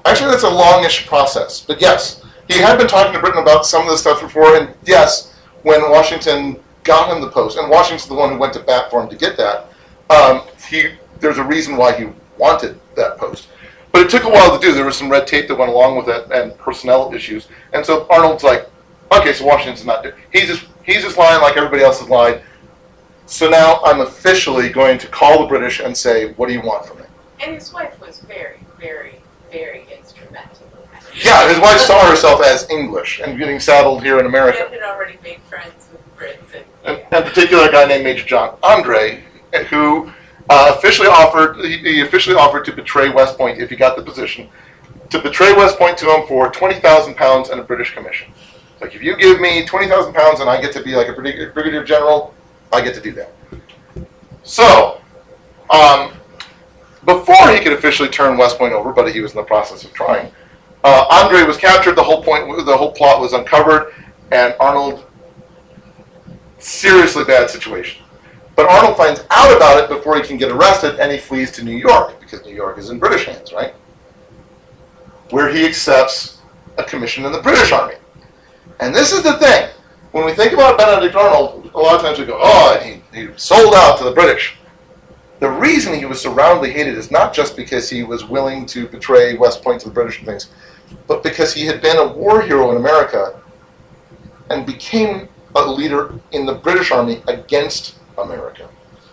Actually, 0.05 0.31
that's 0.31 0.43
a 0.43 0.49
longish 0.49 1.05
process, 1.07 1.61
but 1.61 1.81
yes, 1.81 2.23
he 2.47 2.57
had 2.57 2.77
been 2.77 2.87
talking 2.87 3.13
to 3.13 3.19
Britain 3.19 3.41
about 3.41 3.65
some 3.65 3.83
of 3.83 3.89
this 3.89 4.01
stuff 4.01 4.21
before, 4.21 4.55
and 4.55 4.73
yes, 4.85 5.35
when 5.63 5.89
Washington 5.91 6.59
got 6.83 7.15
him 7.15 7.21
the 7.21 7.29
post, 7.29 7.57
and 7.57 7.69
Washington's 7.69 8.07
the 8.07 8.15
one 8.15 8.31
who 8.31 8.37
went 8.37 8.53
to 8.53 8.59
bat 8.59 8.89
for 8.89 9.03
him 9.03 9.09
to 9.09 9.15
get 9.15 9.37
that. 9.37 9.67
Um, 10.09 10.41
he 10.67 10.93
there's 11.19 11.37
a 11.37 11.43
reason 11.43 11.77
why 11.77 11.93
he 11.93 12.07
wanted 12.37 12.79
that 12.95 13.17
post, 13.17 13.49
but 13.91 14.01
it 14.01 14.09
took 14.09 14.23
a 14.23 14.29
while 14.29 14.57
to 14.57 14.65
do. 14.65 14.73
There 14.73 14.85
was 14.85 14.95
some 14.97 15.09
red 15.09 15.27
tape 15.27 15.47
that 15.47 15.55
went 15.55 15.71
along 15.71 15.97
with 15.97 16.07
it, 16.07 16.31
and 16.31 16.57
personnel 16.57 17.13
issues, 17.13 17.47
and 17.73 17.85
so 17.85 18.07
Arnold's 18.09 18.43
like, 18.43 18.69
okay, 19.11 19.33
so 19.33 19.45
Washington's 19.45 19.85
not. 19.85 20.03
do- 20.03 20.13
He's 20.31 20.47
just 20.47 20.65
he's 20.83 21.01
just 21.03 21.17
lying 21.17 21.41
like 21.41 21.57
everybody 21.57 21.83
else 21.83 21.99
has 21.99 22.09
lied. 22.09 22.41
So 23.25 23.47
now 23.49 23.79
I'm 23.83 24.01
officially 24.01 24.69
going 24.69 24.97
to 24.99 25.07
call 25.07 25.41
the 25.41 25.47
British 25.47 25.79
and 25.79 25.95
say, 25.95 26.33
what 26.33 26.47
do 26.47 26.53
you 26.53 26.61
want 26.61 26.85
from 26.87 26.97
me? 26.97 27.03
And 27.41 27.53
his 27.53 27.71
wife 27.71 27.99
was 28.01 28.19
very, 28.21 28.59
very, 28.79 29.21
very 29.51 29.85
instrumental. 29.95 30.67
Yeah, 31.23 31.47
his 31.47 31.59
wife 31.59 31.79
saw 31.79 32.09
herself 32.09 32.41
as 32.43 32.67
English 32.71 33.19
and 33.19 33.37
getting 33.37 33.59
saddled 33.59 34.03
here 34.03 34.19
in 34.19 34.25
America. 34.25 34.63
And 34.63 34.73
had 34.73 34.81
already 34.83 35.17
made 35.23 35.39
friends 35.41 35.89
with 35.91 36.01
Brits 36.17 36.55
and, 36.55 36.65
And, 36.85 37.13
and 37.13 37.25
particular 37.25 37.67
a 37.67 37.71
guy 37.71 37.85
named 37.85 38.03
Major 38.03 38.25
John 38.25 38.57
Andre, 38.63 39.23
who 39.69 40.11
uh, 40.49 40.73
officially 40.75 41.07
offered 41.07 41.63
he, 41.63 41.77
he 41.77 42.01
officially 42.01 42.35
offered 42.35 42.65
to 42.65 42.71
betray 42.73 43.09
West 43.09 43.37
Point 43.37 43.59
if 43.59 43.69
he 43.69 43.75
got 43.75 43.95
the 43.95 44.03
position. 44.03 44.49
to 45.09 45.21
betray 45.21 45.53
West 45.53 45.77
Point 45.77 45.97
to 45.99 46.05
him 46.05 46.27
for 46.27 46.51
twenty 46.51 46.79
thousand 46.79 47.15
pounds 47.15 47.49
and 47.49 47.59
a 47.59 47.63
British 47.63 47.93
commission. 47.93 48.31
Like 48.81 48.95
if 48.95 49.03
you 49.03 49.15
give 49.17 49.39
me 49.41 49.65
twenty 49.65 49.87
thousand 49.87 50.13
pounds 50.13 50.39
and 50.39 50.49
I 50.49 50.61
get 50.61 50.71
to 50.73 50.83
be 50.83 50.95
like 50.95 51.07
a 51.07 51.13
brigadier, 51.13 51.83
general, 51.83 52.33
I 52.71 52.81
get 52.81 52.93
to 52.95 53.01
do 53.01 53.11
that. 53.13 53.33
So, 54.43 55.01
um, 55.69 56.13
before 57.05 57.49
he 57.51 57.59
could 57.59 57.73
officially 57.73 58.09
turn 58.09 58.37
West 58.37 58.57
Point 58.57 58.73
over, 58.73 58.93
but 58.93 59.11
he 59.11 59.21
was 59.21 59.31
in 59.31 59.37
the 59.37 59.43
process 59.43 59.83
of 59.83 59.93
trying, 59.93 60.31
uh, 60.83 61.05
Andre 61.09 61.43
was 61.43 61.57
captured. 61.57 61.95
The 61.95 62.03
whole 62.03 62.23
point, 62.23 62.65
the 62.65 62.77
whole 62.77 62.91
plot 62.91 63.19
was 63.19 63.33
uncovered, 63.33 63.93
and 64.31 64.55
Arnold 64.59 65.05
seriously 66.59 67.23
bad 67.23 67.49
situation. 67.49 68.03
But 68.59 68.69
Arnold 68.71 68.97
finds 68.97 69.21
out 69.29 69.55
about 69.55 69.81
it 69.81 69.87
before 69.87 70.17
he 70.17 70.21
can 70.21 70.35
get 70.35 70.51
arrested, 70.51 70.99
and 70.99 71.09
he 71.09 71.17
flees 71.17 71.49
to 71.51 71.63
New 71.63 71.77
York 71.77 72.19
because 72.19 72.45
New 72.45 72.53
York 72.53 72.77
is 72.77 72.89
in 72.89 72.99
British 72.99 73.25
hands, 73.25 73.53
right? 73.53 73.73
Where 75.29 75.47
he 75.47 75.65
accepts 75.65 76.41
a 76.77 76.83
commission 76.83 77.23
in 77.23 77.31
the 77.31 77.41
British 77.41 77.71
Army. 77.71 77.95
And 78.81 78.93
this 78.93 79.13
is 79.13 79.23
the 79.23 79.37
thing: 79.37 79.69
when 80.11 80.25
we 80.25 80.33
think 80.33 80.51
about 80.51 80.77
Benedict 80.77 81.15
Arnold, 81.15 81.71
a 81.73 81.77
lot 81.79 81.95
of 81.95 82.01
times 82.01 82.19
we 82.19 82.25
go, 82.25 82.37
"Oh, 82.37 82.77
he, 82.83 83.01
he 83.17 83.29
sold 83.37 83.73
out 83.75 83.97
to 83.99 84.03
the 84.03 84.11
British." 84.11 84.57
The 85.39 85.49
reason 85.49 85.93
he 85.93 86.03
was 86.03 86.19
so 86.19 86.33
roundly 86.33 86.73
hated 86.73 86.97
is 86.97 87.11
not 87.11 87.33
just 87.33 87.55
because 87.55 87.89
he 87.89 88.03
was 88.03 88.25
willing 88.25 88.65
to 88.65 88.89
betray 88.89 89.37
West 89.37 89.63
Point 89.63 89.79
to 89.83 89.87
the 89.87 89.93
British 89.93 90.17
and 90.17 90.27
things, 90.27 90.49
but 91.07 91.23
because 91.23 91.53
he 91.53 91.65
had 91.65 91.81
been 91.81 91.95
a 91.95 92.07
war 92.09 92.41
hero 92.41 92.71
in 92.71 92.75
America 92.75 93.39
and 94.49 94.65
became 94.65 95.29
a 95.55 95.65
leader 95.65 96.13
in 96.33 96.45
the 96.45 96.55
British 96.55 96.91
Army 96.91 97.23
against 97.29 97.98
America. 98.21 98.69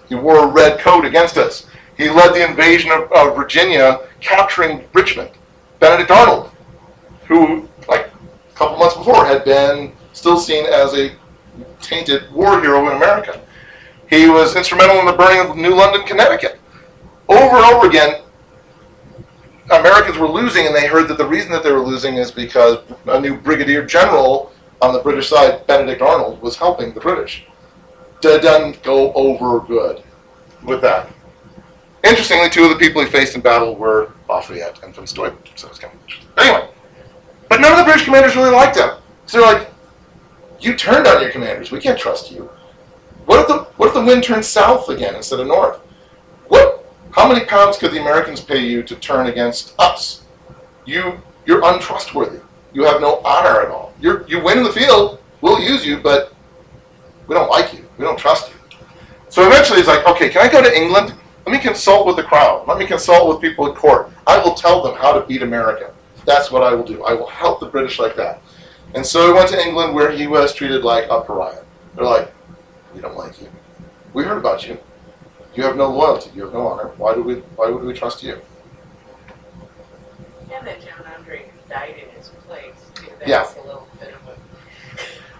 He 0.09 0.15
wore 0.15 0.45
a 0.45 0.47
red 0.47 0.79
coat 0.79 1.05
against 1.05 1.37
us. 1.37 1.67
He 1.97 2.11
led 2.11 2.35
the 2.35 2.49
invasion 2.49 2.91
of, 2.91 3.11
of 3.13 3.37
Virginia, 3.37 4.01
capturing 4.21 4.85
Richmond. 4.93 5.31
Benedict 5.81 6.11
Arnold, 6.11 6.51
who, 7.27 7.69
like 7.89 8.07
a 8.07 8.55
couple 8.55 8.79
months 8.79 8.97
before, 8.97 9.25
had 9.27 9.45
been 9.45 9.93
still 10.13 10.39
seen 10.39 10.67
as 10.67 10.95
a 10.95 11.13
tainted 11.81 12.31
war 12.33 12.61
hero 12.61 12.89
in 12.91 12.97
America. 12.97 13.41
He 14.09 14.29
was 14.29 14.57
instrumental 14.57 14.99
in 15.01 15.07
the 15.07 15.13
burning 15.13 15.51
of 15.51 15.57
New 15.57 15.75
London, 15.75 16.07
Connecticut. 16.07 16.61
Over 17.29 17.57
and 17.57 17.75
over 17.75 17.89
again, 17.89 18.23
Americans 19.71 20.17
were 20.17 20.29
losing, 20.29 20.67
and 20.67 20.75
they 20.75 20.87
heard 20.87 21.09
that 21.09 21.19
the 21.19 21.27
reason 21.27 21.51
that 21.53 21.65
they 21.65 21.73
were 21.73 21.85
losing 21.85 22.17
is 22.17 22.31
because 22.31 22.79
a 23.07 23.21
new 23.21 23.37
brigadier 23.37 23.85
general 23.85 24.53
on 24.81 24.93
the 24.93 25.01
British 25.01 25.29
side, 25.29 25.67
Benedict 25.67 26.03
Arnold, 26.03 26.41
was 26.41 26.57
helping 26.57 26.93
the 26.95 27.01
British. 27.01 27.45
That 28.23 28.43
doesn't 28.43 28.83
go 28.83 29.13
over 29.13 29.61
good 29.61 30.03
with 30.65 30.81
that. 30.83 31.09
Interestingly, 32.03 32.49
two 32.51 32.65
of 32.65 32.71
the 32.71 32.77
people 32.77 33.03
he 33.03 33.09
faced 33.09 33.35
in 33.35 33.41
battle 33.41 33.75
were 33.75 34.13
Lafayette 34.29 34.83
and 34.83 34.95
von 34.95 35.07
Steuben, 35.07 35.39
so 35.55 35.69
it's 35.69 35.79
kind 35.79 35.95
of 35.95 36.01
interesting. 36.03 36.29
Anyway, 36.39 36.69
but 37.49 37.61
none 37.61 37.73
of 37.73 37.79
the 37.79 37.85
British 37.85 38.05
commanders 38.05 38.37
really 38.37 38.51
liked 38.51 38.77
him. 38.77 38.91
So 39.27 39.41
they're 39.41 39.55
like, 39.55 39.69
"You 40.61 40.75
turned 40.75 41.07
on 41.07 41.21
your 41.21 41.31
commanders. 41.31 41.71
We 41.71 41.81
can't 41.81 41.99
trust 41.99 42.31
you. 42.31 42.51
What 43.27 43.41
if 43.41 43.49
the 43.49 43.65
what 43.77 43.89
if 43.89 43.95
the 43.95 44.05
wind 44.05 44.25
turns 44.25 44.47
south 44.47 44.89
again 44.89 45.15
instead 45.15 45.41
of 45.41 45.47
north? 45.47 45.79
What? 46.49 46.85
How 47.11 47.29
many 47.29 47.45
pounds 47.45 47.77
could 47.77 47.93
the 47.93 48.01
Americans 48.01 48.41
pay 48.41 48.59
you 48.59 48.83
to 48.85 48.95
turn 48.97 49.27
against 49.27 49.75
us? 49.79 50.23
You 50.85 51.21
you're 51.45 51.65
untrustworthy. 51.65 52.41
You 52.73 52.85
have 52.85 53.01
no 53.01 53.19
honor 53.25 53.63
at 53.63 53.69
all. 53.69 53.93
You 54.01 54.25
you 54.29 54.43
win 54.43 54.59
in 54.59 54.65
the 54.65 54.73
field. 54.73 55.19
We'll 55.41 55.61
use 55.61 55.85
you, 55.85 55.99
but 55.99 56.33
we 57.27 57.35
don't 57.35 57.51
like 57.51 57.73
you. 57.73 57.86
We 57.99 58.05
don't 58.05 58.19
trust 58.19 58.51
you. 58.51 58.55
So 59.29 59.47
eventually 59.47 59.79
he's 59.79 59.89
like, 59.89 60.07
okay, 60.07 60.29
can 60.29 60.47
I 60.47 60.51
go 60.51 60.63
to 60.63 60.75
England? 60.77 61.15
Let 61.47 61.53
me 61.53 61.59
consult 61.59 62.07
with 62.07 62.17
the 62.17 62.23
crowd. 62.23 62.67
Let 62.67 62.79
me 62.79 62.87
consult 62.87 63.29
with 63.29 63.41
people 63.41 63.67
at 63.71 63.77
court. 63.77 64.11
I 64.27 64.39
will 64.39 64.55
tell 64.55 64.83
them 64.83 64.97
how 64.97 65.13
to 65.19 65.27
beat 65.27 65.43
America. 65.43 65.93
That's 66.25 66.51
what 66.51 66.63
I 66.63 66.75
will 66.75 66.85
do. 66.85 67.05
I 67.05 67.13
will 67.13 67.29
help 67.29 67.61
the 67.61 67.67
British 67.67 67.99
like 67.99 68.17
that. 68.17 68.43
And 68.95 69.05
so 69.07 69.27
he 69.27 69.33
went 69.33 69.49
to 69.51 69.61
England 69.61 69.95
where 69.95 70.11
he 70.11 70.27
was 70.27 70.53
treated 70.55 70.83
like 70.83 71.05
a 71.11 71.21
pariah. 71.21 71.63
They're 71.95 72.05
like, 72.05 72.33
we 72.95 73.01
don't 73.01 73.17
like 73.17 73.41
you. 73.41 73.49
We 74.13 74.25
heard 74.25 74.39
about 74.39 74.67
you. 74.67 74.79
You 75.55 75.63
have 75.63 75.77
no 75.77 75.89
loyalty. 75.89 76.31
You 76.35 76.45
have 76.45 76.53
no 76.53 76.67
honor. 76.67 76.91
Why 76.97 77.15
do 77.15 77.23
we? 77.23 77.37
Why 77.57 77.71
would 77.71 77.83
we 77.83 77.95
trust 77.95 78.23
you? 78.23 78.41
And 80.53 80.67
that 80.67 80.81
John 80.81 81.05
Andre 81.19 81.51
died 81.69 81.95
in 82.03 82.09
his 82.17 82.29
place, 82.47 82.75
too, 82.95 83.07
Yeah. 83.27 83.43
that's 83.43 83.57
a 83.57 83.63
little 83.63 83.87
bit 83.99 84.15
of 84.15 84.29
a. 84.29 84.37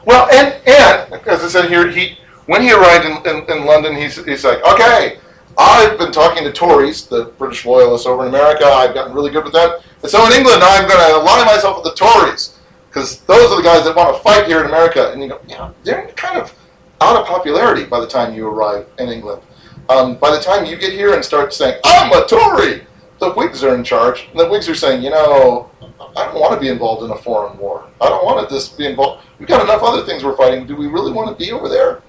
Well, 0.05 0.29
and 0.33 0.55
and 0.67 1.27
as 1.27 1.43
I 1.45 1.49
said 1.49 1.69
here, 1.69 1.89
he 1.91 2.19
when 2.47 2.63
he 2.63 2.73
arrived 2.73 3.05
in, 3.05 3.37
in, 3.37 3.51
in 3.51 3.67
London, 3.67 3.95
he's 3.95 4.25
he's 4.25 4.45
like, 4.45 4.63
okay, 4.65 5.19
I've 5.59 5.99
been 5.99 6.13
talking 6.13 6.45
to 6.45 6.53
Tories, 6.53 7.07
the 7.07 7.27
British 7.39 7.65
loyalists 7.65 8.07
over 8.07 8.23
in 8.23 8.29
America. 8.29 8.65
I've 8.65 8.95
gotten 8.95 9.15
really 9.15 9.31
good 9.31 9.45
with 9.45 9.53
them, 9.53 9.79
and 10.03 10.11
so 10.11 10.25
in 10.27 10.33
England, 10.33 10.63
I'm 10.63 10.89
going 10.89 11.01
to 11.01 11.17
align 11.17 11.47
myself 11.47 11.83
with 11.83 11.93
the 11.93 11.99
Tories 11.99 12.59
because 12.89 13.21
those 13.23 13.51
are 13.53 13.57
the 13.57 13.63
guys 13.63 13.85
that 13.85 13.95
want 13.95 14.17
to 14.17 14.23
fight 14.23 14.47
here 14.47 14.61
in 14.61 14.67
America. 14.67 15.13
And 15.13 15.23
you 15.23 15.29
go, 15.29 15.41
yeah, 15.47 15.71
they're 15.85 16.09
kind 16.17 16.41
of 16.41 16.55
out 17.01 17.17
of 17.21 17.27
popularity 17.27 17.85
by 17.85 18.01
the 18.01 18.07
time 18.07 18.35
you 18.35 18.49
arrive 18.49 18.87
in 18.99 19.09
England. 19.09 19.43
Um, 19.89 20.17
by 20.17 20.31
the 20.31 20.41
time 20.41 20.65
you 20.65 20.77
get 20.77 20.93
here 20.93 21.15
and 21.15 21.25
start 21.25 21.53
saying, 21.53 21.79
I'm 21.85 22.11
a 22.13 22.27
Tory, 22.27 22.87
the 23.21 23.33
Whigs 23.33 23.63
are 23.63 23.75
in 23.75 23.85
charge, 23.85 24.29
and 24.31 24.41
the 24.41 24.49
Whigs 24.49 24.69
are 24.69 24.75
saying, 24.75 25.03
you 25.03 25.11
know, 25.11 25.71
I 26.17 26.25
don't 26.25 26.41
want 26.41 26.55
to 26.55 26.61
be 26.61 26.69
involved 26.69 27.05
in 27.05 27.11
a 27.11 27.17
foreign 27.17 27.59
war. 27.59 27.87
I 28.01 28.09
don't 28.09 28.25
want 28.25 28.49
to 28.49 28.55
just 28.55 28.77
be 28.77 28.87
involved. 28.87 29.25
We've 29.39 29.49
got 29.49 29.63
enough 29.63 29.83
other 29.83 30.05
things 30.05 30.25
we're 30.25 30.37
fighting. 30.37 30.67
Do 30.67 30.75
we 30.75 30.87
really 30.87 31.13
want 31.13 31.29
to 31.29 31.45
be 31.45 31.53
over 31.53 31.69
there? 31.69 32.03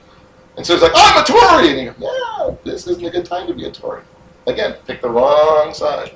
And 0.57 0.65
so 0.65 0.73
it's 0.73 0.81
like, 0.81 0.91
I'm 0.95 1.21
a 1.21 1.25
Tory! 1.25 1.69
And 1.69 1.79
you 1.79 1.91
go, 1.91 1.95
yeah, 1.99 2.55
this 2.63 2.87
isn't 2.87 3.05
a 3.05 3.11
good 3.11 3.25
time 3.25 3.45
to 3.47 3.53
be 3.53 3.65
a 3.65 3.71
Tory. 3.71 4.01
Again, 4.47 4.75
pick 4.87 5.01
the 5.01 5.09
wrong 5.09 5.71
side. 5.73 6.13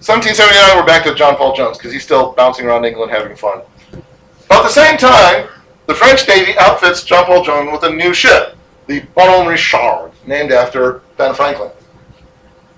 1779, 0.00 0.76
we're 0.76 0.86
back 0.86 1.02
to 1.02 1.14
John 1.16 1.34
Paul 1.34 1.56
Jones 1.56 1.76
because 1.76 1.92
he's 1.92 2.04
still 2.04 2.32
bouncing 2.32 2.64
around 2.64 2.84
England 2.84 3.10
having 3.10 3.36
fun. 3.36 3.62
But 4.48 4.58
at 4.58 4.62
the 4.62 4.68
same 4.68 4.96
time, 4.96 5.48
the 5.88 5.94
French 5.94 6.28
Navy 6.28 6.52
outfits 6.60 7.02
John 7.02 7.24
Paul 7.24 7.42
Jones 7.42 7.70
with 7.72 7.82
a 7.82 7.92
new 7.92 8.14
ship, 8.14 8.56
the 8.86 9.00
Bonhomme 9.16 9.48
Richard, 9.48 10.12
named 10.24 10.52
after 10.52 11.02
Ben 11.16 11.34
Franklin. 11.34 11.72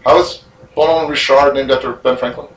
How 0.07 0.19
is 0.23 0.45
Bonhomme 0.75 1.11
Richard 1.11 1.53
named 1.53 1.71
after 1.71 1.93
Ben 1.93 2.17
Franklin? 2.17 2.49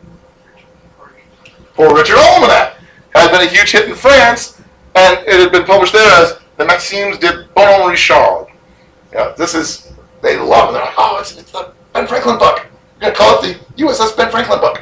Poor 1.74 1.94
Richard 1.94 2.18
Almanac 2.18 2.78
had 3.14 3.30
been 3.32 3.42
a 3.42 3.50
huge 3.50 3.72
hit 3.72 3.90
in 3.90 3.96
France, 3.96 4.62
and 4.96 5.20
it 5.28 5.42
had 5.42 5.52
been 5.52 5.66
published 5.66 5.92
there 5.92 6.10
as 6.22 6.40
the 6.58 6.66
Maximes 6.66 7.20
de 7.20 7.48
Bonhomme 7.56 7.92
Richard. 7.92 8.48
Yeah, 9.12 9.34
this 9.38 9.54
is, 9.54 9.94
they 10.22 10.38
love 10.38 10.70
it. 10.70 10.74
They're 10.74 10.86
like, 10.86 10.94
oh, 10.98 11.18
it's, 11.20 11.38
it's 11.38 11.52
the 11.52 11.74
Ben 11.94 12.08
Franklin 12.08 12.38
book. 12.38 12.66
We're 12.96 13.02
going 13.02 13.14
to 13.14 13.18
call 13.18 13.44
it 13.44 13.60
the 13.76 13.84
USS 13.84 14.16
Ben 14.18 14.32
Franklin 14.32 14.60
book. 14.60 14.78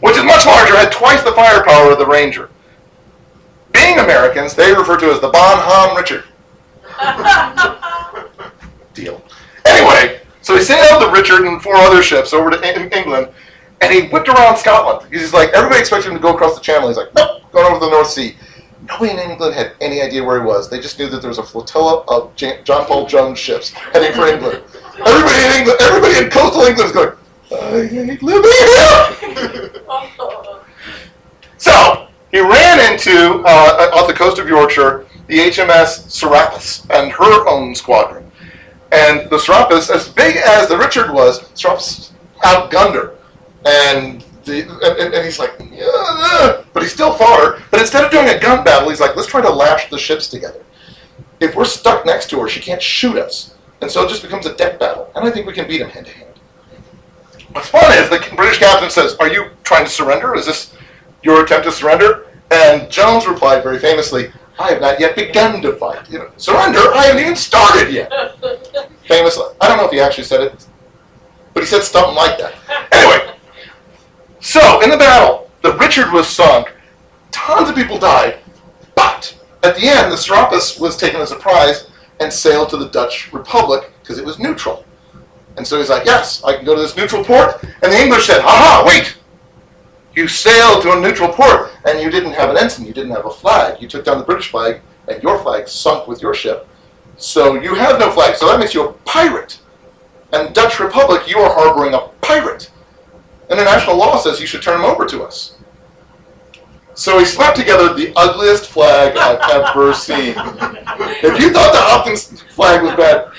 Which 0.00 0.16
is 0.16 0.24
much 0.24 0.46
larger, 0.46 0.76
had 0.76 0.92
twice 0.92 1.22
the 1.22 1.32
firepower 1.32 1.92
of 1.92 1.98
the 1.98 2.06
Ranger. 2.06 2.50
Being 3.72 3.98
Americans, 3.98 4.54
they 4.54 4.72
refer 4.72 4.96
to 4.98 5.10
it 5.10 5.14
as 5.14 5.20
the 5.20 5.28
Bonhomme 5.28 5.96
Richard. 5.96 6.24
Deal. 8.94 9.22
Anyway, 9.64 10.20
so 10.42 10.56
he 10.56 10.62
sailed 10.62 11.02
the 11.02 11.10
Richard 11.10 11.46
and 11.46 11.62
four 11.62 11.76
other 11.76 12.02
ships 12.02 12.32
over 12.32 12.50
to 12.50 12.60
Eng- 12.64 12.90
England, 12.90 13.28
and 13.80 13.92
he 13.92 14.08
whipped 14.08 14.28
around 14.28 14.56
Scotland. 14.56 15.12
He's 15.12 15.32
like, 15.32 15.50
everybody 15.50 15.80
expected 15.80 16.08
him 16.08 16.16
to 16.16 16.22
go 16.22 16.34
across 16.34 16.54
the 16.54 16.60
channel. 16.60 16.88
He's 16.88 16.96
like, 16.96 17.14
nope, 17.14 17.42
going 17.52 17.66
over 17.66 17.84
the 17.84 17.90
North 17.90 18.08
Sea. 18.08 18.34
Nobody 18.82 19.12
in 19.12 19.18
England 19.18 19.54
had 19.54 19.72
any 19.80 20.00
idea 20.00 20.22
where 20.22 20.40
he 20.40 20.46
was. 20.46 20.70
They 20.70 20.80
just 20.80 20.98
knew 20.98 21.08
that 21.08 21.20
there 21.20 21.28
was 21.28 21.38
a 21.38 21.42
flotilla 21.42 22.04
of 22.08 22.34
John 22.36 22.86
Paul 22.86 23.06
Jones 23.06 23.38
ships 23.38 23.70
heading 23.70 24.12
for 24.12 24.26
England. 24.26 24.62
Everybody 25.04 25.44
in 25.44 25.52
England, 25.58 25.78
everybody 25.80 26.24
in 26.24 26.30
coastal 26.30 26.62
England 26.62 26.88
is 26.88 26.92
going, 26.92 27.16
I 27.52 27.86
hate 27.86 28.22
living 28.22 28.50
here. 28.52 29.72
So 31.58 32.06
he 32.30 32.38
ran 32.40 32.92
into 32.92 33.42
uh, 33.44 33.90
off 33.94 34.06
the 34.06 34.14
coast 34.14 34.38
of 34.38 34.48
Yorkshire 34.48 35.06
the 35.26 35.38
HMS 35.38 36.10
Serapis 36.10 36.86
and 36.88 37.12
her 37.12 37.48
own 37.48 37.74
squadron, 37.74 38.30
and 38.92 39.28
the 39.28 39.38
Serapis, 39.38 39.90
as 39.90 40.08
big 40.08 40.36
as 40.36 40.68
the 40.68 40.78
Richard 40.78 41.12
was, 41.12 41.46
Serapis 41.54 42.12
outgunned 42.42 42.94
her, 42.94 43.14
and 43.66 44.24
the 44.48 44.62
and, 44.62 44.98
and- 44.98 45.14
and 45.14 45.24
he's 45.24 45.38
like, 45.38 45.52
yeah, 45.72 46.62
but 46.72 46.82
he's 46.82 46.92
still 46.92 47.12
far. 47.14 47.60
But 47.70 47.80
instead 47.80 48.04
of 48.04 48.10
doing 48.10 48.28
a 48.28 48.38
gun 48.38 48.64
battle, 48.64 48.88
he's 48.88 49.00
like, 49.00 49.14
let's 49.16 49.28
try 49.28 49.40
to 49.40 49.50
lash 49.50 49.88
the 49.90 49.98
ships 49.98 50.26
together. 50.28 50.64
If 51.40 51.54
we're 51.54 51.64
stuck 51.64 52.04
next 52.04 52.28
to 52.30 52.40
her, 52.40 52.48
she 52.48 52.60
can't 52.60 52.82
shoot 52.82 53.16
us, 53.16 53.54
and 53.80 53.88
so 53.90 54.04
it 54.04 54.08
just 54.08 54.22
becomes 54.22 54.46
a 54.46 54.54
deck 54.56 54.80
battle. 54.80 55.10
And 55.14 55.26
I 55.26 55.30
think 55.30 55.46
we 55.46 55.52
can 55.52 55.68
beat 55.68 55.80
him 55.80 55.88
hand 55.88 56.06
to 56.06 56.12
hand. 56.12 56.24
What's 57.52 57.68
fun 57.68 57.84
is 57.96 58.10
the 58.10 58.18
British 58.34 58.58
captain 58.58 58.90
says, 58.90 59.14
"Are 59.20 59.28
you 59.28 59.50
trying 59.62 59.84
to 59.84 59.90
surrender? 59.90 60.34
Is 60.34 60.46
this 60.46 60.74
your 61.22 61.44
attempt 61.44 61.64
to 61.66 61.72
surrender?" 61.72 62.26
And 62.50 62.90
Jones 62.90 63.26
replied 63.26 63.62
very 63.62 63.78
famously, 63.78 64.32
"I 64.58 64.70
have 64.72 64.80
not 64.80 64.98
yet 65.00 65.14
begun 65.14 65.62
to 65.62 65.72
fight. 65.76 66.10
You 66.10 66.18
know, 66.18 66.30
surrender? 66.36 66.80
I 66.94 67.04
haven't 67.06 67.22
even 67.22 67.36
started 67.36 67.92
yet." 67.92 68.10
Famously, 69.08 69.44
I 69.60 69.68
don't 69.68 69.78
know 69.78 69.86
if 69.86 69.90
he 69.92 70.00
actually 70.00 70.24
said 70.24 70.42
it, 70.42 70.66
but 71.54 71.62
he 71.62 71.66
said 71.66 71.82
something 71.82 72.14
like 72.14 72.36
that. 72.38 72.52
Anyway, 72.92 73.32
so 74.40 74.80
in 74.82 74.90
the 74.90 74.96
battle, 74.96 75.50
the 75.62 75.76
Richard 75.76 76.12
was 76.12 76.28
sunk. 76.28 76.72
Tons 77.30 77.68
of 77.68 77.74
people 77.74 77.98
died, 77.98 78.38
but 78.94 79.36
at 79.62 79.76
the 79.76 79.88
end, 79.88 80.12
the 80.12 80.16
Serapis 80.16 80.78
was 80.78 80.96
taken 80.96 81.20
as 81.20 81.32
a 81.32 81.36
prize 81.36 81.90
and 82.20 82.32
sailed 82.32 82.68
to 82.70 82.76
the 82.76 82.88
Dutch 82.88 83.32
Republic 83.32 83.92
because 84.00 84.18
it 84.18 84.24
was 84.24 84.38
neutral. 84.38 84.84
And 85.56 85.66
so 85.66 85.78
he's 85.78 85.90
like, 85.90 86.04
yes, 86.04 86.42
I 86.44 86.56
can 86.56 86.64
go 86.64 86.74
to 86.74 86.80
this 86.80 86.96
neutral 86.96 87.24
port. 87.24 87.62
And 87.82 87.92
the 87.92 88.00
English 88.00 88.26
said, 88.26 88.40
ha 88.40 88.48
ha, 88.48 88.84
wait. 88.86 89.16
You 90.14 90.28
sailed 90.28 90.82
to 90.82 90.92
a 90.92 91.00
neutral 91.00 91.28
port 91.28 91.72
and 91.84 92.00
you 92.00 92.10
didn't 92.10 92.32
have 92.32 92.50
an 92.50 92.56
ensign, 92.56 92.86
you 92.86 92.92
didn't 92.92 93.10
have 93.10 93.26
a 93.26 93.30
flag. 93.30 93.82
You 93.82 93.88
took 93.88 94.04
down 94.04 94.18
the 94.18 94.24
British 94.24 94.50
flag 94.50 94.80
and 95.08 95.22
your 95.22 95.38
flag 95.42 95.68
sunk 95.68 96.06
with 96.06 96.22
your 96.22 96.34
ship. 96.34 96.66
So 97.16 97.60
you 97.60 97.74
have 97.74 97.98
no 97.98 98.10
flag. 98.12 98.36
So 98.36 98.46
that 98.46 98.60
makes 98.60 98.74
you 98.74 98.88
a 98.88 98.92
pirate. 99.04 99.60
And 100.32 100.54
Dutch 100.54 100.78
Republic, 100.78 101.28
you 101.28 101.38
are 101.38 101.52
harboring 101.52 101.94
a 101.94 102.08
pirate. 102.20 102.70
International 103.50 103.96
law 103.96 104.18
says 104.18 104.40
you 104.40 104.46
should 104.46 104.62
turn 104.62 104.80
them 104.80 104.90
over 104.90 105.06
to 105.06 105.22
us. 105.22 105.56
So 106.94 107.18
he 107.18 107.24
slapped 107.24 107.56
together 107.56 107.94
the 107.94 108.12
ugliest 108.16 108.66
flag 108.66 109.16
I've 109.16 109.40
ever 109.70 109.94
seen. 109.94 110.34
If 110.36 111.40
you 111.40 111.52
thought 111.52 111.72
the 111.72 111.80
Hopkins 111.80 112.42
flag 112.42 112.82
was 112.82 112.94
bad, 112.96 113.30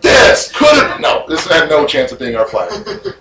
this 0.00 0.52
could 0.52 0.74
have 0.76 1.00
no. 1.00 1.24
This 1.28 1.46
had 1.46 1.68
no 1.68 1.86
chance 1.86 2.12
of 2.12 2.18
being 2.18 2.36
our 2.36 2.46
flag. 2.46 2.70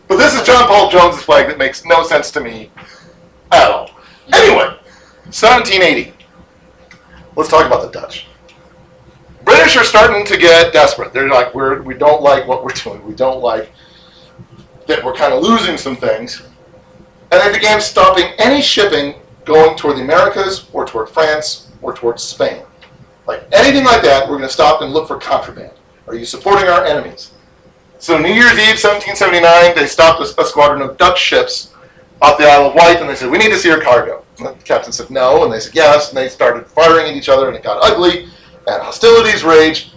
But 0.07 0.17
this 0.17 0.35
is 0.35 0.45
John 0.45 0.67
Paul 0.67 0.91
Jones's 0.91 1.23
flag 1.23 1.47
that 1.47 1.57
makes 1.57 1.85
no 1.85 2.03
sense 2.03 2.29
to 2.31 2.39
me 2.39 2.69
at 3.51 3.71
all. 3.71 3.89
Anyway, 4.33 4.77
1780. 5.25 6.13
Let's 7.35 7.49
talk 7.49 7.65
about 7.65 7.81
the 7.81 7.99
Dutch. 7.99 8.27
British 9.43 9.75
are 9.75 9.83
starting 9.83 10.25
to 10.25 10.37
get 10.37 10.71
desperate. 10.71 11.13
They're 11.13 11.27
like, 11.27 11.53
we're 11.55 11.81
we 11.81 11.95
don't 11.95 12.21
like 12.21 12.47
what 12.47 12.63
we're 12.63 12.73
doing. 12.73 13.03
We 13.05 13.15
don't 13.15 13.41
like 13.41 13.71
that 14.87 15.03
we're 15.03 15.13
kind 15.13 15.33
of 15.33 15.43
losing 15.43 15.77
some 15.77 15.95
things. 15.95 16.43
And 17.31 17.41
they 17.41 17.57
began 17.57 17.81
stopping 17.81 18.25
any 18.37 18.61
shipping 18.61 19.15
going 19.45 19.77
toward 19.77 19.97
the 19.97 20.01
Americas 20.01 20.69
or 20.73 20.85
toward 20.85 21.09
France 21.09 21.71
or 21.81 21.93
toward 21.93 22.19
Spain. 22.19 22.63
Like 23.25 23.43
anything 23.51 23.85
like 23.85 24.01
that, 24.03 24.27
we're 24.27 24.37
going 24.37 24.47
to 24.47 24.53
stop 24.53 24.81
and 24.81 24.93
look 24.93 25.07
for 25.07 25.17
contraband. 25.17 25.73
Are 26.07 26.15
you 26.15 26.25
supporting 26.25 26.67
our 26.67 26.85
enemies? 26.85 27.31
So 27.99 28.17
New 28.17 28.33
Year's 28.33 28.59
Eve, 28.59 28.75
1779, 28.75 29.75
they 29.75 29.87
stopped 29.87 30.19
a, 30.19 30.41
a 30.41 30.45
squadron 30.45 30.81
of 30.81 30.97
Dutch 30.97 31.19
ships 31.19 31.73
off 32.21 32.37
the 32.37 32.45
Isle 32.45 32.67
of 32.67 32.75
Wight, 32.75 32.97
and 32.99 33.09
they 33.09 33.15
said, 33.15 33.31
"We 33.31 33.37
need 33.37 33.49
to 33.51 33.57
see 33.57 33.69
your 33.69 33.81
cargo." 33.81 34.25
And 34.39 34.47
the 34.47 34.53
captain 34.63 34.91
said, 34.91 35.09
"No," 35.09 35.43
and 35.43 35.53
they 35.53 35.59
said, 35.61 35.73
"Yes," 35.73 36.09
and 36.09 36.17
they 36.17 36.27
started 36.27 36.67
firing 36.67 37.09
at 37.09 37.15
each 37.15 37.29
other, 37.29 37.47
and 37.47 37.55
it 37.55 37.63
got 37.63 37.81
ugly, 37.81 38.27
and 38.67 38.81
hostilities 38.81 39.43
raged. 39.45 39.92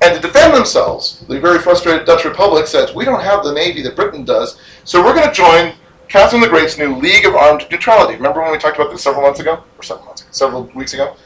And 0.00 0.14
to 0.14 0.20
defend 0.20 0.54
themselves, 0.54 1.24
the 1.28 1.38
very 1.40 1.58
frustrated 1.58 2.06
Dutch 2.06 2.24
Republic 2.24 2.66
says, 2.66 2.94
"We 2.94 3.04
don't 3.04 3.20
have 3.20 3.44
the 3.44 3.52
navy 3.52 3.82
that 3.82 3.96
Britain 3.96 4.24
does, 4.24 4.56
so 4.84 5.04
we're 5.04 5.14
going 5.14 5.28
to 5.28 5.34
join 5.34 5.74
Catherine 6.08 6.40
the 6.40 6.48
Great's 6.48 6.78
new 6.78 6.96
League 6.96 7.26
of 7.26 7.34
Armed 7.34 7.66
Neutrality." 7.70 8.14
Remember 8.14 8.40
when 8.40 8.52
we 8.52 8.58
talked 8.58 8.78
about 8.78 8.90
this 8.90 9.02
several 9.02 9.22
months 9.22 9.40
ago, 9.40 9.62
or 9.76 9.82
several 9.82 10.06
months, 10.06 10.22
ago, 10.22 10.30
several 10.32 10.62
weeks 10.74 10.94
ago? 10.94 11.16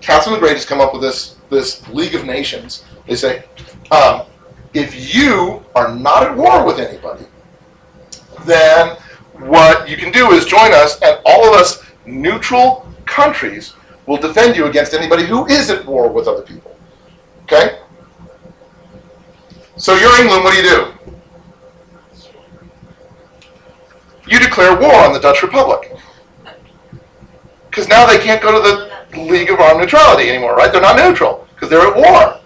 Catherine 0.00 0.34
the 0.34 0.40
Great 0.40 0.54
has 0.54 0.64
come 0.64 0.80
up 0.80 0.92
with 0.92 1.02
this 1.02 1.36
this 1.50 1.86
League 1.88 2.14
of 2.14 2.24
Nations. 2.24 2.84
They 3.06 3.16
say, 3.16 3.44
um, 3.90 4.22
if 4.72 5.14
you 5.14 5.64
are 5.74 5.94
not 5.94 6.22
at 6.22 6.36
war 6.36 6.64
with 6.64 6.78
anybody, 6.78 7.26
then 8.44 8.96
what 9.34 9.88
you 9.88 9.96
can 9.96 10.10
do 10.12 10.32
is 10.32 10.46
join 10.46 10.72
us, 10.72 11.00
and 11.02 11.18
all 11.24 11.46
of 11.46 11.54
us 11.54 11.82
neutral 12.06 12.86
countries 13.06 13.74
will 14.06 14.16
defend 14.16 14.56
you 14.56 14.66
against 14.66 14.94
anybody 14.94 15.24
who 15.24 15.46
is 15.46 15.70
at 15.70 15.84
war 15.86 16.08
with 16.10 16.28
other 16.28 16.42
people. 16.42 16.76
Okay? 17.44 17.78
So 19.76 19.94
you're 19.94 20.20
England, 20.20 20.44
what 20.44 20.52
do 20.52 20.62
you 20.62 20.70
do? 20.70 20.94
You 24.26 24.38
declare 24.38 24.78
war 24.78 24.94
on 24.94 25.12
the 25.12 25.18
Dutch 25.18 25.42
Republic. 25.42 25.92
Because 27.68 27.88
now 27.88 28.06
they 28.06 28.18
can't 28.18 28.40
go 28.40 28.52
to 28.52 28.60
the 29.12 29.20
League 29.20 29.50
of 29.50 29.58
Armed 29.60 29.80
Neutrality 29.80 30.28
anymore, 30.28 30.54
right? 30.54 30.72
They're 30.72 30.80
not 30.80 30.96
neutral 30.96 31.46
because 31.54 31.68
they're 31.68 31.86
at 31.86 31.96
war. 31.96 32.40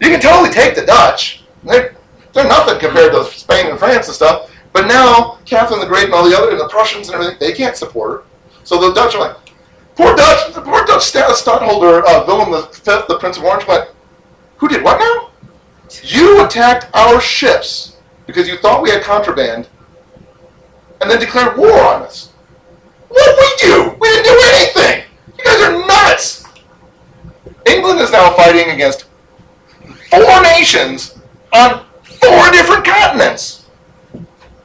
You 0.00 0.08
can 0.08 0.20
totally 0.20 0.50
take 0.50 0.74
the 0.74 0.84
Dutch. 0.84 1.44
They're, 1.62 1.94
they're 2.32 2.48
nothing 2.48 2.78
compared 2.80 3.12
to 3.12 3.24
Spain 3.24 3.66
and 3.66 3.78
France 3.78 4.06
and 4.06 4.14
stuff. 4.14 4.50
But 4.72 4.86
now, 4.86 5.38
Catherine 5.44 5.80
the 5.80 5.86
Great 5.86 6.04
and 6.04 6.14
all 6.14 6.28
the 6.28 6.36
other, 6.36 6.50
and 6.50 6.60
the 6.60 6.68
Prussians 6.68 7.08
and 7.08 7.14
everything, 7.14 7.36
they 7.38 7.52
can't 7.52 7.76
support 7.76 8.10
her. 8.10 8.26
So 8.64 8.80
the 8.80 8.94
Dutch 8.94 9.14
are 9.14 9.28
like, 9.28 9.36
poor 9.94 10.14
Dutch, 10.16 10.54
the 10.54 10.60
poor 10.60 10.84
Dutch 10.84 11.04
sta- 11.04 11.32
stadtholder, 11.34 12.06
uh, 12.06 12.26
Willem 12.26 12.50
V, 12.50 12.68
the 13.08 13.16
Prince 13.18 13.38
of 13.38 13.44
Orange, 13.44 13.66
went, 13.66 13.88
who 14.56 14.68
did 14.68 14.82
what 14.82 14.98
now? 14.98 15.30
You 16.02 16.44
attacked 16.44 16.88
our 16.94 17.20
ships 17.20 17.96
because 18.26 18.48
you 18.48 18.56
thought 18.58 18.82
we 18.82 18.90
had 18.90 19.02
contraband 19.02 19.68
and 21.00 21.10
then 21.10 21.20
declared 21.20 21.56
war 21.56 21.80
on 21.80 22.02
us. 22.02 22.32
What 23.08 23.38
we 23.38 23.68
do? 23.68 23.96
We 24.00 24.08
didn't 24.08 24.24
do 24.24 24.40
anything. 24.54 25.04
You 25.38 25.44
guys 25.44 25.60
are 25.62 25.86
nuts. 25.86 26.44
England 27.66 28.00
is 28.00 28.10
now 28.12 28.34
fighting 28.34 28.70
against 28.72 29.06
four 30.10 30.42
nations 30.42 31.18
on 31.52 31.84
four 32.02 32.50
different 32.50 32.84
continents. 32.84 33.66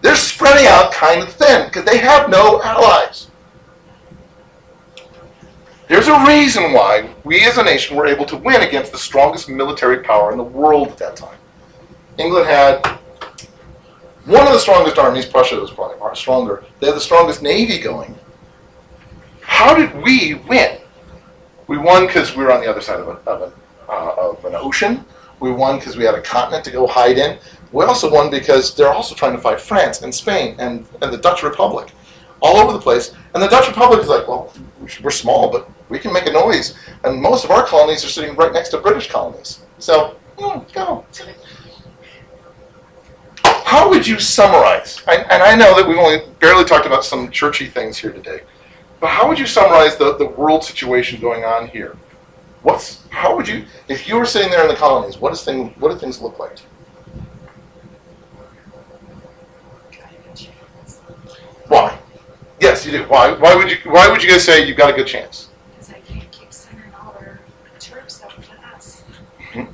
They're 0.01 0.15
spreading 0.15 0.67
out 0.67 0.91
kind 0.91 1.21
of 1.21 1.31
thin 1.31 1.67
because 1.67 1.85
they 1.85 1.97
have 1.97 2.29
no 2.29 2.61
allies. 2.61 3.30
There's 5.91 6.07
a 6.07 6.23
reason 6.25 6.71
why 6.71 7.09
we 7.25 7.43
as 7.43 7.57
a 7.57 7.63
nation 7.65 7.97
were 7.97 8.07
able 8.07 8.23
to 8.27 8.37
win 8.37 8.61
against 8.61 8.93
the 8.93 8.97
strongest 8.97 9.49
military 9.49 10.01
power 10.01 10.31
in 10.31 10.37
the 10.37 10.43
world 10.43 10.87
at 10.87 10.97
that 10.99 11.17
time. 11.17 11.37
England 12.17 12.45
had 12.47 12.77
one 14.23 14.47
of 14.47 14.53
the 14.53 14.59
strongest 14.59 14.97
armies, 14.97 15.25
Prussia 15.25 15.57
was 15.57 15.69
probably 15.69 15.97
stronger. 16.15 16.63
They 16.79 16.87
had 16.87 16.95
the 16.95 17.01
strongest 17.01 17.41
navy 17.41 17.77
going. 17.77 18.17
How 19.41 19.75
did 19.75 19.93
we 20.01 20.35
win? 20.47 20.77
We 21.67 21.77
won 21.77 22.07
because 22.07 22.37
we 22.37 22.45
were 22.45 22.53
on 22.53 22.61
the 22.61 22.69
other 22.69 22.79
side 22.79 23.01
of, 23.01 23.09
a, 23.09 23.29
of, 23.29 23.41
an, 23.41 23.53
uh, 23.89 24.29
of 24.29 24.45
an 24.45 24.55
ocean. 24.55 25.03
We 25.41 25.51
won 25.51 25.77
because 25.77 25.97
we 25.97 26.05
had 26.05 26.15
a 26.15 26.21
continent 26.21 26.63
to 26.63 26.71
go 26.71 26.87
hide 26.87 27.17
in. 27.17 27.37
We 27.73 27.83
also 27.83 28.09
won 28.09 28.31
because 28.31 28.73
they're 28.75 28.93
also 28.93 29.13
trying 29.13 29.33
to 29.33 29.41
fight 29.41 29.59
France 29.59 30.03
and 30.03 30.15
Spain 30.15 30.55
and, 30.57 30.87
and 31.01 31.11
the 31.11 31.17
Dutch 31.17 31.43
Republic 31.43 31.91
all 32.41 32.57
over 32.57 32.73
the 32.73 32.79
place. 32.79 33.13
And 33.33 33.41
the 33.41 33.47
Dutch 33.47 33.67
Republic 33.67 34.01
is 34.01 34.07
like, 34.07 34.27
well, 34.27 34.53
we're 35.01 35.11
small, 35.11 35.49
but 35.49 35.69
we 35.89 35.99
can 35.99 36.11
make 36.11 36.27
a 36.27 36.31
noise. 36.31 36.75
And 37.03 37.21
most 37.21 37.45
of 37.45 37.51
our 37.51 37.65
colonies 37.65 38.03
are 38.03 38.09
sitting 38.09 38.35
right 38.35 38.51
next 38.51 38.69
to 38.69 38.79
British 38.79 39.09
colonies. 39.09 39.61
So, 39.79 40.17
mm, 40.37 40.73
go. 40.73 41.05
How 43.43 43.89
would 43.89 44.05
you 44.05 44.19
summarize? 44.19 45.01
I, 45.07 45.17
and 45.17 45.41
I 45.41 45.55
know 45.55 45.75
that 45.77 45.87
we've 45.87 45.97
only 45.97 46.23
barely 46.39 46.65
talked 46.65 46.85
about 46.85 47.05
some 47.05 47.31
churchy 47.31 47.67
things 47.67 47.97
here 47.97 48.11
today, 48.11 48.41
but 48.99 49.09
how 49.09 49.27
would 49.27 49.39
you 49.39 49.45
summarize 49.45 49.95
the, 49.95 50.17
the 50.17 50.25
world 50.25 50.63
situation 50.63 51.21
going 51.21 51.45
on 51.45 51.67
here? 51.67 51.95
What's 52.63 53.07
how 53.09 53.35
would 53.35 53.47
you 53.47 53.65
if 53.87 54.07
you 54.07 54.17
were 54.17 54.25
sitting 54.25 54.51
there 54.51 54.61
in 54.61 54.67
the 54.67 54.75
colonies? 54.75 55.17
What 55.17 55.29
does 55.29 55.43
thing 55.43 55.69
what 55.79 55.91
do 55.91 55.97
things 55.97 56.21
look 56.21 56.37
like? 56.37 56.59
Why? 61.67 61.97
Yes, 62.61 62.85
you 62.85 62.91
do. 62.91 63.03
Why? 63.05 63.31
Why 63.31 63.55
would 63.55 63.71
you? 63.71 63.77
Why 63.85 64.07
would 64.07 64.21
you 64.21 64.29
guys 64.29 64.45
say 64.45 64.67
you've 64.67 64.77
got 64.77 64.91
a 64.91 64.93
good 64.93 65.07
chance? 65.07 65.49
Because 65.71 65.89
I 65.89 65.99
can't 66.01 66.29
keep 66.31 66.53
sending 66.53 66.93
all 66.93 67.17
their 67.19 67.41
troops 67.79 68.21
over 68.23 68.39
to 68.39 68.51
us. 68.75 69.01
Hmm. 69.51 69.65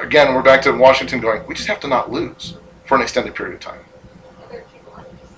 Again, 0.00 0.34
we're 0.34 0.42
back 0.42 0.60
to 0.62 0.72
Washington 0.72 1.20
going. 1.20 1.46
We 1.46 1.54
just 1.54 1.68
have 1.68 1.78
to 1.80 1.88
not 1.88 2.10
lose 2.10 2.56
for 2.84 2.96
an 2.96 3.02
extended 3.02 3.36
period 3.36 3.54
of 3.54 3.60
time. 3.60 3.78
Other 4.50 4.64
people 4.72 4.92
like 4.96 5.12
this. 5.12 5.30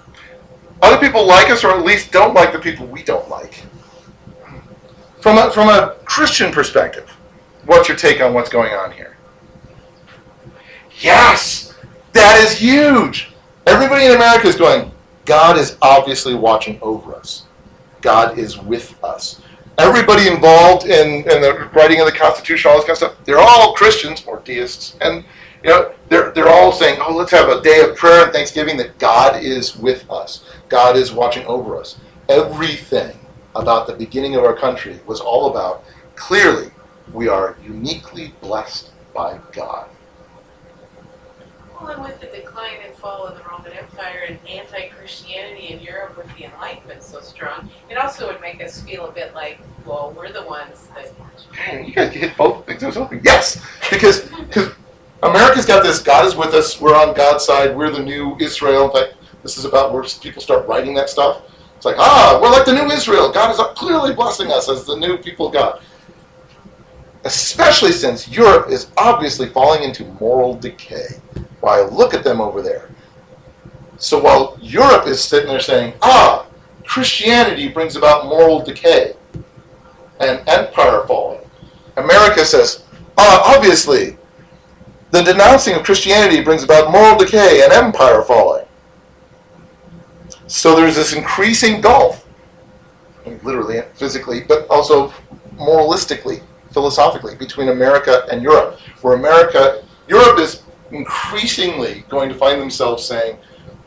Other 0.80 0.98
people 0.98 1.26
like 1.26 1.50
us, 1.50 1.62
or 1.62 1.72
at 1.72 1.84
least 1.84 2.10
don't 2.10 2.32
like 2.32 2.54
the 2.54 2.58
people 2.58 2.86
we 2.86 3.02
don't 3.02 3.28
like. 3.28 3.66
From 5.20 5.36
a, 5.36 5.50
from 5.52 5.68
a 5.68 5.96
Christian 6.06 6.50
perspective, 6.50 7.10
what's 7.66 7.86
your 7.86 7.98
take 7.98 8.22
on 8.22 8.32
what's 8.32 8.48
going 8.48 8.72
on 8.72 8.90
here? 8.92 9.18
Yes, 11.00 11.74
that 12.14 12.40
is 12.40 12.56
huge. 12.56 13.28
Everybody 13.66 14.06
in 14.06 14.12
America 14.12 14.48
is 14.48 14.56
going, 14.56 14.91
God 15.24 15.56
is 15.58 15.76
obviously 15.80 16.34
watching 16.34 16.78
over 16.82 17.14
us. 17.14 17.44
God 18.00 18.38
is 18.38 18.58
with 18.58 19.02
us. 19.04 19.40
Everybody 19.78 20.28
involved 20.28 20.84
in, 20.84 21.08
in 21.30 21.40
the 21.40 21.70
writing 21.74 22.00
of 22.00 22.06
the 22.06 22.12
Constitution, 22.12 22.70
all 22.70 22.76
this 22.76 22.84
kind 22.84 22.92
of 22.92 22.98
stuff, 22.98 23.24
they're 23.24 23.38
all 23.38 23.74
Christians 23.74 24.24
or 24.26 24.40
deists. 24.40 24.96
And 25.00 25.24
you 25.62 25.70
know, 25.70 25.92
they're, 26.08 26.32
they're 26.32 26.48
all 26.48 26.72
saying, 26.72 26.98
oh, 27.00 27.14
let's 27.14 27.30
have 27.30 27.48
a 27.48 27.62
day 27.62 27.80
of 27.80 27.96
prayer 27.96 28.24
and 28.24 28.32
thanksgiving 28.32 28.76
that 28.78 28.98
God 28.98 29.42
is 29.42 29.76
with 29.76 30.10
us. 30.10 30.44
God 30.68 30.96
is 30.96 31.12
watching 31.12 31.46
over 31.46 31.78
us. 31.78 31.98
Everything 32.28 33.16
about 33.54 33.86
the 33.86 33.92
beginning 33.94 34.34
of 34.34 34.44
our 34.44 34.56
country 34.56 35.00
was 35.06 35.20
all 35.20 35.50
about 35.50 35.84
clearly 36.16 36.70
we 37.12 37.28
are 37.28 37.56
uniquely 37.62 38.34
blessed 38.40 38.90
by 39.14 39.38
God. 39.52 39.88
And 41.90 42.02
with 42.02 42.20
the 42.20 42.26
decline 42.26 42.78
and 42.84 42.94
fall 42.94 43.26
of 43.26 43.36
the 43.36 43.44
Roman 43.44 43.72
Empire 43.72 44.24
and 44.28 44.38
anti-Christianity 44.48 45.68
in 45.74 45.80
Europe 45.80 46.16
with 46.16 46.26
the 46.36 46.44
Enlightenment 46.44 47.02
so 47.02 47.20
strong, 47.20 47.70
it 47.90 47.96
also 47.98 48.28
would 48.28 48.40
make 48.40 48.62
us 48.62 48.80
feel 48.82 49.06
a 49.06 49.12
bit 49.12 49.34
like, 49.34 49.58
well, 49.84 50.14
we're 50.16 50.32
the 50.32 50.44
ones 50.44 50.88
that 50.94 51.12
Man, 51.56 51.84
you 51.84 51.92
guys 51.94 52.12
hit 52.14 52.36
both 52.36 52.64
things 52.66 52.82
I 52.82 52.86
was 52.86 52.96
hoping. 52.96 53.20
Yes, 53.24 53.62
because 53.90 54.22
because 54.48 54.72
America's 55.22 55.66
got 55.66 55.82
this. 55.82 56.00
God 56.00 56.24
is 56.26 56.34
with 56.36 56.54
us. 56.54 56.80
We're 56.80 56.94
on 56.96 57.14
God's 57.14 57.44
side. 57.44 57.76
We're 57.76 57.90
the 57.90 58.02
new 58.02 58.36
Israel. 58.40 58.86
In 58.86 58.92
fact, 58.92 59.16
this 59.42 59.58
is 59.58 59.64
about 59.64 59.92
where 59.92 60.02
people 60.20 60.42
start 60.42 60.66
writing 60.66 60.94
that 60.94 61.10
stuff. 61.10 61.42
It's 61.76 61.84
like, 61.84 61.96
ah, 61.98 62.38
we're 62.42 62.50
like 62.50 62.64
the 62.64 62.72
new 62.72 62.90
Israel. 62.90 63.30
God 63.32 63.50
is 63.50 63.60
clearly 63.76 64.14
blessing 64.14 64.50
us 64.52 64.68
as 64.68 64.86
the 64.86 64.96
new 64.96 65.18
people 65.18 65.48
of 65.48 65.52
God. 65.52 65.80
especially 67.24 67.92
since 67.92 68.28
Europe 68.28 68.70
is 68.70 68.88
obviously 68.96 69.48
falling 69.48 69.82
into 69.82 70.04
moral 70.20 70.54
decay. 70.54 71.20
Why, 71.62 71.80
look 71.80 72.12
at 72.12 72.24
them 72.24 72.40
over 72.40 72.60
there. 72.60 72.90
So 73.96 74.20
while 74.20 74.58
Europe 74.60 75.06
is 75.06 75.22
sitting 75.22 75.48
there 75.48 75.60
saying, 75.60 75.94
ah, 76.02 76.44
Christianity 76.84 77.68
brings 77.68 77.94
about 77.94 78.26
moral 78.26 78.60
decay 78.60 79.14
and 80.18 80.42
empire 80.48 81.06
falling, 81.06 81.40
America 81.96 82.44
says, 82.44 82.82
ah, 83.16 83.54
obviously, 83.56 84.18
the 85.12 85.22
denouncing 85.22 85.76
of 85.76 85.84
Christianity 85.84 86.42
brings 86.42 86.64
about 86.64 86.90
moral 86.90 87.16
decay 87.16 87.62
and 87.62 87.72
empire 87.72 88.22
falling. 88.22 88.66
So 90.48 90.74
there's 90.74 90.96
this 90.96 91.12
increasing 91.12 91.80
gulf, 91.80 92.26
literally, 93.44 93.82
physically, 93.94 94.40
but 94.40 94.66
also 94.68 95.14
moralistically, 95.54 96.42
philosophically, 96.72 97.36
between 97.36 97.68
America 97.68 98.26
and 98.32 98.42
Europe, 98.42 98.80
where 99.02 99.14
America, 99.14 99.84
Europe 100.08 100.40
is 100.40 100.61
increasingly 100.92 102.04
going 102.08 102.28
to 102.28 102.34
find 102.34 102.60
themselves 102.60 103.04
saying, 103.04 103.36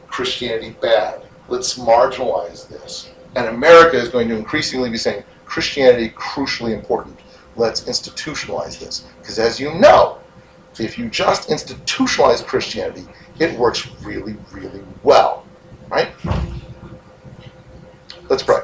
Christianity 0.08 0.76
bad. 0.82 1.22
Let's 1.48 1.78
marginalize 1.78 2.68
this. 2.68 3.12
And 3.36 3.48
America 3.48 3.98
is 3.98 4.10
going 4.10 4.30
to 4.30 4.36
increasingly 4.36 4.90
be 4.90 4.98
saying, 4.98 5.24
Christianity 5.46 6.10
crucially 6.10 6.74
important. 6.74 7.20
Let's 7.56 7.82
institutionalize 7.82 8.80
this. 8.80 9.06
Because 9.20 9.40
as 9.40 9.60
you 9.60 9.74
know, 9.76 10.20
if 10.80 10.98
you 10.98 11.10
just 11.10 11.50
institutionalize 11.50 12.46
Christianity, 12.46 13.06
it 13.40 13.58
works 13.58 13.88
really, 14.02 14.36
really 14.52 14.82
well. 15.04 15.46
Right? 15.90 16.10
Let's 18.30 18.44
pray. 18.44 18.62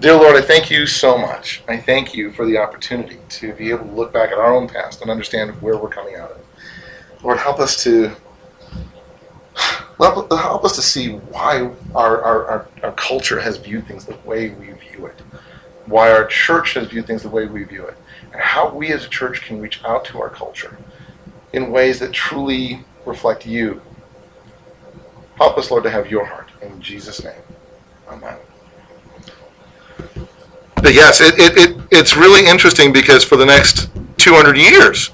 Dear 0.00 0.14
Lord, 0.16 0.36
I 0.36 0.42
thank 0.42 0.70
you 0.70 0.86
so 0.86 1.16
much. 1.16 1.62
I 1.66 1.78
thank 1.78 2.14
you 2.14 2.30
for 2.32 2.44
the 2.44 2.58
opportunity 2.58 3.18
to 3.30 3.54
be 3.54 3.70
able 3.70 3.86
to 3.86 3.92
look 3.92 4.12
back 4.12 4.30
at 4.30 4.38
our 4.38 4.54
own 4.54 4.68
past 4.68 5.00
and 5.00 5.10
understand 5.10 5.50
where 5.62 5.78
we're 5.78 5.88
coming 5.88 6.16
out 6.16 6.30
of. 6.30 6.43
Lord, 7.24 7.38
help 7.38 7.58
us 7.58 7.82
to 7.84 8.12
help 9.98 10.30
help 10.30 10.64
us 10.64 10.76
to 10.76 10.82
see 10.82 11.14
why 11.14 11.70
our, 11.94 12.22
our, 12.22 12.46
our, 12.46 12.68
our 12.82 12.92
culture 12.92 13.40
has 13.40 13.56
viewed 13.56 13.86
things 13.86 14.04
the 14.04 14.16
way 14.26 14.50
we 14.50 14.66
view 14.66 15.06
it, 15.06 15.22
why 15.86 16.12
our 16.12 16.26
church 16.26 16.74
has 16.74 16.88
viewed 16.88 17.06
things 17.06 17.22
the 17.22 17.30
way 17.30 17.46
we 17.46 17.64
view 17.64 17.86
it, 17.86 17.96
and 18.32 18.40
how 18.42 18.70
we 18.70 18.92
as 18.92 19.06
a 19.06 19.08
church 19.08 19.40
can 19.40 19.58
reach 19.58 19.82
out 19.84 20.04
to 20.04 20.20
our 20.20 20.28
culture 20.28 20.76
in 21.54 21.70
ways 21.70 21.98
that 21.98 22.12
truly 22.12 22.80
reflect 23.06 23.46
you. 23.46 23.80
Help 25.36 25.56
us, 25.56 25.70
Lord, 25.70 25.84
to 25.84 25.90
have 25.90 26.10
your 26.10 26.26
heart. 26.26 26.50
In 26.60 26.78
Jesus' 26.80 27.24
name. 27.24 27.40
Amen. 28.08 28.36
But 30.76 30.92
yes, 30.92 31.22
it, 31.22 31.38
it, 31.38 31.56
it, 31.56 31.82
it's 31.90 32.16
really 32.16 32.46
interesting 32.46 32.92
because 32.92 33.24
for 33.24 33.36
the 33.36 33.46
next 33.46 33.88
200 34.18 34.58
years, 34.58 35.10